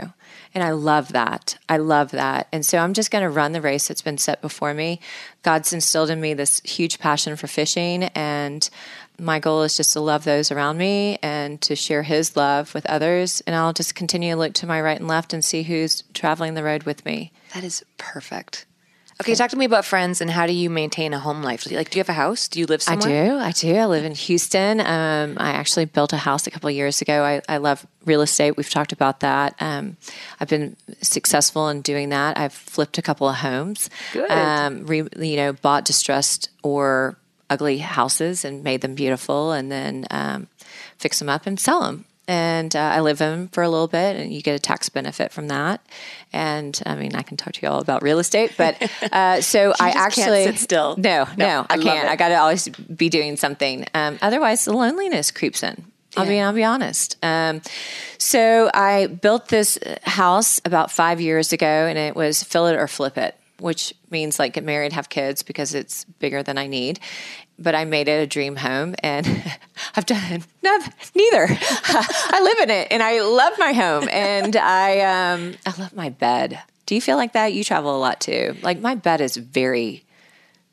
And 0.55 0.63
I 0.63 0.71
love 0.71 1.13
that. 1.13 1.59
I 1.69 1.79
love 1.79 2.13
that. 2.13 2.47
And 2.53 2.65
so 2.65 2.79
I'm 2.79 2.95
just 2.95 3.11
going 3.11 3.23
to 3.23 3.29
run 3.29 3.53
the 3.53 3.61
race 3.61 3.89
that's 3.89 4.03
been 4.03 4.19
set 4.19 4.41
before 4.41 4.73
me. 4.73 5.01
God's 5.43 5.73
instilled 5.73 6.11
in 6.11 6.21
me 6.21 6.33
this 6.33 6.61
huge 6.61 6.99
passion 6.99 7.37
for 7.37 7.49
fishing 7.49 8.05
and 8.15 8.69
my 9.19 9.39
goal 9.39 9.63
is 9.63 9.77
just 9.77 9.93
to 9.93 10.01
love 10.01 10.25
those 10.25 10.51
around 10.51 10.77
me 10.79 11.19
and 11.23 11.61
to 11.63 11.77
share 11.77 12.03
his 12.03 12.37
love 12.37 12.75
with 12.75 12.87
others 12.87 13.43
and 13.47 13.55
I'll 13.55 13.73
just 13.73 13.95
continue 13.95 14.33
to 14.33 14.39
look 14.39 14.55
to 14.55 14.67
my 14.67 14.81
right 14.81 14.99
and 14.99 15.09
left 15.09 15.33
and 15.33 15.45
see 15.45 15.63
who's 15.63 16.03
traveling 16.15 16.55
the 16.55 16.65
road 16.65 16.85
with 16.85 17.05
me. 17.05 17.33
That 17.53 17.65
is 17.65 17.85
perfect. 17.97 18.67
Okay, 19.21 19.35
talk 19.35 19.51
to 19.51 19.57
me 19.57 19.65
about 19.65 19.85
friends 19.85 20.21
and 20.21 20.29
how 20.29 20.47
do 20.47 20.53
you 20.53 20.69
maintain 20.69 21.13
a 21.13 21.21
home 21.21 21.43
life? 21.43 21.71
Like, 21.71 21.91
do 21.91 21.99
you 21.99 22.01
have 22.01 22.09
a 22.09 22.13
house? 22.13 22.49
Do 22.49 22.59
you 22.59 22.67
live 22.67 22.83
somewhere? 22.83 23.25
I 23.25 23.29
do. 23.29 23.39
I 23.39 23.51
do. 23.53 23.77
I 23.77 23.87
live 23.87 24.05
in 24.05 24.13
Houston. 24.13 24.81
Um, 24.81 25.37
I 25.39 25.51
actually 25.53 25.85
built 25.85 26.13
a 26.13 26.17
house 26.17 26.47
a 26.49 26.51
couple 26.51 26.69
of 26.69 26.75
years 26.75 27.01
ago. 27.01 27.23
I, 27.23 27.41
I 27.49 27.59
love 27.59 27.87
real 28.05 28.23
estate. 28.23 28.57
We've 28.57 28.69
talked 28.69 28.93
about 28.93 29.21
that. 29.21 29.55
Um, 29.61 29.97
I've 30.41 30.49
been 30.49 30.77
successful 31.01 31.69
in 31.69 31.81
doing 31.83 32.09
that. 32.09 32.37
I've 32.37 32.53
flipped 32.53 32.99
a 32.99 33.03
couple 33.03 33.29
of 33.29 33.37
homes. 33.37 33.89
Good. 34.13 34.31
Um, 34.31 34.85
re, 34.87 35.05
you 35.19 35.37
know, 35.37 35.53
bought 35.53 35.85
distressed 35.85 36.51
or 36.65 37.17
ugly 37.49 37.79
houses 37.79 38.45
and 38.45 38.65
made 38.65 38.81
them 38.81 38.97
beautiful, 38.97 39.53
and 39.53 39.71
then 39.71 40.07
um, 40.11 40.49
fix 40.99 41.21
them 41.21 41.29
up 41.29 41.47
and 41.47 41.61
sell 41.61 41.83
them 41.83 42.05
and 42.27 42.75
uh, 42.75 42.79
I 42.79 43.01
live 43.01 43.21
in 43.21 43.49
for 43.49 43.63
a 43.63 43.69
little 43.69 43.89
bit, 43.89 44.17
and 44.17 44.33
you 44.33 44.43
get 44.43 44.55
a 44.55 44.59
tax 44.59 44.89
benefit 44.89 45.33
from 45.33 45.49
that. 45.49 45.85
And 46.33 46.81
I 46.87 46.95
mean, 46.95 47.15
I 47.15 47.23
can 47.23 47.37
talk 47.37 47.55
to 47.55 47.63
you 47.63 47.69
all 47.69 47.81
about 47.81 48.03
real 48.03 48.19
estate, 48.19 48.55
but 48.57 48.77
uh, 49.13 49.41
so 49.41 49.73
I 49.79 49.91
actually 49.91 50.45
sit 50.45 50.59
still. 50.59 50.97
No, 50.97 51.27
no, 51.37 51.67
I 51.69 51.75
I, 51.75 51.79
can't. 51.79 52.09
I 52.09 52.17
got 52.17 52.29
to 52.29 52.37
always 52.37 52.69
be 52.69 53.09
doing 53.09 53.37
something. 53.37 53.87
Um, 53.95 54.19
otherwise, 54.23 54.65
the 54.65 54.73
loneliness 54.73 55.31
creeps 55.31 55.63
in. 55.63 55.85
I'll 56.17 56.27
be, 56.27 56.41
I'll 56.41 56.53
be 56.53 56.65
honest. 56.65 57.17
Um, 57.23 57.61
so 58.19 58.71
I 58.73 59.07
built 59.07 59.49
this 59.49 59.79
house 60.03 60.61
about 60.65 60.91
five 60.91 61.21
years 61.21 61.53
ago, 61.53 61.67
and 61.67 61.99
it 61.99 62.15
was 62.15 62.43
fill 62.43 62.67
it 62.69 62.77
or 62.77 62.87
flip 62.87 63.19
it, 63.19 63.37
which 63.59 63.93
means 64.11 64.39
like 64.39 64.55
get 64.55 64.65
married, 64.65 64.93
have 64.93 65.09
kids 65.09 65.43
because 65.43 65.75
it's 65.75 66.05
bigger 66.05 66.43
than 66.43 66.57
I 66.57 66.67
need. 66.67 67.01
But 67.59 67.75
I 67.75 67.85
made 67.85 68.09
it 68.09 68.21
a 68.21 68.27
dream 68.27 68.57
home, 68.57 68.95
and 68.99 69.27
I've 69.97 70.07
done 70.07 70.43
no, 70.63 70.79
neither. 71.15 71.47
I 71.51 72.41
live 72.43 72.59
in 72.69 72.71
it, 72.71 72.89
and 72.91 73.03
I 73.03 73.21
love 73.21 73.53
my 73.59 73.73
home, 73.73 74.09
and 74.11 74.57
I 74.57 75.01
um, 75.01 75.55
I 75.65 75.73
love 75.81 75.95
my 75.95 76.09
bed. 76.09 76.61
Do 76.87 76.95
you 76.95 77.01
feel 77.01 77.17
like 77.17 77.33
that? 77.33 77.53
You 77.53 77.63
travel 77.65 77.97
a 77.97 77.99
lot 77.99 78.21
too. 78.21 78.57
Like 78.63 78.81
my 78.81 78.95
bed 78.95 79.21
is 79.21 79.37
very, 79.37 80.05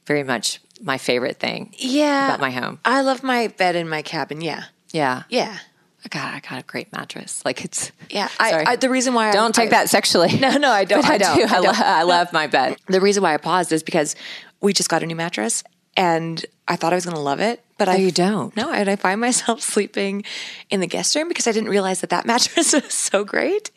very 0.05 0.23
much 0.23 0.59
my 0.81 0.97
favorite 0.97 1.37
thing. 1.37 1.73
Yeah. 1.77 2.27
about 2.27 2.39
my 2.39 2.51
home. 2.51 2.79
I 2.83 3.01
love 3.01 3.23
my 3.23 3.47
bed 3.47 3.75
in 3.75 3.87
my 3.87 4.01
cabin. 4.01 4.41
Yeah. 4.41 4.65
Yeah, 4.91 5.23
Yeah. 5.29 5.57
I 6.03 6.07
got 6.09 6.33
I 6.33 6.39
got 6.39 6.59
a 6.59 6.65
great 6.65 6.91
mattress. 6.91 7.45
Like 7.45 7.63
it's 7.63 7.91
Yeah. 8.09 8.27
I, 8.39 8.63
I, 8.71 8.75
the 8.75 8.89
reason 8.89 9.13
why 9.13 9.29
I 9.29 9.31
don't 9.31 9.53
take 9.53 9.67
I, 9.67 9.77
that 9.77 9.89
sexually. 9.89 10.35
No, 10.39 10.57
no, 10.57 10.71
I 10.71 10.83
don't. 10.83 11.07
I, 11.07 11.13
I 11.13 11.17
don't. 11.19 11.37
do. 11.37 11.43
I 11.43 11.57
I, 11.57 11.61
don't. 11.61 11.79
I 11.79 12.03
love 12.03 12.33
my 12.33 12.47
bed. 12.47 12.77
The 12.87 12.99
reason 12.99 13.21
why 13.21 13.35
I 13.35 13.37
paused 13.37 13.71
is 13.71 13.83
because 13.83 14.15
we 14.61 14.73
just 14.73 14.89
got 14.89 15.03
a 15.03 15.05
new 15.05 15.15
mattress 15.15 15.63
and 15.97 16.45
I 16.67 16.75
thought 16.75 16.93
I 16.93 16.95
was 16.95 17.05
going 17.05 17.15
to 17.17 17.21
love 17.21 17.39
it, 17.39 17.63
but 17.77 17.89
I 17.89 17.95
Oh, 17.95 17.97
you 17.97 18.11
don't? 18.11 18.55
No, 18.55 18.71
and 18.71 18.89
I 18.89 18.95
find 18.95 19.19
myself 19.19 19.61
sleeping 19.73 20.23
in 20.69 20.79
the 20.79 20.87
guest 20.87 21.15
room 21.15 21.27
because 21.27 21.47
I 21.47 21.51
didn't 21.51 21.69
realize 21.69 22.01
that 22.01 22.09
that 22.11 22.25
mattress 22.31 22.73
was 22.73 22.93
so 22.93 23.23
great. 23.23 23.71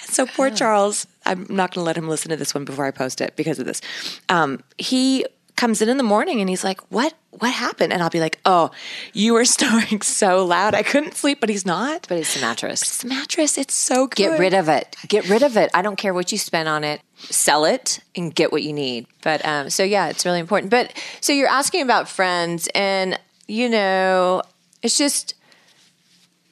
And 0.00 0.10
so 0.10 0.26
poor 0.26 0.50
Charles, 0.50 1.06
I'm 1.24 1.46
not 1.48 1.72
going 1.72 1.82
to 1.82 1.86
let 1.86 1.96
him 1.96 2.08
listen 2.08 2.30
to 2.30 2.36
this 2.36 2.54
one 2.54 2.64
before 2.64 2.86
I 2.86 2.90
post 2.90 3.20
it 3.20 3.36
because 3.36 3.58
of 3.58 3.66
this. 3.66 3.80
Um, 4.28 4.62
he 4.78 5.26
comes 5.56 5.82
in 5.82 5.90
in 5.90 5.98
the 5.98 6.02
morning 6.02 6.40
and 6.40 6.48
he's 6.48 6.64
like, 6.64 6.80
"What? 6.90 7.12
What 7.32 7.52
happened?" 7.52 7.92
And 7.92 8.02
I'll 8.02 8.08
be 8.08 8.18
like, 8.20 8.40
"Oh, 8.46 8.70
you 9.12 9.34
were 9.34 9.44
snoring 9.56 10.00
so 10.00 10.44
loud 10.46 10.74
I 10.74 10.82
couldn't 10.82 11.14
sleep." 11.14 11.38
But 11.38 11.50
he's 11.50 11.66
not. 11.66 12.06
But 12.08 12.18
it's 12.18 12.34
the 12.34 12.40
mattress. 12.40 12.80
It's 12.82 13.02
the 13.02 13.08
mattress. 13.08 13.58
It's 13.58 13.74
so 13.74 14.06
good. 14.06 14.16
Get 14.16 14.38
rid 14.40 14.54
of 14.54 14.68
it. 14.70 14.96
Get 15.06 15.28
rid 15.28 15.42
of 15.42 15.56
it. 15.58 15.70
I 15.74 15.82
don't 15.82 15.96
care 15.96 16.14
what 16.14 16.32
you 16.32 16.38
spend 16.38 16.66
on 16.68 16.82
it. 16.82 17.02
Sell 17.20 17.64
it 17.64 18.00
and 18.16 18.34
get 18.34 18.50
what 18.50 18.62
you 18.62 18.72
need. 18.72 19.06
But 19.22 19.44
um, 19.46 19.70
so 19.70 19.82
yeah, 19.82 20.08
it's 20.08 20.24
really 20.24 20.40
important. 20.40 20.70
But 20.70 20.92
so 21.20 21.32
you're 21.32 21.48
asking 21.48 21.82
about 21.82 22.08
friends, 22.08 22.68
and 22.74 23.18
you 23.46 23.68
know, 23.68 24.42
it's 24.82 24.96
just 24.96 25.34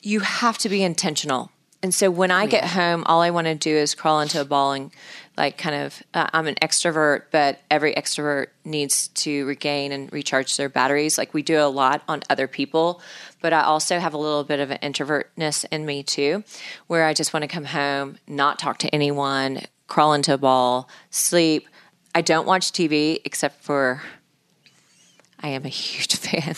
you 0.02 0.20
have 0.20 0.58
to 0.58 0.68
be 0.68 0.82
intentional. 0.82 1.50
And 1.82 1.94
so 1.94 2.10
when 2.10 2.32
I 2.32 2.46
get 2.46 2.64
home, 2.64 3.04
all 3.06 3.20
I 3.20 3.30
want 3.30 3.46
to 3.46 3.54
do 3.54 3.70
is 3.70 3.94
crawl 3.94 4.20
into 4.20 4.40
a 4.40 4.44
ball 4.44 4.72
and 4.72 4.90
like 5.36 5.56
kind 5.56 5.76
of. 5.76 6.02
Uh, 6.12 6.26
I'm 6.32 6.48
an 6.48 6.56
extrovert, 6.56 7.24
but 7.30 7.60
every 7.70 7.94
extrovert 7.94 8.48
needs 8.64 9.08
to 9.08 9.46
regain 9.46 9.92
and 9.92 10.12
recharge 10.12 10.56
their 10.56 10.68
batteries. 10.68 11.16
Like 11.16 11.32
we 11.32 11.42
do 11.42 11.60
a 11.60 11.70
lot 11.70 12.02
on 12.08 12.22
other 12.28 12.48
people, 12.48 13.00
but 13.40 13.52
I 13.52 13.62
also 13.62 14.00
have 14.00 14.12
a 14.12 14.18
little 14.18 14.42
bit 14.42 14.58
of 14.58 14.72
an 14.72 14.78
introvertness 14.82 15.64
in 15.70 15.86
me 15.86 16.02
too, 16.02 16.42
where 16.88 17.04
I 17.04 17.14
just 17.14 17.32
want 17.32 17.44
to 17.44 17.48
come 17.48 17.66
home, 17.66 18.18
not 18.26 18.58
talk 18.58 18.78
to 18.78 18.92
anyone, 18.92 19.62
crawl 19.88 20.12
into 20.12 20.32
a 20.32 20.38
ball, 20.38 20.88
sleep. 21.10 21.66
I 22.14 22.20
don't 22.22 22.46
watch 22.46 22.70
TV 22.72 23.18
except 23.24 23.62
for. 23.64 24.00
I 25.40 25.48
am 25.48 25.64
a 25.64 25.68
huge 25.68 26.16
fan 26.16 26.54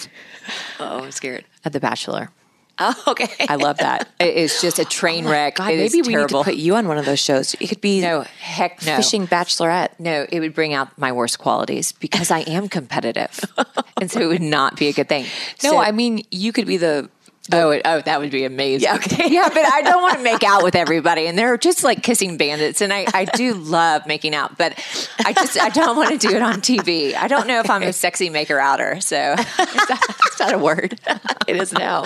Oh, 0.78 1.05
I'm 1.05 1.11
scared. 1.11 1.45
of 1.64 1.72
The 1.72 1.81
Bachelor. 1.81 2.31
Oh, 2.83 2.95
okay. 3.09 3.28
I 3.47 3.57
love 3.57 3.76
that. 3.78 4.09
It's 4.20 4.62
just 4.62 4.78
a 4.78 4.87
train 4.87 5.26
oh 5.26 5.31
wreck. 5.31 5.57
God, 5.57 5.70
It 5.72 5.81
is 5.81 5.93
maybe 5.93 6.07
we 6.09 6.14
terrible. 6.14 6.39
need 6.39 6.45
to 6.45 6.51
put 6.53 6.57
you 6.57 6.76
on 6.76 6.89
one 6.89 6.97
of 6.97 7.05
those 7.05 7.18
shows. 7.20 7.53
It 7.61 7.66
could 7.68 7.83
be 7.83 8.01
No, 8.01 8.22
heck 8.41 8.83
no. 8.87 8.97
fishing 8.97 9.26
bachelorette. 9.26 9.91
No, 9.99 10.24
it 10.33 10.41
would 10.41 10.55
bring 10.55 10.72
out 10.72 10.97
my 10.97 11.12
worst 11.12 11.39
qualities 11.39 11.93
because 11.93 12.31
I 12.31 12.39
am 12.41 12.68
competitive, 12.70 13.39
and 14.01 14.11
so 14.11 14.20
it 14.20 14.26
would 14.28 14.41
not 14.41 14.76
be 14.78 14.89
a 14.89 14.95
good 14.95 15.11
thing. 15.11 15.24
No, 15.62 15.72
So- 15.72 15.78
I 15.78 15.93
mean 15.93 16.22
you 16.31 16.53
could 16.55 16.66
be 16.66 16.78
the. 16.78 17.11
Oh, 17.53 17.71
it, 17.71 17.83
oh, 17.85 18.01
that 18.01 18.21
would 18.21 18.31
be 18.31 18.45
amazing. 18.45 18.89
Yeah, 18.89 18.97
okay. 18.97 19.29
yeah, 19.31 19.49
but 19.49 19.65
I 19.65 19.83
don't 19.83 20.03
want 20.03 20.19
to 20.19 20.23
make 20.23 20.43
out 20.43 20.63
with 20.63 20.75
everybody, 20.75 21.27
and 21.27 21.39
they're 21.39 21.57
just 21.57 21.85
like 21.85 22.03
kissing 22.03 22.37
bandits, 22.37 22.81
and 22.81 22.93
I, 22.93 23.07
I 23.13 23.25
do 23.25 23.55
love 23.55 24.07
making 24.07 24.35
out, 24.35 24.59
but 24.59 24.79
I 25.25 25.33
just 25.33 25.61
I 25.61 25.69
don't 25.69 25.97
want 25.97 26.19
to 26.19 26.29
do 26.29 26.35
it 26.35 26.43
on 26.43 26.61
TV. 26.61 27.15
I 27.15 27.29
don't 27.29 27.47
know 27.47 27.61
if 27.61 27.71
I'm 27.71 27.83
a 27.83 27.93
sexy 27.93 28.31
maker 28.31 28.59
outer, 28.59 29.01
so 29.01 29.17
is 29.33 29.47
that, 29.47 30.17
is 30.33 30.39
that 30.39 30.55
a 30.55 30.59
word? 30.59 30.99
It 31.47 31.57
is 31.57 31.73
now. 31.73 32.05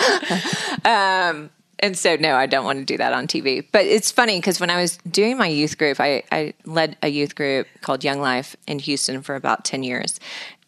Um, 0.85 1.49
and 1.79 1.97
so, 1.97 2.15
no, 2.15 2.35
I 2.35 2.45
don't 2.45 2.63
want 2.63 2.79
to 2.79 2.85
do 2.85 2.97
that 2.97 3.13
on 3.13 3.27
TV. 3.27 3.65
But 3.71 3.85
it's 3.85 4.11
funny 4.11 4.39
because 4.39 4.59
when 4.59 4.69
I 4.69 4.81
was 4.81 4.97
doing 5.09 5.37
my 5.37 5.47
youth 5.47 5.77
group, 5.77 5.99
I, 5.99 6.23
I 6.31 6.53
led 6.65 6.97
a 7.03 7.09
youth 7.09 7.35
group 7.35 7.67
called 7.81 8.03
Young 8.03 8.19
Life 8.19 8.55
in 8.65 8.79
Houston 8.79 9.21
for 9.21 9.35
about 9.35 9.65
10 9.65 9.83
years. 9.83 10.19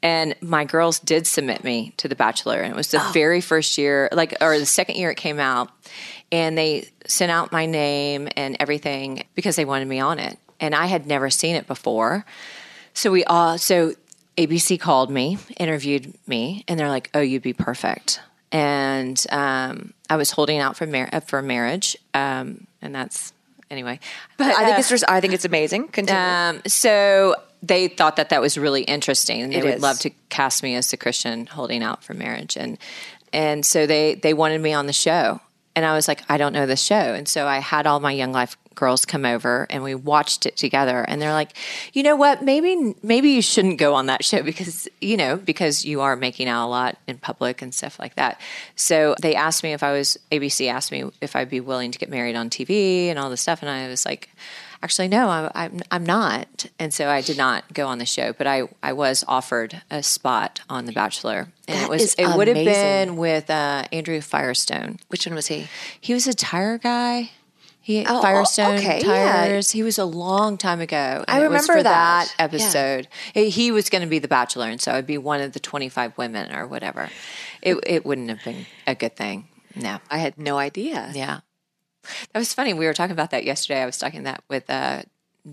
And 0.04 0.36
my 0.42 0.64
girls 0.64 1.00
did 1.00 1.26
submit 1.26 1.64
me 1.64 1.94
to 1.98 2.08
The 2.08 2.16
Bachelor. 2.16 2.62
And 2.62 2.72
it 2.72 2.76
was 2.76 2.92
the 2.92 3.04
very 3.14 3.42
first 3.42 3.78
year, 3.78 4.10
like, 4.12 4.36
or 4.42 4.58
the 4.60 4.66
second 4.66 4.96
year 4.96 5.10
it 5.10 5.18
came 5.18 5.40
out. 5.40 5.72
And 6.32 6.58
they 6.58 6.90
sent 7.08 7.32
out 7.32 7.52
my 7.52 7.66
name 7.66 8.30
and 8.36 8.58
everything 8.60 9.24
because 9.34 9.56
they 9.56 9.66
wanted 9.66 9.88
me 9.88 10.00
on 10.00 10.20
it. 10.20 10.38
And 10.60 10.76
I 10.76 10.86
had 10.86 11.08
never 11.08 11.30
seen 11.30 11.56
it 11.56 11.68
before. 11.68 12.26
So 12.94 13.12
we 13.12 13.24
all, 13.24 13.58
so 13.58 13.94
ABC 14.38 14.80
called 14.80 15.10
me, 15.10 15.38
interviewed 15.58 16.14
me, 16.28 16.64
and 16.68 16.80
they're 16.80 16.90
like, 16.90 17.10
"Oh, 17.14 17.22
you'd 17.22 17.42
be 17.42 17.54
perfect." 17.54 18.22
And 18.52 19.24
um, 19.30 19.94
I 20.10 20.16
was 20.16 20.32
holding 20.32 20.60
out 20.60 20.78
for 20.78 20.86
mar- 20.86 21.10
uh, 21.12 21.20
for 21.20 21.42
marriage, 21.42 21.98
um, 22.14 22.68
and 22.82 22.94
that's 22.94 23.34
anyway. 23.70 24.00
But 24.38 24.56
I 24.56 24.66
think 24.66 24.76
uh, 24.76 24.80
it's 24.80 24.90
just, 24.90 25.04
I 25.08 25.22
think 25.22 25.34
it's 25.34 25.46
amazing. 25.46 25.88
Continue. 25.90 26.22
um, 26.22 26.62
so 26.68 27.36
they 27.64 27.88
thought 27.88 28.16
that 28.18 28.30
that 28.30 28.42
was 28.42 28.58
really 28.58 28.84
interesting, 28.84 29.42
and 29.42 29.52
they 29.54 29.58
It 29.58 29.64
would 29.64 29.76
is. 29.76 29.82
love 29.82 30.00
to 30.00 30.12
cast 30.30 30.64
me 30.64 30.76
as 30.76 30.92
the 30.92 30.98
Christian 30.98 31.48
holding 31.48 31.84
out 31.84 32.04
for 32.04 32.14
marriage, 32.14 32.56
and 32.56 32.78
and 33.34 33.66
so 33.66 33.86
they 33.86 34.16
they 34.16 34.34
wanted 34.34 34.62
me 34.62 34.74
on 34.74 34.88
the 34.88 34.94
show, 34.94 35.42
and 35.76 35.86
I 35.86 35.94
was 35.94 36.08
like, 36.08 36.22
I 36.30 36.38
don't 36.38 36.54
know 36.54 36.66
this 36.66 36.82
show, 36.82 36.96
and 36.96 37.28
so 37.28 37.48
I 37.48 37.60
had 37.60 37.88
all 37.88 38.00
my 38.00 38.12
Young 38.12 38.32
Life 38.32 38.58
girls 38.78 39.06
come 39.06 39.26
over 39.26 39.68
and 39.70 39.84
we 39.84 39.96
watched 39.96 40.46
it 40.46 40.56
together. 40.56 41.02
And 41.02 41.22
they're 41.22 41.34
like 41.34 41.58
you 41.92 42.04
know 42.04 42.16
what? 42.16 42.42
Maybe 42.42 42.96
maybe 43.04 43.32
you 43.32 43.42
shouldn't 43.42 43.80
go 43.80 43.96
on 43.96 44.06
that 44.06 44.24
show 44.24 44.42
because 44.44 44.88
you 45.02 45.18
know 45.18 45.36
because 45.36 45.84
you 45.84 46.00
are 46.02 46.16
making 46.16 46.48
out 46.48 46.68
a 46.68 46.70
lot 46.70 46.98
in 47.08 47.18
public 47.18 47.62
and 47.62 47.74
stuff 47.74 48.00
like 48.00 48.16
that. 48.16 48.40
So 48.76 49.16
they 49.22 49.36
asked 49.36 49.64
me 49.64 49.74
if 49.74 49.84
i 49.84 49.92
was 49.92 50.18
abc 50.32 50.70
asked 50.70 50.92
me 50.92 51.10
if 51.20 51.36
i'd 51.36 51.50
be 51.50 51.60
willing 51.60 51.92
to 51.92 52.00
get 52.00 52.10
married 52.10 52.36
on 52.36 52.50
tv 52.50 53.08
and 53.08 53.20
all 53.20 53.30
this 53.30 53.42
stuff. 53.42 53.62
And 53.62 53.70
i 53.70 53.88
was 53.90 54.06
like 54.06 54.30
actually 54.84 55.08
no 55.08 55.28
I, 55.30 55.52
I'm, 55.56 55.80
I'm 55.92 56.06
not 56.06 56.66
and 56.80 56.94
so 56.94 57.08
i 57.10 57.22
did 57.22 57.38
not 57.38 57.74
go 57.74 57.88
on 57.88 57.98
the 57.98 58.06
show 58.06 58.34
but 58.34 58.48
i, 58.48 58.64
I 58.84 58.94
was 58.94 59.24
offered 59.28 59.82
a 59.92 60.04
spot 60.04 60.62
on 60.70 60.86
the 60.86 60.92
bachelor 60.92 61.52
and 61.68 61.78
That 61.78 61.84
it 61.86 61.90
was 61.90 62.14
it 62.16 62.28
would 62.38 62.48
have 62.48 62.56
been 62.56 63.18
with 63.18 63.50
uh, 63.50 63.86
andrew 63.92 64.22
firestone 64.22 65.00
Which 65.10 65.26
one 65.26 65.36
was 65.36 65.48
he? 65.48 65.68
he 66.00 66.14
was 66.14 66.28
a 66.28 66.34
tire 66.34 66.78
guy 66.78 67.32
he 67.82 68.06
Oh, 68.06 68.22
Firestone 68.22 68.76
okay, 68.80 69.00
yeah. 69.02 69.32
tires. 69.48 69.72
He 69.72 69.82
was 69.82 69.98
a 69.98 70.04
long 70.04 70.58
time 70.58 70.82
ago. 70.82 71.24
I 71.26 71.36
and 71.38 71.46
it 71.46 71.50
was 71.50 71.70
remember 71.70 71.84
that. 71.84 72.36
Yeah. 72.38 72.44
episode. 72.44 73.08
He- 73.34 73.50
He 73.50 73.72
was 73.72 73.90
going 73.90 74.02
to 74.02 74.10
be 74.10 74.20
the 74.20 74.28
Bachelor, 74.28 74.68
and 74.68 74.82
so 74.82 74.92
I'd 74.92 75.08
be 75.08 75.18
one 75.18 75.40
of 75.40 75.54
the 75.54 75.62
twenty-five 75.62 76.18
women 76.18 76.54
or 76.54 76.68
whatever. 76.68 77.08
It 77.62 77.78
it 77.88 78.06
wouldn't 78.06 78.28
have 78.30 78.44
been 78.44 78.66
a 78.86 78.94
good 78.94 79.16
thing. 79.16 79.48
No. 79.74 80.00
I 80.12 80.18
had 80.18 80.38
no 80.38 80.58
idea. 80.58 81.14
Yeah. 81.16 81.40
That 82.34 82.40
was 82.40 82.54
funny. 82.54 82.74
We 82.74 82.86
were 82.86 82.94
talking 82.94 83.12
about 83.14 83.32
that 83.32 83.44
yesterday. 83.44 83.82
I 83.82 83.86
was 83.86 83.98
talking 83.98 84.24
that 84.24 84.44
with 84.50 84.70
uh, 84.70 85.04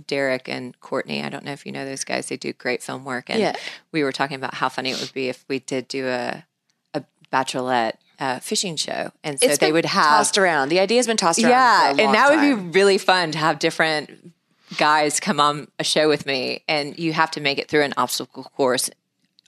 Derek 0.07 0.49
and 0.49 0.79
Courtney. 0.81 1.23
I 1.23 1.29
don't 1.29 1.45
know 1.45 1.53
if 1.53 1.65
you 1.67 1.73
know 1.73 1.85
those 1.85 2.05
guys. 2.05 2.27
They 2.29 2.37
do 2.37 2.53
great 2.53 2.83
film 2.83 3.05
work. 3.05 3.31
And 3.31 3.41
Yeah. 3.41 3.55
we 3.93 4.03
were 4.03 4.13
talking 4.13 4.37
about 4.37 4.55
how 4.55 4.69
funny 4.69 4.91
it 4.91 5.01
would 5.01 5.13
be 5.13 5.29
if 5.29 5.45
we 5.49 5.59
did 5.61 5.89
do 5.89 6.07
a, 6.09 6.45
a 6.95 7.05
bachelorette 7.33 7.95
uh, 8.21 8.39
fishing 8.39 8.77
show, 8.77 9.11
and 9.25 9.41
so 9.41 9.57
they 9.57 9.73
would 9.73 9.85
have 9.85 10.05
tossed 10.19 10.39
around. 10.39 10.69
The 10.69 10.79
idea 10.81 10.99
has 10.99 11.07
been 11.07 11.17
tossed 11.17 11.41
around. 11.43 11.51
yeah, 11.51 11.91
and 11.91 12.15
that 12.15 12.31
would 12.31 12.41
be 12.41 12.55
really 12.79 12.97
fun 12.99 13.33
to 13.33 13.39
have 13.39 13.59
different 13.59 14.33
guys 14.79 15.19
come 15.21 15.41
on 15.41 15.67
a 15.81 15.85
show 15.85 16.09
with 16.09 16.25
me, 16.25 16.63
and 16.69 16.97
you 16.99 17.13
have 17.13 17.31
to 17.33 17.41
make 17.41 17.59
it 17.59 17.69
through 17.69 17.83
an 17.83 17.93
obstacle 17.97 18.45
course. 18.57 18.89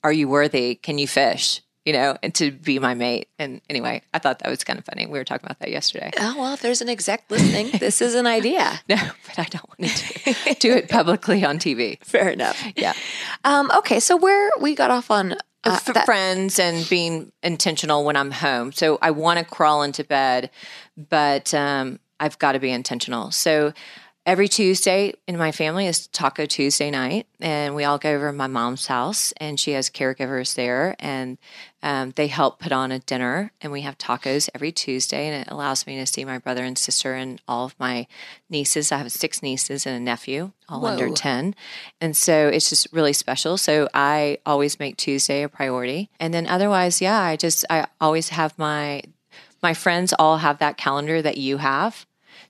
Are 0.03 0.13
you 0.13 0.29
worthy? 0.29 0.75
Can 0.75 0.99
you 0.99 1.07
fish? 1.07 1.61
You 1.87 1.93
know, 1.93 2.19
and 2.23 2.35
to 2.35 2.51
be 2.51 2.79
my 2.81 2.95
mate. 2.95 3.29
And 3.39 3.61
anyway, 3.71 4.03
I 4.13 4.19
thought 4.19 4.41
that 4.41 4.51
was 4.51 4.65
kind 4.65 4.77
of 4.79 4.85
funny. 4.85 5.07
We 5.07 5.19
were 5.21 5.25
talking 5.25 5.47
about 5.47 5.61
that 5.61 5.71
yesterday. 5.71 6.11
Oh 6.19 6.35
well, 6.37 6.53
if 6.53 6.61
there's 6.61 6.83
an 6.83 6.89
exec 6.89 7.25
listening, 7.31 7.71
this 7.79 8.03
is 8.03 8.15
an 8.15 8.27
idea. 8.27 8.81
No, 8.89 8.97
but 9.27 9.39
I 9.39 9.45
don't 9.45 9.69
want 9.69 9.91
to 9.91 10.55
do 10.59 10.73
it 10.73 10.89
publicly 10.89 11.45
on 11.45 11.59
TV. 11.59 12.03
Fair 12.05 12.29
enough. 12.29 12.61
Yeah. 12.77 12.93
Um, 13.45 13.71
okay, 13.79 14.01
so 14.01 14.17
where 14.17 14.51
we 14.61 14.75
got 14.75 14.91
off 14.91 15.11
on 15.11 15.37
uh, 15.65 15.79
for 15.79 15.93
that- 15.93 16.05
friends 16.07 16.59
and 16.59 16.89
being 16.89 17.31
intentional 17.43 18.05
when 18.05 18.17
I'm 18.17 18.33
home. 18.33 18.73
So 18.73 18.99
I 19.01 19.13
want 19.13 19.39
to 19.39 19.45
crawl 19.45 19.83
into 19.85 20.03
bed, 20.05 20.51
but 20.97 21.55
um, 21.55 22.01
I've 22.19 22.39
got 22.39 22.53
to 22.53 22.59
be 22.59 22.71
intentional. 22.71 23.31
So 23.31 23.73
every 24.27 24.49
Tuesday 24.49 25.15
in 25.29 25.39
my 25.39 25.53
family 25.53 25.87
is 25.87 26.09
Taco 26.09 26.47
Tuesday 26.47 26.91
night, 26.91 27.29
and 27.41 27.77
we 27.77 27.85
all 27.85 27.97
go 27.97 28.13
over 28.13 28.27
to 28.27 28.33
my 28.33 28.49
mom's 28.49 28.89
house, 28.89 29.33
and 29.37 29.59
she 29.59 29.71
has 29.73 29.89
caregivers 29.89 30.57
there, 30.57 30.97
and 30.99 31.39
um, 31.81 32.13
they 32.17 32.27
help 32.27 32.59
put 32.59 32.73
on 32.73 32.91
a 32.91 32.99
dinner, 32.99 33.53
and 33.61 33.71
we 33.71 33.83
have 33.83 33.97
tacos 33.97 34.51
every 34.53 34.73
Tuesday, 34.73 35.29
and 35.29 35.43
it 35.43 35.51
allows 35.51 35.87
me 35.87 35.97
to 35.99 36.07
see 36.07 36.25
my 36.25 36.39
brother 36.39 36.65
and 36.65 36.77
sister 36.77 37.15
and 37.15 37.41
all 37.47 37.67
of 37.67 37.77
my 37.79 38.09
nieces. 38.51 38.91
I 38.91 38.99
have 38.99 39.13
six 39.13 39.45
nieces 39.45 39.87
and 39.87 39.97
a 39.97 40.01
nephew, 40.01 40.51
all 40.69 40.85
under 40.85 41.09
10. 41.09 41.55
And 42.01 42.17
so 42.17 42.49
it's 42.49 42.69
just 42.69 42.89
really 42.93 43.13
special. 43.13 43.57
So 43.57 43.89
I 43.95 44.39
always 44.45 44.81
make 44.81 44.97
Tuesday 44.97 45.45
a 45.45 45.49
priority. 45.49 46.11
And 46.19 46.35
then 46.35 46.49
otherwise, 46.49 47.01
yeah, 47.01 47.21
I 47.21 47.37
just, 47.37 47.65
I 47.71 47.87
always 48.01 48.31
have 48.31 48.59
my, 48.59 49.03
my 49.63 49.73
friends 49.73 50.13
all 50.19 50.39
have 50.39 50.59
that 50.59 50.77
calendar 50.77 51.23
that 51.23 51.37
you 51.37 51.59
have. 51.59 52.07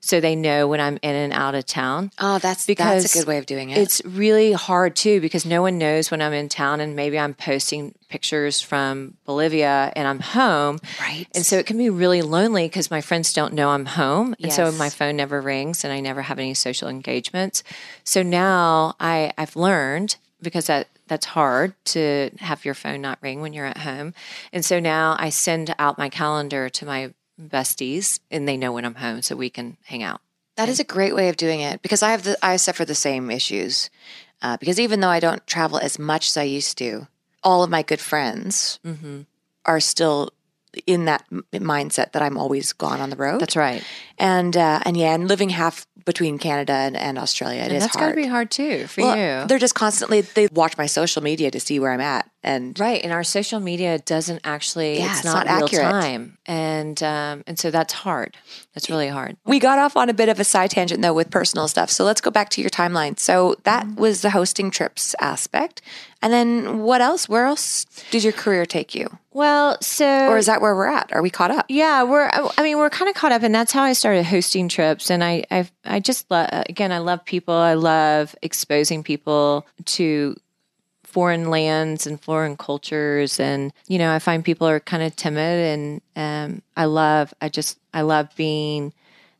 So 0.07 0.21
they 0.21 0.37
know 0.37 0.69
when 0.69 0.79
I'm 0.79 0.97
in 1.01 1.15
and 1.15 1.33
out 1.33 1.53
of 1.53 1.65
town. 1.65 2.11
Oh, 2.17 2.39
that's 2.39 2.65
Because 2.65 3.03
that's 3.03 3.13
a 3.13 3.19
good 3.19 3.27
way 3.27 3.37
of 3.39 3.45
doing 3.45 3.71
it. 3.71 3.77
It's 3.77 4.01
really 4.05 4.53
hard 4.53 4.95
too 4.95 5.19
because 5.19 5.45
no 5.45 5.61
one 5.61 5.77
knows 5.77 6.09
when 6.09 6.21
I'm 6.21 6.31
in 6.31 6.47
town 6.47 6.79
and 6.79 6.95
maybe 6.95 7.19
I'm 7.19 7.33
posting 7.33 7.93
pictures 8.07 8.61
from 8.61 9.17
Bolivia 9.25 9.91
and 9.97 10.07
I'm 10.07 10.21
home. 10.21 10.79
Right. 11.01 11.27
And 11.35 11.45
so 11.45 11.57
it 11.57 11.65
can 11.65 11.77
be 11.77 11.89
really 11.89 12.21
lonely 12.21 12.69
because 12.69 12.89
my 12.89 13.01
friends 13.01 13.33
don't 13.33 13.53
know 13.53 13.71
I'm 13.71 13.85
home. 13.85 14.33
And 14.41 14.53
so 14.53 14.71
my 14.71 14.89
phone 14.89 15.17
never 15.17 15.41
rings 15.41 15.83
and 15.83 15.91
I 15.91 15.99
never 15.99 16.21
have 16.21 16.39
any 16.39 16.53
social 16.53 16.87
engagements. 16.87 17.61
So 18.05 18.23
now 18.23 18.95
I, 19.01 19.33
I've 19.37 19.57
learned 19.57 20.15
because 20.41 20.67
that 20.67 20.87
that's 21.07 21.25
hard 21.25 21.73
to 21.85 22.29
have 22.39 22.65
your 22.65 22.73
phone 22.73 23.01
not 23.01 23.17
ring 23.21 23.41
when 23.41 23.53
you're 23.53 23.65
at 23.65 23.79
home. 23.79 24.13
And 24.51 24.63
so 24.63 24.79
now 24.79 25.15
I 25.17 25.29
send 25.29 25.73
out 25.79 25.97
my 25.97 26.09
calendar 26.09 26.69
to 26.69 26.85
my 26.85 27.13
besties 27.39 28.19
and 28.31 28.47
they 28.47 28.57
know 28.57 28.71
when 28.71 28.85
I'm 28.85 28.95
home 28.95 29.21
so 29.21 29.35
we 29.35 29.49
can 29.49 29.77
hang 29.85 30.03
out. 30.03 30.21
That 30.55 30.69
is 30.69 30.79
a 30.79 30.83
great 30.83 31.13
way 31.15 31.29
of 31.29 31.37
doing 31.37 31.61
it 31.61 31.81
because 31.83 32.01
I 32.01 32.09
have 32.11 32.23
the 32.23 32.37
I 32.41 32.55
suffer 32.57 32.83
the 32.83 32.95
same 32.95 33.29
issues. 33.29 33.89
Uh, 34.41 34.57
because 34.57 34.79
even 34.79 34.99
though 34.99 35.09
I 35.09 35.19
don't 35.19 35.45
travel 35.47 35.77
as 35.79 35.97
much 35.99 36.27
as 36.29 36.37
I 36.37 36.43
used 36.43 36.77
to, 36.79 37.07
all 37.43 37.63
of 37.63 37.69
my 37.69 37.81
good 37.83 37.99
friends 37.99 38.79
Mm-hmm. 38.85 39.21
are 39.65 39.79
still 39.79 40.31
in 40.85 41.05
that 41.05 41.23
m- 41.31 41.43
mindset 41.53 42.11
that 42.11 42.21
I'm 42.21 42.37
always 42.37 42.73
gone 42.73 42.99
on 43.01 43.09
the 43.09 43.15
road. 43.15 43.41
That's 43.41 43.55
right. 43.55 43.83
and 44.17 44.55
uh, 44.55 44.79
and 44.85 44.95
yeah, 44.97 45.13
and 45.13 45.27
living 45.27 45.49
half 45.49 45.85
between 46.05 46.37
Canada 46.37 46.71
and, 46.71 46.95
and 46.95 47.17
Australia, 47.17 47.59
it 47.61 47.65
And 47.65 47.73
is 47.73 47.83
that's 47.83 47.95
got 47.97 48.03
hard. 48.03 48.15
to 48.15 48.21
be 48.21 48.27
hard 48.27 48.49
too 48.49 48.87
for 48.87 49.01
Well, 49.01 49.17
you. 49.41 49.47
They're 49.47 49.59
just 49.59 49.75
constantly 49.75 50.21
they 50.21 50.47
watch 50.53 50.77
my 50.77 50.85
social 50.85 51.21
media 51.21 51.51
to 51.51 51.59
see 51.59 51.79
where 51.81 51.91
I'm 51.91 51.99
at, 51.99 52.29
and 52.43 52.79
Right, 52.79 53.03
and 53.03 53.11
our 53.11 53.25
social 53.25 53.59
media 53.59 53.99
doesn't 53.99 54.39
actually 54.45 54.99
Yeah, 54.99 55.07
it's, 55.09 55.17
it's 55.19 55.25
not, 55.25 55.45
not 55.45 55.55
real 55.57 55.65
accurate. 55.65 55.91
time, 55.91 56.37
and 56.45 57.01
um, 57.03 57.43
and 57.45 57.59
so 57.59 57.71
that's 57.71 57.91
hard. 57.93 58.37
That's 58.73 58.89
really 58.89 59.09
hard. 59.09 59.35
We 59.45 59.59
got 59.59 59.79
off 59.79 59.97
on 59.97 60.07
a 60.09 60.13
bit 60.13 60.29
of 60.29 60.39
a 60.39 60.43
side 60.45 60.71
tangent 60.71 61.01
though 61.01 61.13
with 61.13 61.29
personal 61.29 61.67
stuff. 61.67 61.89
So 61.89 62.05
let's 62.05 62.21
go 62.21 62.31
back 62.31 62.49
to 62.51 62.61
your 62.61 62.69
timeline. 62.69 63.19
So 63.19 63.55
that 63.63 63.85
Mm-hmm. 63.85 63.99
was 64.01 64.21
the 64.21 64.29
hosting 64.31 64.71
trips 64.71 65.13
aspect. 65.19 65.81
And 66.21 66.33
then 66.33 66.79
what 66.79 67.01
else? 67.01 67.29
Where 67.29 67.45
else 67.45 67.85
did 68.11 68.23
your 68.23 68.33
career 68.33 68.65
take 68.65 68.95
you? 68.95 69.07
Well, 69.33 69.77
so 69.81 70.29
Or 70.29 70.37
is 70.37 70.47
that 70.47 70.61
where 70.61 70.75
we're 70.75 70.87
at? 70.87 71.13
Are 71.13 71.21
we 71.21 71.29
caught 71.29 71.51
up? 71.51 71.65
yeah, 71.69 72.03
we're 72.03 72.29
I 72.33 72.63
mean 72.63 72.77
we're 72.77 72.89
kind 72.89 73.07
of 73.09 73.15
caught 73.15 73.31
up, 73.31 73.43
and 73.43 73.53
that's 73.53 73.71
how 73.71 73.83
I 73.83 73.93
started 73.93 74.25
hosting 74.25 74.67
trips. 74.67 75.11
And 75.11 75.23
I 75.23 75.43
I 75.51 75.69
I 75.85 75.99
just 75.99 76.29
love 76.31 76.49
again 76.51 76.91
I 76.91 76.97
love 76.99 77.23
people. 77.23 77.53
I 77.53 77.75
love 77.75 78.35
exposing 78.41 79.03
people 79.03 79.67
to 79.85 80.35
foreign 81.03 81.49
lands 81.49 82.05
and 82.05 82.19
foreign 82.21 82.57
cultures 82.57 83.39
and 83.39 83.71
you 83.87 83.97
know 83.97 84.11
i 84.13 84.19
find 84.19 84.43
people 84.43 84.67
are 84.67 84.81
kind 84.81 85.01
of 85.01 85.15
timid 85.15 85.39
and 85.39 86.01
um, 86.17 86.61
i 86.75 86.83
love 86.83 87.33
i 87.41 87.47
just 87.47 87.79
i 87.93 88.01
love 88.01 88.27
being 88.35 88.93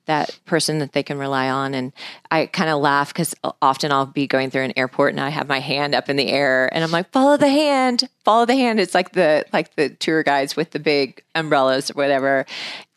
that 0.08 0.38
person 0.46 0.80
that 0.80 0.92
they 0.94 1.04
can 1.04 1.18
rely 1.18 1.50
on 1.50 1.74
and 1.74 1.94
i 2.32 2.46
kind 2.48 2.70
of 2.70 2.82
laugh 2.82 3.10
because 3.14 3.36
often 3.62 3.92
i'll 3.92 4.06
be 4.06 4.28
going 4.28 4.50
through 4.50 4.64
an 4.64 4.74
airport 4.76 5.12
and 5.14 5.22
i 5.22 5.30
have 5.30 5.48
my 5.48 5.60
hand 5.60 5.94
up 5.96 6.10
in 6.10 6.16
the 6.16 6.28
air 6.28 6.68
and 6.74 6.84
i'm 6.84 6.92
like 6.92 7.10
follow 7.12 7.38
the 7.38 7.48
hand 7.50 8.10
follow 8.26 8.46
the 8.46 8.56
hand 8.56 8.80
it's 8.80 8.94
like 8.96 9.12
the 9.14 9.46
like 9.54 9.76
the 9.76 9.90
tour 9.90 10.24
guides 10.24 10.56
with 10.56 10.72
the 10.72 10.80
big 10.80 11.24
umbrellas 11.36 11.92
or 11.92 11.94
whatever 11.94 12.46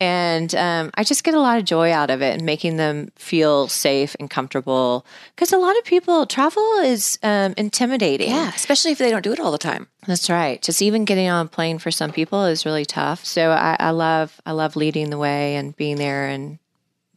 and 0.01 0.55
um, 0.55 0.91
i 0.95 1.05
just 1.05 1.25
get 1.25 1.35
a 1.35 1.41
lot 1.41 1.59
of 1.59 1.65
joy 1.65 1.93
out 1.93 2.11
of 2.11 2.23
it 2.23 2.35
and 2.35 2.43
making 2.45 2.77
them 2.77 3.11
feel 3.17 3.69
safe 3.69 4.17
and 4.19 4.31
comfortable 4.31 5.05
because 5.35 5.53
a 5.53 5.59
lot 5.59 5.77
of 5.79 5.85
people 5.85 6.27
travel 6.27 6.63
is 6.83 7.19
um, 7.23 7.55
intimidating 7.57 8.31
Yeah, 8.31 8.53
especially 8.55 8.93
if 8.93 8.99
they 8.99 9.11
don't 9.11 9.23
do 9.23 9.33
it 9.33 9.41
all 9.41 9.53
the 9.53 9.59
time. 9.59 9.89
that's 10.07 10.31
right. 10.31 10.61
Just 10.63 10.81
even 10.83 11.05
getting 11.05 11.29
on 11.29 11.47
a 11.47 11.49
plane 11.49 11.79
for 11.79 11.91
some 11.91 12.13
people 12.13 12.45
is 12.45 12.65
really 12.65 12.85
tough. 12.87 13.25
So 13.25 13.51
I, 13.51 13.77
I 13.79 13.91
love 13.91 14.41
I 14.47 14.53
love 14.53 14.77
leading 14.77 15.11
the 15.11 15.19
way 15.19 15.57
and 15.57 15.77
being 15.77 15.97
there 15.97 16.27
and 16.29 16.59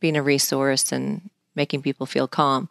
being 0.04 0.18
a 0.18 0.22
resource 0.22 0.91
and 0.91 1.30
making 1.56 1.82
people 1.82 2.06
feel 2.06 2.28
calm. 2.28 2.68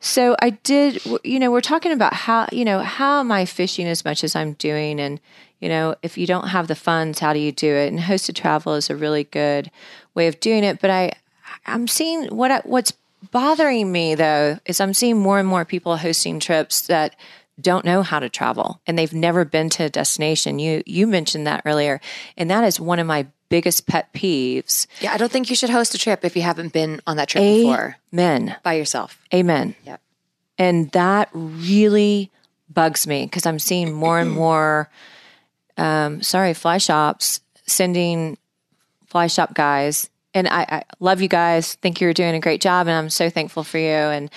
So 0.00 0.34
I 0.40 0.50
did. 0.50 1.04
You 1.22 1.38
know, 1.38 1.50
we're 1.50 1.60
talking 1.60 1.92
about 1.92 2.14
how 2.14 2.48
you 2.50 2.64
know 2.64 2.80
how 2.80 3.20
am 3.20 3.30
I 3.30 3.44
fishing 3.44 3.86
as 3.86 4.04
much 4.06 4.24
as 4.24 4.34
I'm 4.34 4.54
doing, 4.54 4.98
and 4.98 5.20
you 5.60 5.68
know, 5.68 5.94
if 6.02 6.16
you 6.16 6.26
don't 6.26 6.48
have 6.48 6.68
the 6.68 6.74
funds, 6.74 7.18
how 7.18 7.34
do 7.34 7.38
you 7.38 7.52
do 7.52 7.68
it? 7.68 7.92
And 7.92 8.00
hosted 8.00 8.34
travel 8.34 8.72
is 8.72 8.88
a 8.88 8.96
really 8.96 9.24
good 9.24 9.70
way 10.14 10.26
of 10.28 10.40
doing 10.40 10.64
it. 10.64 10.80
But 10.80 10.90
I 10.90 11.12
I'm 11.66 11.86
seeing 11.86 12.34
what 12.34 12.50
I, 12.50 12.60
what's 12.64 12.94
bothering 13.30 13.92
me 13.92 14.14
though 14.14 14.58
is 14.64 14.80
I'm 14.80 14.94
seeing 14.94 15.18
more 15.18 15.38
and 15.38 15.46
more 15.46 15.66
people 15.66 15.98
hosting 15.98 16.40
trips 16.40 16.80
that 16.88 17.14
don't 17.60 17.84
know 17.84 18.02
how 18.02 18.18
to 18.18 18.28
travel 18.28 18.80
and 18.86 18.98
they've 18.98 19.12
never 19.12 19.44
been 19.44 19.68
to 19.70 19.84
a 19.84 19.88
destination. 19.88 20.58
You 20.58 20.82
you 20.86 21.06
mentioned 21.06 21.46
that 21.46 21.62
earlier, 21.64 22.00
and 22.36 22.50
that 22.50 22.64
is 22.64 22.80
one 22.80 22.98
of 22.98 23.06
my 23.06 23.26
biggest 23.48 23.86
pet 23.86 24.12
peeves. 24.14 24.86
Yeah, 25.00 25.12
I 25.12 25.18
don't 25.18 25.30
think 25.30 25.50
you 25.50 25.56
should 25.56 25.70
host 25.70 25.94
a 25.94 25.98
trip 25.98 26.24
if 26.24 26.34
you 26.36 26.42
haven't 26.42 26.72
been 26.72 27.00
on 27.06 27.16
that 27.18 27.28
trip 27.28 27.42
before 27.42 27.96
Amen. 28.12 28.56
by 28.62 28.74
yourself. 28.74 29.20
Amen. 29.32 29.74
Yep. 29.84 30.00
And 30.58 30.90
that 30.92 31.28
really 31.32 32.30
bugs 32.70 33.06
me 33.06 33.24
because 33.24 33.44
I'm 33.44 33.58
seeing 33.58 33.92
more 33.92 34.18
and 34.18 34.30
more, 34.42 34.88
um, 35.76 36.22
sorry, 36.22 36.54
fly 36.54 36.78
shops 36.78 37.40
sending 37.66 38.38
fly 39.06 39.26
shop 39.26 39.54
guys. 39.54 40.08
And 40.34 40.48
I, 40.48 40.62
I 40.62 40.82
love 40.98 41.20
you 41.20 41.28
guys. 41.28 41.74
Think 41.74 42.00
you're 42.00 42.14
doing 42.14 42.34
a 42.34 42.40
great 42.40 42.62
job, 42.62 42.86
and 42.86 42.96
I'm 42.96 43.10
so 43.10 43.28
thankful 43.28 43.64
for 43.64 43.78
you. 43.78 43.86
And 43.86 44.30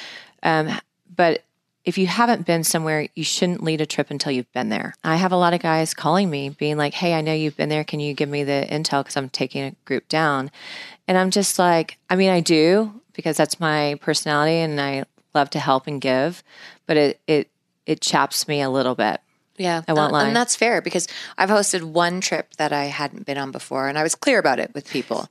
um, 0.44 0.78
but 1.16 1.44
if 1.86 1.98
you 1.98 2.08
haven't 2.08 2.46
been 2.46 2.64
somewhere, 2.64 3.08
you 3.16 3.24
shouldn't 3.24 3.64
lead 3.64 3.80
a 3.80 3.86
trip 3.86 4.10
until 4.10 4.32
you've 4.32 4.52
been 4.52 4.70
there. 4.70 4.96
I 5.04 5.16
have 5.16 5.32
a 5.32 5.38
lot 5.38 5.54
of 5.54 5.62
guys 5.62 5.94
calling 5.94 6.30
me, 6.30 6.50
being 6.50 6.78
like, 6.78 6.96
"Hey, 6.96 7.14
I 7.14 7.22
know 7.22 7.34
you've 7.34 7.56
been 7.56 7.70
there. 7.70 7.84
Can 7.84 8.00
you 8.00 8.14
give 8.14 8.30
me 8.30 8.44
the 8.44 8.68
intel? 8.70 9.02
Because 9.02 9.16
I'm 9.16 9.30
taking 9.30 9.64
a 9.64 9.76
group 9.86 10.10
down." 10.10 10.52
And 11.08 11.18
I'm 11.18 11.30
just 11.30 11.60
like, 11.60 11.98
I 12.10 12.16
mean, 12.16 12.32
I 12.32 12.40
do 12.40 13.02
because 13.14 13.38
that's 13.38 13.60
my 13.60 13.98
personality, 14.02 14.58
and 14.58 14.82
I 14.82 15.06
love 15.36 15.52
to 15.52 15.60
help 15.60 15.86
and 15.86 16.02
give, 16.02 16.44
but 16.88 16.98
it 16.98 17.20
it 17.28 17.50
it 17.86 18.02
chaps 18.02 18.48
me 18.48 18.62
a 18.62 18.70
little 18.70 18.96
bit. 18.96 19.22
Yeah, 19.58 19.84
I 19.88 19.94
won't 19.94 20.12
uh, 20.12 20.18
lie. 20.18 20.28
and 20.28 20.36
that's 20.36 20.56
fair 20.56 20.82
because 20.82 21.08
I've 21.38 21.50
hosted 21.50 21.84
one 21.84 22.20
trip 22.20 22.56
that 22.58 22.74
I 22.74 22.86
hadn't 22.86 23.26
been 23.26 23.38
on 23.38 23.52
before, 23.52 23.88
and 23.88 23.98
I 23.98 24.04
was 24.04 24.16
clear 24.16 24.40
about 24.40 24.60
it 24.60 24.72
with 24.74 24.90
people, 24.90 25.30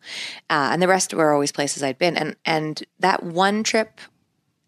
uh, 0.49 0.71
and 0.73 0.81
the 0.81 0.89
rest 0.89 1.13
were 1.13 1.33
always 1.33 1.53
places 1.53 1.83
I'd 1.83 1.99
been. 1.99 2.17
And 2.17 2.37
and 2.45 2.83
that 3.01 3.23
one 3.23 3.63
trip, 3.65 4.01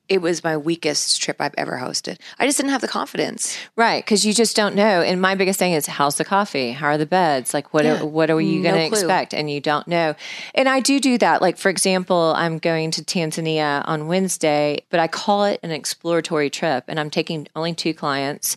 it 0.08 0.22
was 0.22 0.44
my 0.44 0.56
weakest 0.56 1.20
trip 1.20 1.36
I've 1.40 1.54
ever 1.58 1.72
hosted. 1.78 2.18
I 2.38 2.46
just 2.46 2.56
didn't 2.58 2.70
have 2.72 2.80
the 2.80 2.88
confidence. 2.88 3.56
Right, 3.76 4.04
because 4.04 4.24
you 4.24 4.32
just 4.32 4.54
don't 4.54 4.74
know. 4.74 5.02
And 5.02 5.20
my 5.20 5.34
biggest 5.34 5.58
thing 5.58 5.72
is, 5.72 5.86
how's 5.86 6.16
the 6.16 6.24
coffee? 6.24 6.72
How 6.72 6.86
are 6.88 6.98
the 6.98 7.06
beds? 7.06 7.52
Like, 7.52 7.74
what 7.74 7.84
Yeah. 7.84 8.00
are, 8.02 8.06
what 8.06 8.30
are 8.30 8.40
you 8.40 8.60
No 8.60 8.70
going 8.70 8.80
to 8.80 8.86
expect? 8.86 9.34
And 9.34 9.50
you 9.50 9.60
don't 9.60 9.88
know. 9.88 10.14
And 10.54 10.68
I 10.68 10.80
do 10.80 11.00
do 11.00 11.18
that. 11.18 11.42
Like, 11.42 11.58
for 11.58 11.68
example, 11.70 12.32
I'm 12.36 12.58
going 12.58 12.90
to 12.92 13.02
Tanzania 13.02 13.82
on 13.86 14.06
Wednesday, 14.06 14.84
but 14.90 15.00
I 15.00 15.08
call 15.08 15.44
it 15.44 15.60
an 15.62 15.70
exploratory 15.72 16.50
trip, 16.50 16.84
and 16.88 17.00
I'm 17.00 17.10
taking 17.10 17.48
only 17.56 17.74
two 17.74 17.92
clients. 17.94 18.56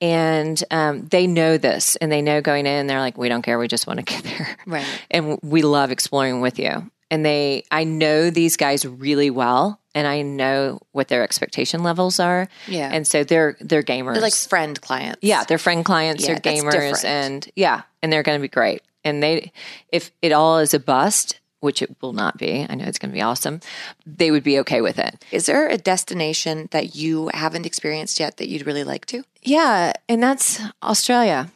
And 0.00 0.62
um, 0.70 1.06
they 1.06 1.26
know 1.26 1.56
this, 1.56 1.96
and 1.96 2.10
they 2.12 2.20
know 2.20 2.40
going 2.42 2.66
in. 2.66 2.88
They're 2.88 3.00
like, 3.00 3.16
"We 3.16 3.28
don't 3.28 3.42
care. 3.42 3.58
We 3.58 3.68
just 3.68 3.86
want 3.86 4.00
to 4.00 4.04
get 4.04 4.22
there, 4.24 4.56
Right. 4.66 4.86
And 5.10 5.38
we 5.42 5.62
love 5.62 5.90
exploring 5.90 6.40
with 6.40 6.58
you." 6.58 6.90
And 7.10 7.24
they, 7.24 7.64
I 7.70 7.84
know 7.84 8.30
these 8.30 8.56
guys 8.56 8.86
really 8.86 9.30
well, 9.30 9.80
and 9.94 10.06
I 10.06 10.22
know 10.22 10.80
what 10.92 11.08
their 11.08 11.22
expectation 11.22 11.82
levels 11.82 12.18
are. 12.18 12.48
Yeah. 12.66 12.90
and 12.92 13.06
so 13.06 13.24
they're 13.24 13.56
they're 13.60 13.82
gamers. 13.82 14.14
They're 14.14 14.22
like 14.22 14.34
friend 14.34 14.80
clients. 14.80 15.20
Yeah, 15.22 15.44
they're 15.44 15.58
friend 15.58 15.84
clients, 15.84 16.26
Yeah, 16.26 16.38
they're 16.38 16.54
gamers, 16.54 17.04
and 17.04 17.48
yeah, 17.54 17.82
and 18.02 18.12
they're 18.12 18.22
going 18.22 18.38
to 18.38 18.42
be 18.42 18.48
great. 18.48 18.82
And 19.04 19.22
they, 19.22 19.52
if 19.92 20.10
it 20.22 20.32
all 20.32 20.58
is 20.58 20.72
a 20.72 20.80
bust, 20.80 21.38
which 21.60 21.82
it 21.82 21.94
will 22.00 22.12
not 22.12 22.38
be, 22.38 22.66
I 22.68 22.74
know 22.74 22.84
it's 22.84 22.98
going 22.98 23.10
to 23.10 23.14
be 23.14 23.22
awesome, 23.22 23.60
they 24.06 24.30
would 24.30 24.42
be 24.44 24.58
okay 24.60 24.80
with 24.80 24.98
it. 24.98 25.24
Is 25.30 25.46
there 25.46 25.68
a 25.68 25.78
destination 25.78 26.68
that 26.72 26.94
you 26.94 27.30
haven't 27.32 27.66
experienced 27.66 28.18
yet 28.20 28.38
that 28.38 28.48
you'd 28.48 28.66
really 28.66 28.84
like 28.84 29.06
to? 29.06 29.24
Yeah, 29.42 29.92
and 30.08 30.22
that's 30.22 30.60
Australia. 30.82 31.50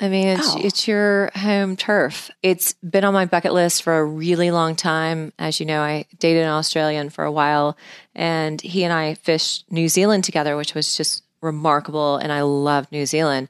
I 0.00 0.08
mean, 0.08 0.28
it's, 0.28 0.54
Oh. 0.54 0.60
it's 0.62 0.86
your 0.86 1.30
home 1.34 1.74
turf. 1.76 2.30
It's 2.42 2.74
been 2.74 3.04
on 3.04 3.14
my 3.14 3.24
bucket 3.24 3.54
list 3.54 3.82
for 3.82 3.96
a 3.98 4.04
really 4.04 4.50
long 4.50 4.76
time. 4.76 5.32
As 5.38 5.58
you 5.58 5.64
know, 5.64 5.80
I 5.80 6.04
dated 6.18 6.42
an 6.42 6.50
Australian 6.50 7.08
for 7.08 7.24
a 7.24 7.32
while, 7.32 7.76
and 8.14 8.60
he 8.60 8.84
and 8.84 8.92
I 8.92 9.14
fished 9.14 9.64
New 9.70 9.88
Zealand 9.88 10.24
together, 10.24 10.54
which 10.56 10.74
was 10.74 10.96
just 10.96 11.22
remarkable. 11.40 12.16
And 12.18 12.30
I 12.30 12.42
love 12.42 12.92
New 12.92 13.06
Zealand. 13.06 13.48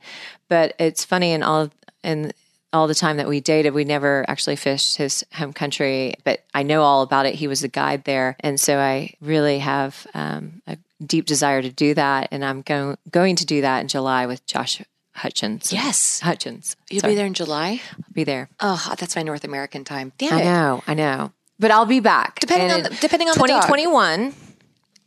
But 0.49 0.75
it's 0.79 1.05
funny, 1.05 1.33
in 1.33 1.43
all 1.43 1.71
in 2.05 2.33
all 2.73 2.87
the 2.87 2.95
time 2.95 3.17
that 3.17 3.27
we 3.29 3.41
dated, 3.41 3.75
we 3.75 3.85
never 3.85 4.25
actually 4.29 4.57
fished 4.57 4.97
his 4.97 5.25
home 5.33 5.53
country. 5.53 6.15
But 6.23 6.45
I 6.55 6.63
know 6.63 6.83
all 6.83 7.03
about 7.03 7.27
it. 7.27 7.35
He 7.35 7.49
was 7.49 7.65
a 7.65 7.69
guide 7.69 8.05
there, 8.05 8.37
and 8.39 8.61
so 8.61 8.79
I 8.79 9.15
really 9.21 9.59
have 9.59 10.07
um, 10.15 10.63
a 10.69 10.77
deep 11.05 11.27
desire 11.27 11.61
to 11.63 11.71
do 11.71 11.95
that. 11.95 12.29
And 12.31 12.45
I'm 12.45 12.63
going 12.63 12.99
going 13.11 13.35
to 13.37 13.47
do 13.47 13.63
that 13.63 13.81
in 13.81 13.89
July 13.89 14.27
with 14.27 14.47
Josh 14.47 14.81
Hutchins. 15.17 15.73
Yes. 15.73 16.21
Hutchins. 16.21 16.77
You'll 16.91 17.01
Sorry. 17.01 17.13
be 17.13 17.17
there 17.17 17.27
in 17.27 17.35
July? 17.35 17.81
I'll 17.93 18.13
be 18.13 18.25
there. 18.25 18.49
Oh, 18.61 18.95
that's 18.99 19.17
my 19.17 19.23
North 19.23 19.45
American 19.45 19.83
time. 19.85 20.13
Damn 20.19 20.35
I 20.35 20.41
it. 20.43 20.45
know, 20.45 20.83
I 20.87 20.95
know. 20.95 21.33
But 21.59 21.71
I'll 21.71 21.87
be 21.87 22.01
back. 22.01 22.39
Depending 22.41 22.71
And 22.71 22.87
on 22.87 22.93
the- 22.93 22.99
depending 23.01 23.29
on 23.29 23.35
the 23.35 23.39
dog. 23.47 23.63
2021. 23.63 24.35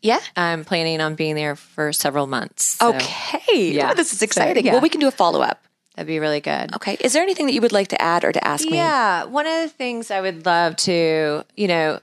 Yeah. 0.01 0.20
I'm 0.36 0.64
planning 0.66 1.01
on 1.01 1.16
being 1.16 1.36
there 1.36 1.55
for 1.55 1.91
several 1.93 2.26
months. 2.26 2.78
So 2.80 2.89
Okay. 2.95 3.39
Oh, 3.49 3.53
yeah. 3.53 3.91
Oh, 3.91 3.93
this 3.95 4.12
is 4.14 4.20
So, 4.20 4.24
exciting. 4.24 4.66
yeah. 4.66 4.72
Well, 4.74 4.82
we 4.82 4.89
can 4.89 4.99
do 5.01 5.07
a 5.07 5.12
follow 5.12 5.41
up. 5.41 5.62
that'd 5.95 6.07
be 6.07 6.20
really 6.20 6.39
good. 6.39 6.74
Okay. 6.76 6.95
Is 7.01 7.12
there 7.14 7.22
anything 7.22 7.45
that 7.47 7.53
you 7.53 7.60
would 7.62 7.74
like 7.74 7.89
to 7.89 8.01
add 8.01 8.24
or 8.24 8.32
to 8.32 8.47
ask 8.47 8.66
me? 8.66 8.78
Yeah, 8.78 9.26
one 9.26 9.45
of 9.45 9.62
the 9.62 9.68
things 9.70 10.10
I 10.12 10.22
would 10.22 10.45
love 10.45 10.78
to, 10.78 11.43
you 11.57 11.68
know, 11.68 11.99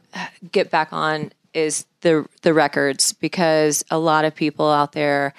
get 0.52 0.70
back 0.70 0.92
on 0.92 1.32
is 1.54 1.86
the 2.02 2.26
the 2.42 2.52
records 2.52 3.14
because 3.14 3.82
a 3.90 3.98
lot 3.98 4.26
of 4.26 4.34
people 4.34 4.70
out 4.70 4.92
there 4.92 5.32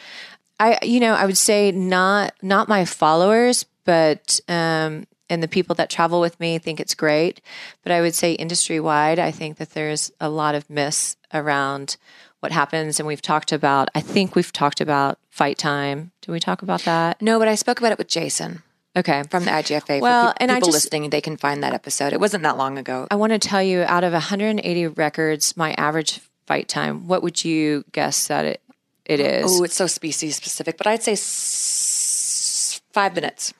I 0.59 0.79
you 0.83 0.99
know, 0.99 1.13
I 1.13 1.25
would 1.25 1.37
say 1.37 1.71
not 1.71 2.33
not 2.41 2.67
my 2.67 2.85
followers, 2.85 3.65
but 3.85 4.39
um 4.47 5.05
and 5.29 5.43
the 5.43 5.47
people 5.47 5.75
that 5.75 5.89
travel 5.89 6.21
with 6.21 6.39
me 6.39 6.57
think 6.57 6.79
it's 6.79 6.95
great, 6.95 7.41
but 7.83 7.91
I 7.91 7.99
would 8.01 8.15
say 8.15 8.31
industry 8.33 8.79
wide, 8.79 9.19
I 9.19 9.31
think 9.31 9.57
that 9.57 9.71
there's 9.71 10.09
a 10.21 10.29
lot 10.29 10.55
of 10.55 10.69
myths 10.69 11.17
around 11.33 11.97
what 12.39 12.51
happens 12.53 12.99
and 12.99 13.07
we've 13.07 13.21
talked 13.21 13.51
about 13.51 13.89
I 13.93 14.01
think 14.01 14.35
we've 14.35 14.53
talked 14.53 14.79
about 14.81 15.19
fight 15.29 15.57
time. 15.57 16.11
Did 16.21 16.31
we 16.31 16.39
talk 16.39 16.61
about 16.61 16.81
that? 16.83 17.21
No, 17.21 17.39
but 17.39 17.47
I 17.47 17.55
spoke 17.55 17.79
about 17.79 17.91
it 17.91 17.97
with 17.97 18.07
Jason 18.07 18.63
Okay. 18.95 19.21
from 19.29 19.45
the 19.45 19.51
IGFA. 19.51 20.01
Well, 20.01 20.31
pe- 20.31 20.37
and 20.39 20.51
I 20.51 20.59
just- 20.59 20.71
listening, 20.71 21.11
they 21.11 21.21
can 21.21 21.37
find 21.37 21.61
that 21.61 21.73
episode. 21.73 22.13
It 22.13 22.19
wasn't 22.19 22.41
that 22.43 22.57
long 22.57 22.79
ago. 22.79 23.05
I 23.11 23.15
want 23.15 23.31
to 23.31 23.37
tell 23.37 23.61
you 23.61 23.81
out 23.83 24.03
of 24.03 24.11
180 24.13 24.87
records, 24.87 25.55
my 25.55 25.73
average 25.73 26.19
fight 26.47 26.67
time, 26.67 27.07
what 27.07 27.21
would 27.21 27.43
you 27.45 27.83
guess 27.91 28.25
that 28.27 28.45
it, 28.45 28.61
it 29.07 29.19
is? 29.19 29.45
Oh, 29.49 29.63
it's 29.63 29.75
so 29.75 29.87
species 29.87 30.35
specific, 30.35 30.77
but 30.77 30.85
I'd 30.85 31.01
say 31.01 31.13
s- 31.13 32.81
five 32.91 33.15
minutes. 33.15 33.53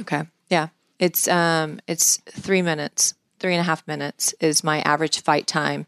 okay. 0.00 0.22
Yeah. 0.50 0.68
It's 0.98 1.26
um 1.28 1.80
it's 1.86 2.18
three 2.30 2.62
minutes, 2.62 3.14
three 3.40 3.54
and 3.54 3.60
a 3.60 3.64
half 3.64 3.86
minutes 3.86 4.32
is 4.40 4.62
my 4.64 4.80
average 4.82 5.22
fight 5.22 5.46
time, 5.46 5.86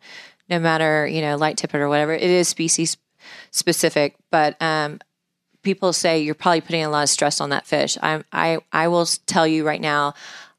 no 0.51 0.59
matter, 0.59 1.07
you 1.07 1.21
know, 1.21 1.37
light 1.37 1.57
tippet 1.57 1.81
or 1.81 1.89
whatever. 1.89 2.13
It 2.13 2.23
is 2.23 2.49
species 2.49 2.97
specific, 3.51 4.17
but 4.31 4.61
um 4.61 4.99
people 5.63 5.93
say 5.93 6.21
you're 6.21 6.35
probably 6.35 6.61
putting 6.61 6.85
a 6.85 6.89
lot 6.91 7.03
of 7.05 7.09
stress 7.09 7.41
on 7.41 7.51
that 7.51 7.67
fish. 7.67 7.97
I 8.03 8.23
I 8.33 8.59
I 8.73 8.89
will 8.89 9.07
tell 9.27 9.47
you 9.47 9.65
right 9.67 9.81
now, 9.81 10.15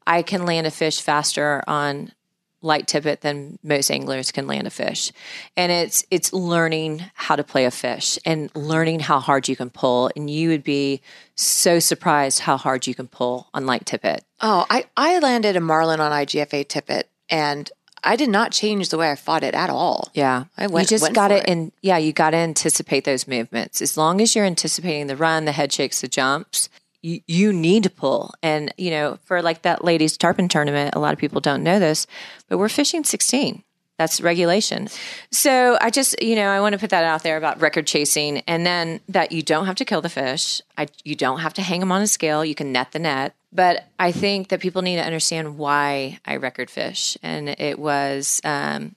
I 0.06 0.22
can 0.22 0.46
land 0.46 0.66
a 0.66 0.70
fish 0.70 1.00
faster 1.02 1.62
on 1.66 2.12
light 2.60 2.86
tippet 2.88 3.20
than 3.20 3.58
most 3.62 3.90
anglers 3.90 4.32
can 4.32 4.46
land 4.46 4.66
a 4.66 4.70
fish. 4.70 5.12
And 5.56 5.70
it's 5.70 6.04
it's 6.10 6.32
learning 6.32 7.04
how 7.14 7.36
to 7.36 7.44
play 7.44 7.64
a 7.64 7.70
fish 7.70 8.18
and 8.24 8.50
learning 8.56 9.00
how 9.00 9.20
hard 9.20 9.48
you 9.48 9.56
can 9.56 9.70
pull 9.70 10.10
and 10.16 10.28
you 10.28 10.48
would 10.48 10.64
be 10.64 11.00
so 11.34 11.78
surprised 11.78 12.40
how 12.40 12.56
hard 12.56 12.86
you 12.86 12.94
can 12.94 13.06
pull 13.06 13.48
on 13.54 13.66
light 13.66 13.86
tippet. 13.86 14.24
Oh, 14.40 14.66
I, 14.68 14.86
I 14.96 15.18
landed 15.20 15.56
a 15.56 15.60
marlin 15.60 16.00
on 16.00 16.10
IGFA 16.12 16.66
tippet 16.68 17.08
and 17.28 17.70
I 18.04 18.14
did 18.16 18.28
not 18.28 18.52
change 18.52 18.90
the 18.90 18.98
way 18.98 19.10
I 19.10 19.16
fought 19.16 19.42
it 19.42 19.54
at 19.54 19.70
all. 19.70 20.10
Yeah. 20.14 20.44
I 20.56 20.68
went- 20.68 20.86
you 20.90 20.96
just 20.96 21.02
went 21.02 21.14
got 21.14 21.30
for 21.30 21.38
it. 21.38 21.44
and 21.48 21.72
yeah, 21.82 21.96
you 21.98 22.12
got 22.12 22.30
to 22.30 22.36
anticipate 22.36 23.04
those 23.04 23.26
movements. 23.26 23.82
As 23.82 23.96
long 23.96 24.20
as 24.20 24.34
you're 24.36 24.44
anticipating 24.44 25.08
the 25.08 25.16
run, 25.16 25.44
the 25.46 25.52
head 25.52 25.72
shakes, 25.72 26.00
the 26.00 26.08
jumps, 26.08 26.68
you, 27.02 27.52
need 27.52 27.84
to 27.84 27.90
pull. 27.90 28.34
And 28.42 28.72
you 28.76 28.90
know, 28.90 29.18
for 29.24 29.42
like 29.42 29.62
that 29.62 29.84
ladies 29.84 30.16
tarpon 30.16 30.48
tournament, 30.48 30.94
a 30.94 30.98
lot 30.98 31.12
of 31.12 31.18
people 31.18 31.40
don't 31.40 31.62
know 31.62 31.78
this, 31.78 32.06
but 32.48 32.58
we're 32.58 32.68
fishing 32.68 33.04
16. 33.04 33.62
That's 33.98 34.20
regulation. 34.20 34.88
So 35.32 35.76
I 35.80 35.90
just, 35.90 36.22
you 36.22 36.36
know, 36.36 36.48
I 36.50 36.60
want 36.60 36.72
to 36.74 36.78
put 36.78 36.90
that 36.90 37.02
out 37.02 37.24
there 37.24 37.36
about 37.36 37.60
record 37.60 37.84
chasing 37.84 38.38
and 38.46 38.64
then 38.64 39.00
that 39.08 39.32
you 39.32 39.42
don't 39.42 39.66
have 39.66 39.74
to 39.76 39.84
kill 39.84 40.00
the 40.00 40.08
fish. 40.08 40.62
I, 40.76 40.86
you 41.02 41.16
don't 41.16 41.40
have 41.40 41.52
to 41.54 41.62
hang 41.62 41.80
them 41.80 41.90
on 41.90 42.00
a 42.00 42.06
scale. 42.06 42.44
You 42.44 42.54
can 42.54 42.70
net 42.70 42.92
the 42.92 43.00
net. 43.00 43.34
But 43.52 43.86
I 43.98 44.12
think 44.12 44.48
that 44.48 44.60
people 44.60 44.82
need 44.82 44.96
to 44.96 45.04
understand 45.04 45.58
why 45.58 46.20
I 46.24 46.34
record 46.34 46.70
fish. 46.70 47.18
And 47.24 47.48
it 47.48 47.78
was, 47.78 48.40
um, 48.44 48.94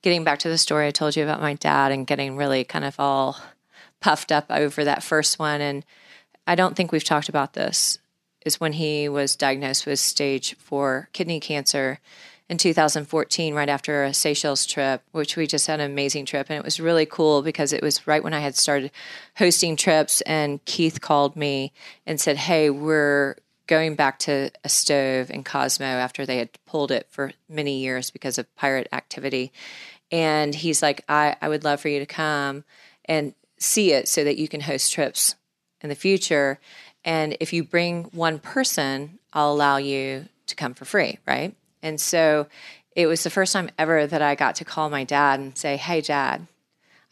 getting 0.00 0.24
back 0.24 0.38
to 0.38 0.48
the 0.48 0.56
story 0.56 0.86
I 0.86 0.90
told 0.90 1.16
you 1.16 1.22
about 1.22 1.42
my 1.42 1.54
dad 1.54 1.92
and 1.92 2.06
getting 2.06 2.36
really 2.36 2.64
kind 2.64 2.86
of 2.86 2.98
all 2.98 3.36
puffed 4.00 4.32
up 4.32 4.46
over 4.48 4.84
that 4.84 5.02
first 5.02 5.38
one. 5.38 5.60
And 5.60 5.84
I 6.50 6.56
don't 6.56 6.74
think 6.74 6.90
we've 6.90 7.04
talked 7.04 7.28
about 7.28 7.52
this, 7.52 8.00
is 8.44 8.58
when 8.58 8.72
he 8.72 9.08
was 9.08 9.36
diagnosed 9.36 9.86
with 9.86 10.00
stage 10.00 10.56
four 10.56 11.08
kidney 11.12 11.38
cancer 11.38 12.00
in 12.48 12.58
2014, 12.58 13.54
right 13.54 13.68
after 13.68 14.02
a 14.02 14.12
Seychelles 14.12 14.66
trip, 14.66 15.00
which 15.12 15.36
we 15.36 15.46
just 15.46 15.68
had 15.68 15.78
an 15.78 15.88
amazing 15.88 16.26
trip. 16.26 16.48
And 16.50 16.58
it 16.58 16.64
was 16.64 16.80
really 16.80 17.06
cool 17.06 17.42
because 17.42 17.72
it 17.72 17.84
was 17.84 18.04
right 18.08 18.24
when 18.24 18.34
I 18.34 18.40
had 18.40 18.56
started 18.56 18.90
hosting 19.36 19.76
trips. 19.76 20.22
And 20.22 20.64
Keith 20.64 21.00
called 21.00 21.36
me 21.36 21.72
and 22.04 22.20
said, 22.20 22.36
Hey, 22.36 22.68
we're 22.68 23.36
going 23.68 23.94
back 23.94 24.18
to 24.20 24.50
Astove 24.64 25.30
in 25.30 25.44
Cosmo 25.44 25.86
after 25.86 26.26
they 26.26 26.38
had 26.38 26.50
pulled 26.66 26.90
it 26.90 27.06
for 27.10 27.30
many 27.48 27.78
years 27.78 28.10
because 28.10 28.38
of 28.38 28.52
pirate 28.56 28.88
activity. 28.92 29.52
And 30.10 30.52
he's 30.52 30.82
like, 30.82 31.04
I, 31.08 31.36
I 31.40 31.48
would 31.48 31.62
love 31.62 31.80
for 31.80 31.88
you 31.88 32.00
to 32.00 32.06
come 32.06 32.64
and 33.04 33.34
see 33.56 33.92
it 33.92 34.08
so 34.08 34.24
that 34.24 34.36
you 34.36 34.48
can 34.48 34.62
host 34.62 34.92
trips 34.92 35.36
in 35.82 35.88
the 35.88 35.94
future. 35.94 36.58
And 37.04 37.36
if 37.40 37.52
you 37.52 37.64
bring 37.64 38.04
one 38.04 38.38
person, 38.38 39.18
I'll 39.32 39.52
allow 39.52 39.76
you 39.78 40.26
to 40.46 40.54
come 40.54 40.74
for 40.74 40.84
free, 40.84 41.18
right? 41.26 41.54
And 41.82 42.00
so 42.00 42.46
it 42.94 43.06
was 43.06 43.22
the 43.22 43.30
first 43.30 43.52
time 43.52 43.70
ever 43.78 44.06
that 44.06 44.22
I 44.22 44.34
got 44.34 44.56
to 44.56 44.64
call 44.64 44.90
my 44.90 45.04
dad 45.04 45.40
and 45.40 45.56
say, 45.56 45.76
Hey, 45.76 46.00
dad, 46.00 46.46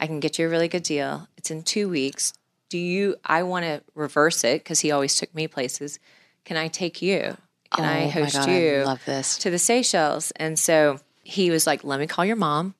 I 0.00 0.06
can 0.06 0.20
get 0.20 0.38
you 0.38 0.46
a 0.46 0.50
really 0.50 0.68
good 0.68 0.82
deal. 0.82 1.28
It's 1.36 1.50
in 1.50 1.62
two 1.62 1.88
weeks. 1.88 2.32
Do 2.68 2.78
you, 2.78 3.16
I 3.24 3.44
want 3.44 3.64
to 3.64 3.82
reverse 3.94 4.44
it 4.44 4.62
because 4.62 4.80
he 4.80 4.90
always 4.90 5.16
took 5.16 5.34
me 5.34 5.48
places. 5.48 5.98
Can 6.44 6.56
I 6.56 6.68
take 6.68 7.00
you? 7.00 7.36
Can 7.70 7.84
I 7.84 8.02
Oh 8.02 8.04
my 8.04 8.10
host 8.10 8.34
God, 8.34 8.48
I 8.48 8.60
you? 8.60 8.84
love 8.84 9.04
this. 9.04 9.38
To 9.38 9.50
the 9.50 9.58
Seychelles. 9.58 10.32
And 10.32 10.58
so 10.58 11.00
he 11.22 11.50
was 11.50 11.66
like, 11.66 11.84
let 11.84 12.00
me 12.00 12.06
call 12.06 12.24
your 12.24 12.36
mom. 12.36 12.74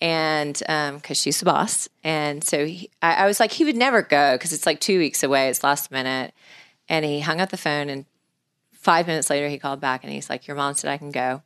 And 0.00 0.60
um, 0.68 0.96
because 0.96 1.16
she's 1.16 1.38
the 1.38 1.46
boss. 1.46 1.88
And 2.02 2.44
so 2.44 2.66
he, 2.66 2.90
I, 3.00 3.14
I 3.14 3.26
was 3.26 3.40
like, 3.40 3.52
he 3.52 3.64
would 3.64 3.76
never 3.76 4.02
go 4.02 4.34
because 4.34 4.52
it's 4.52 4.66
like 4.66 4.80
two 4.80 4.98
weeks 4.98 5.22
away. 5.22 5.48
It's 5.48 5.64
last 5.64 5.90
minute. 5.90 6.34
And 6.88 7.04
he 7.04 7.20
hung 7.20 7.40
up 7.40 7.50
the 7.50 7.56
phone. 7.56 7.88
And 7.88 8.04
five 8.72 9.06
minutes 9.06 9.30
later, 9.30 9.48
he 9.48 9.58
called 9.58 9.80
back 9.80 10.04
and 10.04 10.12
he's 10.12 10.28
like, 10.28 10.46
Your 10.46 10.56
mom 10.56 10.74
said 10.74 10.90
I 10.90 10.98
can 10.98 11.10
go. 11.10 11.42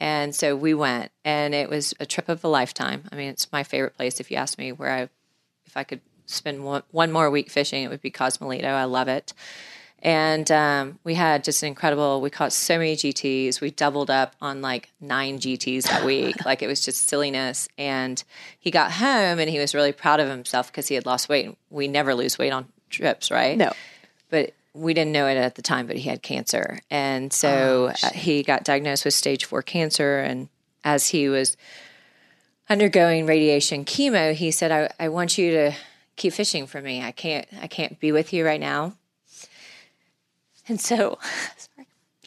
And 0.00 0.34
so 0.34 0.54
we 0.54 0.74
went. 0.74 1.10
And 1.24 1.54
it 1.54 1.68
was 1.68 1.94
a 1.98 2.06
trip 2.06 2.28
of 2.28 2.44
a 2.44 2.48
lifetime. 2.48 3.04
I 3.10 3.16
mean, 3.16 3.28
it's 3.28 3.50
my 3.50 3.64
favorite 3.64 3.96
place. 3.96 4.20
If 4.20 4.30
you 4.30 4.36
ask 4.36 4.58
me 4.58 4.70
where 4.72 4.92
I, 4.92 5.08
if 5.66 5.76
I 5.76 5.84
could 5.84 6.00
spend 6.26 6.64
one, 6.64 6.82
one 6.90 7.10
more 7.10 7.30
week 7.30 7.50
fishing, 7.50 7.82
it 7.82 7.88
would 7.88 8.02
be 8.02 8.10
Cosmoledo. 8.10 8.64
I 8.64 8.84
love 8.84 9.08
it. 9.08 9.32
And 10.00 10.50
um, 10.52 10.98
we 11.02 11.14
had 11.14 11.42
just 11.42 11.62
an 11.62 11.68
incredible, 11.68 12.20
we 12.20 12.30
caught 12.30 12.52
so 12.52 12.78
many 12.78 12.94
GTs. 12.94 13.60
We 13.60 13.70
doubled 13.70 14.10
up 14.10 14.36
on 14.40 14.62
like 14.62 14.90
nine 15.00 15.38
GTs 15.38 15.84
that 15.84 16.04
week. 16.04 16.36
like 16.44 16.62
it 16.62 16.68
was 16.68 16.84
just 16.84 17.08
silliness. 17.08 17.68
And 17.76 18.22
he 18.60 18.70
got 18.70 18.92
home 18.92 19.38
and 19.40 19.50
he 19.50 19.58
was 19.58 19.74
really 19.74 19.92
proud 19.92 20.20
of 20.20 20.28
himself 20.28 20.70
because 20.70 20.86
he 20.86 20.94
had 20.94 21.04
lost 21.04 21.28
weight. 21.28 21.56
We 21.70 21.88
never 21.88 22.14
lose 22.14 22.38
weight 22.38 22.52
on 22.52 22.66
trips, 22.90 23.30
right? 23.30 23.58
No. 23.58 23.72
But 24.30 24.54
we 24.72 24.94
didn't 24.94 25.12
know 25.12 25.26
it 25.26 25.36
at 25.36 25.56
the 25.56 25.62
time, 25.62 25.88
but 25.88 25.96
he 25.96 26.08
had 26.08 26.22
cancer. 26.22 26.78
And 26.90 27.32
so 27.32 27.92
uh, 28.02 28.10
he 28.10 28.44
got 28.44 28.62
diagnosed 28.62 29.04
with 29.04 29.14
stage 29.14 29.46
four 29.46 29.62
cancer. 29.62 30.20
And 30.20 30.48
as 30.84 31.08
he 31.08 31.28
was 31.28 31.56
undergoing 32.70 33.26
radiation 33.26 33.84
chemo, 33.84 34.32
he 34.32 34.52
said, 34.52 34.70
I, 34.70 35.04
I 35.04 35.08
want 35.08 35.38
you 35.38 35.50
to 35.50 35.72
keep 36.14 36.34
fishing 36.34 36.68
for 36.68 36.80
me. 36.80 37.02
I 37.02 37.10
can't, 37.10 37.48
I 37.60 37.66
can't 37.66 37.98
be 37.98 38.12
with 38.12 38.32
you 38.32 38.46
right 38.46 38.60
now. 38.60 38.94
And 40.68 40.80
so 40.80 41.18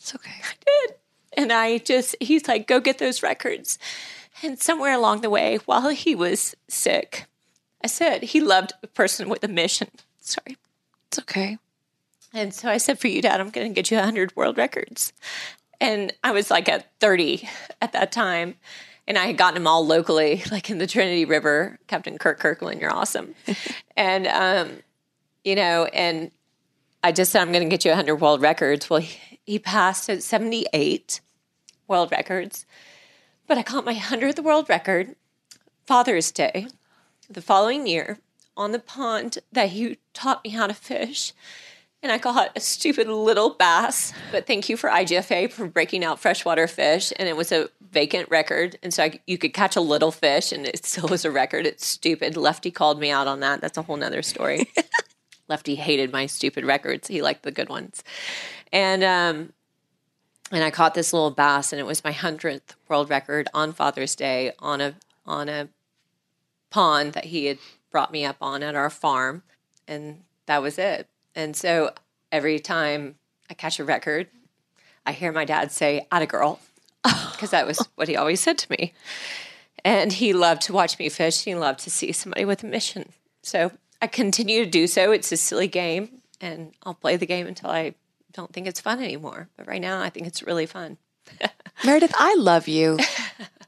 It's 0.01 0.15
okay. 0.15 0.31
I 0.31 0.53
did. 0.65 0.95
And 1.37 1.53
I 1.53 1.77
just, 1.77 2.15
he's 2.19 2.47
like, 2.47 2.67
go 2.67 2.79
get 2.79 2.97
those 2.97 3.21
records. 3.21 3.77
And 4.41 4.59
somewhere 4.59 4.93
along 4.93 5.21
the 5.21 5.29
way, 5.29 5.59
while 5.65 5.89
he 5.89 6.15
was 6.15 6.55
sick, 6.67 7.27
I 7.83 7.87
said, 7.87 8.23
he 8.23 8.41
loved 8.41 8.73
a 8.81 8.87
person 8.87 9.29
with 9.29 9.43
a 9.43 9.47
mission. 9.47 9.89
Sorry. 10.19 10.57
It's 11.07 11.19
okay. 11.19 11.59
And 12.33 12.51
so 12.51 12.67
I 12.67 12.77
said, 12.77 12.97
for 12.97 13.07
you, 13.07 13.21
Dad, 13.21 13.39
I'm 13.39 13.51
going 13.51 13.67
to 13.67 13.73
get 13.73 13.91
you 13.91 13.97
100 13.97 14.35
world 14.35 14.57
records. 14.57 15.13
And 15.79 16.11
I 16.23 16.31
was 16.31 16.49
like 16.49 16.67
at 16.67 16.89
30 16.99 17.47
at 17.79 17.91
that 17.93 18.11
time. 18.11 18.55
And 19.07 19.19
I 19.19 19.27
had 19.27 19.37
gotten 19.37 19.55
them 19.55 19.67
all 19.67 19.85
locally, 19.85 20.43
like 20.51 20.71
in 20.71 20.79
the 20.79 20.87
Trinity 20.87 21.25
River. 21.25 21.77
Captain 21.85 22.17
Kirk 22.17 22.39
Kirkland, 22.39 22.81
you're 22.81 22.93
awesome. 22.93 23.35
and, 23.95 24.25
um, 24.25 24.77
you 25.43 25.55
know, 25.55 25.85
and 25.85 26.31
I 27.03 27.11
just 27.11 27.31
said, 27.31 27.41
I'm 27.41 27.51
going 27.51 27.63
to 27.63 27.69
get 27.69 27.83
you 27.83 27.91
100 27.91 28.15
world 28.17 28.41
records. 28.41 28.89
Well, 28.89 29.01
he, 29.01 29.39
he 29.45 29.59
passed 29.59 30.09
at 30.09 30.23
78 30.23 31.21
world 31.87 32.11
records. 32.11 32.65
But 33.47 33.57
I 33.57 33.63
caught 33.63 33.85
my 33.85 33.95
100th 33.95 34.43
world 34.43 34.69
record, 34.69 35.15
Father's 35.85 36.31
Day, 36.31 36.67
the 37.29 37.41
following 37.41 37.87
year 37.87 38.19
on 38.55 38.71
the 38.71 38.79
pond 38.79 39.39
that 39.51 39.69
he 39.69 39.97
taught 40.13 40.43
me 40.43 40.51
how 40.51 40.67
to 40.67 40.73
fish. 40.73 41.33
And 42.03 42.11
I 42.11 42.17
caught 42.17 42.51
a 42.55 42.59
stupid 42.59 43.07
little 43.07 43.51
bass, 43.51 44.11
but 44.31 44.47
thank 44.47 44.69
you 44.69 44.77
for 44.77 44.89
IGFA 44.89 45.51
for 45.51 45.67
breaking 45.67 46.03
out 46.03 46.19
freshwater 46.19 46.67
fish. 46.67 47.13
And 47.17 47.29
it 47.29 47.37
was 47.37 47.51
a 47.51 47.69
vacant 47.91 48.29
record. 48.29 48.77
And 48.81 48.93
so 48.93 49.03
I, 49.03 49.19
you 49.27 49.37
could 49.37 49.53
catch 49.53 49.75
a 49.75 49.81
little 49.81 50.11
fish 50.11 50.51
and 50.51 50.65
it 50.65 50.85
still 50.85 51.07
was 51.09 51.25
a 51.25 51.31
record. 51.31 51.67
It's 51.67 51.85
stupid. 51.85 52.37
Lefty 52.37 52.71
called 52.71 52.99
me 52.99 53.11
out 53.11 53.27
on 53.27 53.39
that. 53.41 53.61
That's 53.61 53.77
a 53.77 53.83
whole 53.83 53.97
nother 53.97 54.21
story. 54.21 54.71
Lefty 55.51 55.75
hated 55.75 56.11
my 56.11 56.25
stupid 56.25 56.65
records. 56.65 57.09
He 57.09 57.21
liked 57.21 57.43
the 57.43 57.51
good 57.51 57.69
ones. 57.69 58.03
And, 58.71 59.03
um, 59.03 59.53
and 60.51 60.63
I 60.63 60.71
caught 60.71 60.95
this 60.95 61.11
little 61.13 61.29
bass 61.29 61.73
and 61.73 61.79
it 61.79 61.85
was 61.85 62.03
my 62.03 62.13
100th 62.13 62.75
world 62.87 63.09
record 63.09 63.49
on 63.53 63.73
Father's 63.73 64.15
Day 64.15 64.53
on 64.59 64.81
a, 64.81 64.95
on 65.25 65.49
a 65.49 65.67
pond 66.69 67.13
that 67.13 67.25
he 67.25 67.45
had 67.45 67.59
brought 67.91 68.13
me 68.13 68.23
up 68.23 68.37
on 68.41 68.63
at 68.63 68.75
our 68.75 68.89
farm. 68.89 69.43
And 69.87 70.23
that 70.45 70.61
was 70.61 70.79
it. 70.79 71.07
And 71.35 71.53
so 71.55 71.91
every 72.31 72.59
time 72.59 73.15
I 73.49 73.53
catch 73.53 73.77
a 73.77 73.83
record, 73.83 74.27
I 75.05 75.11
hear 75.11 75.31
my 75.31 75.45
dad 75.45 75.71
say, 75.71 76.07
"Atta 76.11 76.25
girl," 76.25 76.59
because 77.03 77.49
that 77.49 77.67
was 77.67 77.85
what 77.95 78.07
he 78.07 78.15
always 78.15 78.39
said 78.39 78.57
to 78.59 78.71
me. 78.71 78.93
And 79.83 80.13
he 80.13 80.31
loved 80.31 80.61
to 80.63 80.73
watch 80.73 80.97
me 80.99 81.09
fish. 81.09 81.43
He 81.43 81.55
loved 81.55 81.79
to 81.81 81.89
see 81.89 82.11
somebody 82.11 82.45
with 82.45 82.63
a 82.63 82.67
mission. 82.67 83.13
So 83.41 83.71
I 84.01 84.07
continue 84.07 84.63
to 84.65 84.69
do 84.69 84.87
so. 84.87 85.11
It's 85.11 85.31
a 85.31 85.37
silly 85.37 85.67
game, 85.67 86.21
and 86.39 86.73
I'll 86.83 86.93
play 86.95 87.17
the 87.17 87.25
game 87.25 87.47
until 87.47 87.69
I 87.69 87.93
don't 88.33 88.51
think 88.51 88.67
it's 88.67 88.81
fun 88.81 89.01
anymore. 89.01 89.49
But 89.55 89.67
right 89.67 89.81
now, 89.81 90.01
I 90.01 90.09
think 90.09 90.27
it's 90.27 90.41
really 90.41 90.65
fun. 90.65 90.97
Meredith, 91.85 92.13
I 92.17 92.35
love 92.35 92.67
you. 92.67 92.97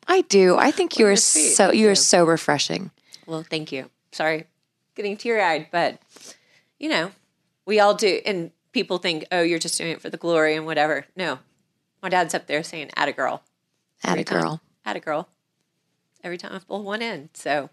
I 0.08 0.22
do. 0.22 0.58
I 0.58 0.72
think 0.72 0.98
you 0.98 1.06
are 1.06 1.10
you're 1.10 1.16
so 1.18 1.72
you 1.72 1.90
are 1.90 1.96
so 1.96 2.26
refreshing. 2.26 2.92
Well, 3.26 3.44
thank 3.44 3.72
you. 3.72 3.90
Sorry, 4.12 4.46
getting 4.96 5.18
teary 5.18 5.42
eyed, 5.42 5.68
but 5.72 6.00
you 6.80 6.90
know, 6.90 7.12
we 7.66 7.80
all 7.80 7.94
do. 7.94 8.20
And 8.26 8.52
people 8.72 8.98
think, 8.98 9.26
oh, 9.32 9.42
you're 9.42 9.60
just 9.60 9.78
doing 9.78 9.92
it 9.92 10.02
for 10.02 10.10
the 10.10 10.18
glory 10.18 10.56
and 10.56 10.66
whatever. 10.66 11.06
No, 11.16 11.40
my 12.02 12.10
dad's 12.10 12.34
up 12.34 12.48
there 12.48 12.64
saying, 12.64 12.90
add 12.96 13.08
a 13.08 13.14
girl, 13.14 13.44
add 14.04 14.18
a 14.18 14.24
girl. 14.24 14.62
add 14.86 14.98
a 14.98 15.00
girl," 15.00 15.30
every 16.24 16.38
time 16.38 16.54
I 16.54 16.60
pull 16.60 16.84
one 16.84 17.02
in. 17.02 17.30
So 17.34 17.70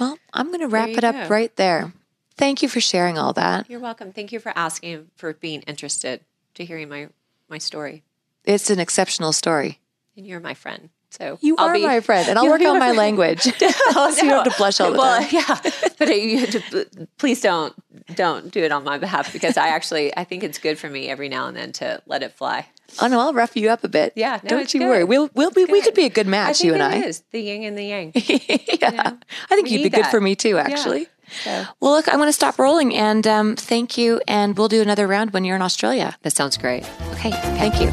Well, 0.00 0.18
I'm 0.32 0.48
going 0.48 0.60
to 0.60 0.68
wrap 0.68 0.88
it 0.88 1.04
up 1.04 1.14
go. 1.14 1.28
right 1.28 1.54
there. 1.56 1.92
Thank 2.36 2.62
you 2.62 2.68
for 2.70 2.80
sharing 2.80 3.18
all 3.18 3.34
that. 3.34 3.68
you're 3.68 3.78
welcome. 3.78 4.12
Thank 4.12 4.32
you 4.32 4.40
for 4.40 4.50
asking, 4.56 5.10
for 5.14 5.34
being 5.34 5.60
interested 5.62 6.24
to 6.54 6.64
hearing 6.64 6.88
my 6.88 7.08
my 7.50 7.58
story. 7.58 8.02
It's 8.44 8.70
an 8.70 8.78
exceptional 8.78 9.32
story. 9.32 9.80
And 10.16 10.26
you're 10.26 10.40
my 10.40 10.54
friend. 10.54 10.88
So 11.10 11.38
You 11.40 11.56
I'll 11.58 11.68
are 11.68 11.74
be- 11.74 11.82
my 11.86 12.00
friend, 12.00 12.28
and 12.28 12.38
I'll 12.38 12.46
work 12.50 12.60
on 12.62 12.78
my 12.78 12.86
friend. 12.86 12.96
language. 12.96 13.40
so 13.42 13.50
you 13.50 13.68
don't 14.30 14.44
have 14.44 14.44
to 14.44 14.54
blush 14.56 14.80
all 14.80 14.92
the 14.92 14.98
well, 14.98 15.20
time. 15.20 15.28
yeah, 15.32 15.58
but 15.98 16.08
you 16.08 16.38
have 16.38 16.50
to, 16.70 17.08
please 17.18 17.40
don't 17.40 17.74
don't 18.14 18.50
do 18.52 18.62
it 18.62 18.70
on 18.72 18.84
my 18.84 18.96
behalf 18.98 19.32
because 19.32 19.56
I 19.56 19.68
actually 19.68 20.16
I 20.16 20.24
think 20.24 20.42
it's 20.44 20.58
good 20.58 20.78
for 20.78 20.88
me 20.88 21.08
every 21.08 21.28
now 21.28 21.46
and 21.48 21.56
then 21.56 21.72
to 21.72 22.00
let 22.06 22.22
it 22.22 22.32
fly. 22.32 22.66
Oh 23.00 23.06
no, 23.08 23.20
I'll 23.20 23.32
rough 23.34 23.56
you 23.56 23.70
up 23.70 23.82
a 23.84 23.88
bit. 23.88 24.12
Yeah, 24.16 24.40
no, 24.44 24.50
don't 24.50 24.72
you 24.74 24.80
good. 24.80 24.88
worry. 24.88 25.04
We'll 25.04 25.30
we'll 25.34 25.50
be 25.50 25.64
we 25.64 25.80
could 25.82 25.94
be 25.94 26.06
a 26.06 26.10
good 26.10 26.26
I 26.26 26.30
match, 26.30 26.62
you 26.62 26.74
and 26.74 26.82
it 26.82 27.04
I. 27.04 27.08
is 27.08 27.22
the 27.32 27.40
yin 27.40 27.64
and 27.64 27.76
the 27.78 27.84
yang. 27.84 28.12
yeah, 28.14 29.12
I 29.50 29.54
think 29.54 29.64
we 29.66 29.70
you'd 29.72 29.78
be 29.78 29.82
need 29.84 29.92
good 29.92 30.04
that. 30.04 30.10
for 30.10 30.20
me 30.20 30.34
too. 30.36 30.58
Actually. 30.58 31.08
So 31.44 31.64
Well, 31.78 31.92
look, 31.92 32.08
I'm 32.08 32.16
going 32.16 32.28
to 32.28 32.32
stop 32.32 32.58
rolling, 32.58 32.92
and 32.96 33.24
um, 33.26 33.54
thank 33.56 33.96
you. 33.96 34.20
And 34.26 34.56
we'll 34.58 34.66
do 34.68 34.82
another 34.82 35.06
round 35.06 35.32
when 35.32 35.44
you're 35.44 35.54
in 35.56 35.62
Australia. 35.62 36.16
that 36.22 36.32
sounds 36.32 36.56
great. 36.56 36.82
Okay, 37.12 37.30
thank 37.30 37.80
you. 37.80 37.90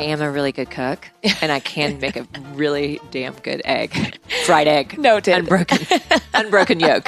I 0.00 0.04
am 0.04 0.22
a 0.22 0.30
really 0.30 0.50
good 0.50 0.70
cook, 0.70 1.10
and 1.42 1.52
I 1.52 1.60
can 1.60 2.00
make 2.00 2.16
a 2.16 2.22
really 2.54 2.98
damn 3.10 3.34
good 3.34 3.60
egg, 3.66 4.18
fried 4.46 4.66
egg, 4.66 4.98
Noted. 4.98 5.34
unbroken, 5.34 5.78
unbroken 6.34 6.80
yolk. 6.80 7.04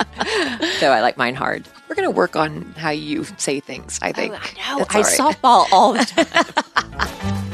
So 0.78 0.90
I 0.92 1.00
like 1.00 1.16
mine 1.16 1.34
hard. 1.34 1.66
We're 1.88 1.94
going 1.94 2.06
to 2.06 2.14
work 2.14 2.36
on 2.36 2.74
how 2.76 2.90
you 2.90 3.24
say 3.38 3.60
things. 3.60 3.98
I 4.02 4.10
oh, 4.10 4.12
think. 4.12 4.34
I 4.34 4.76
know. 4.76 4.84
I 4.90 5.00
right. 5.00 5.06
softball 5.06 5.66
all 5.72 5.94
the 5.94 6.04
time. 6.04 7.48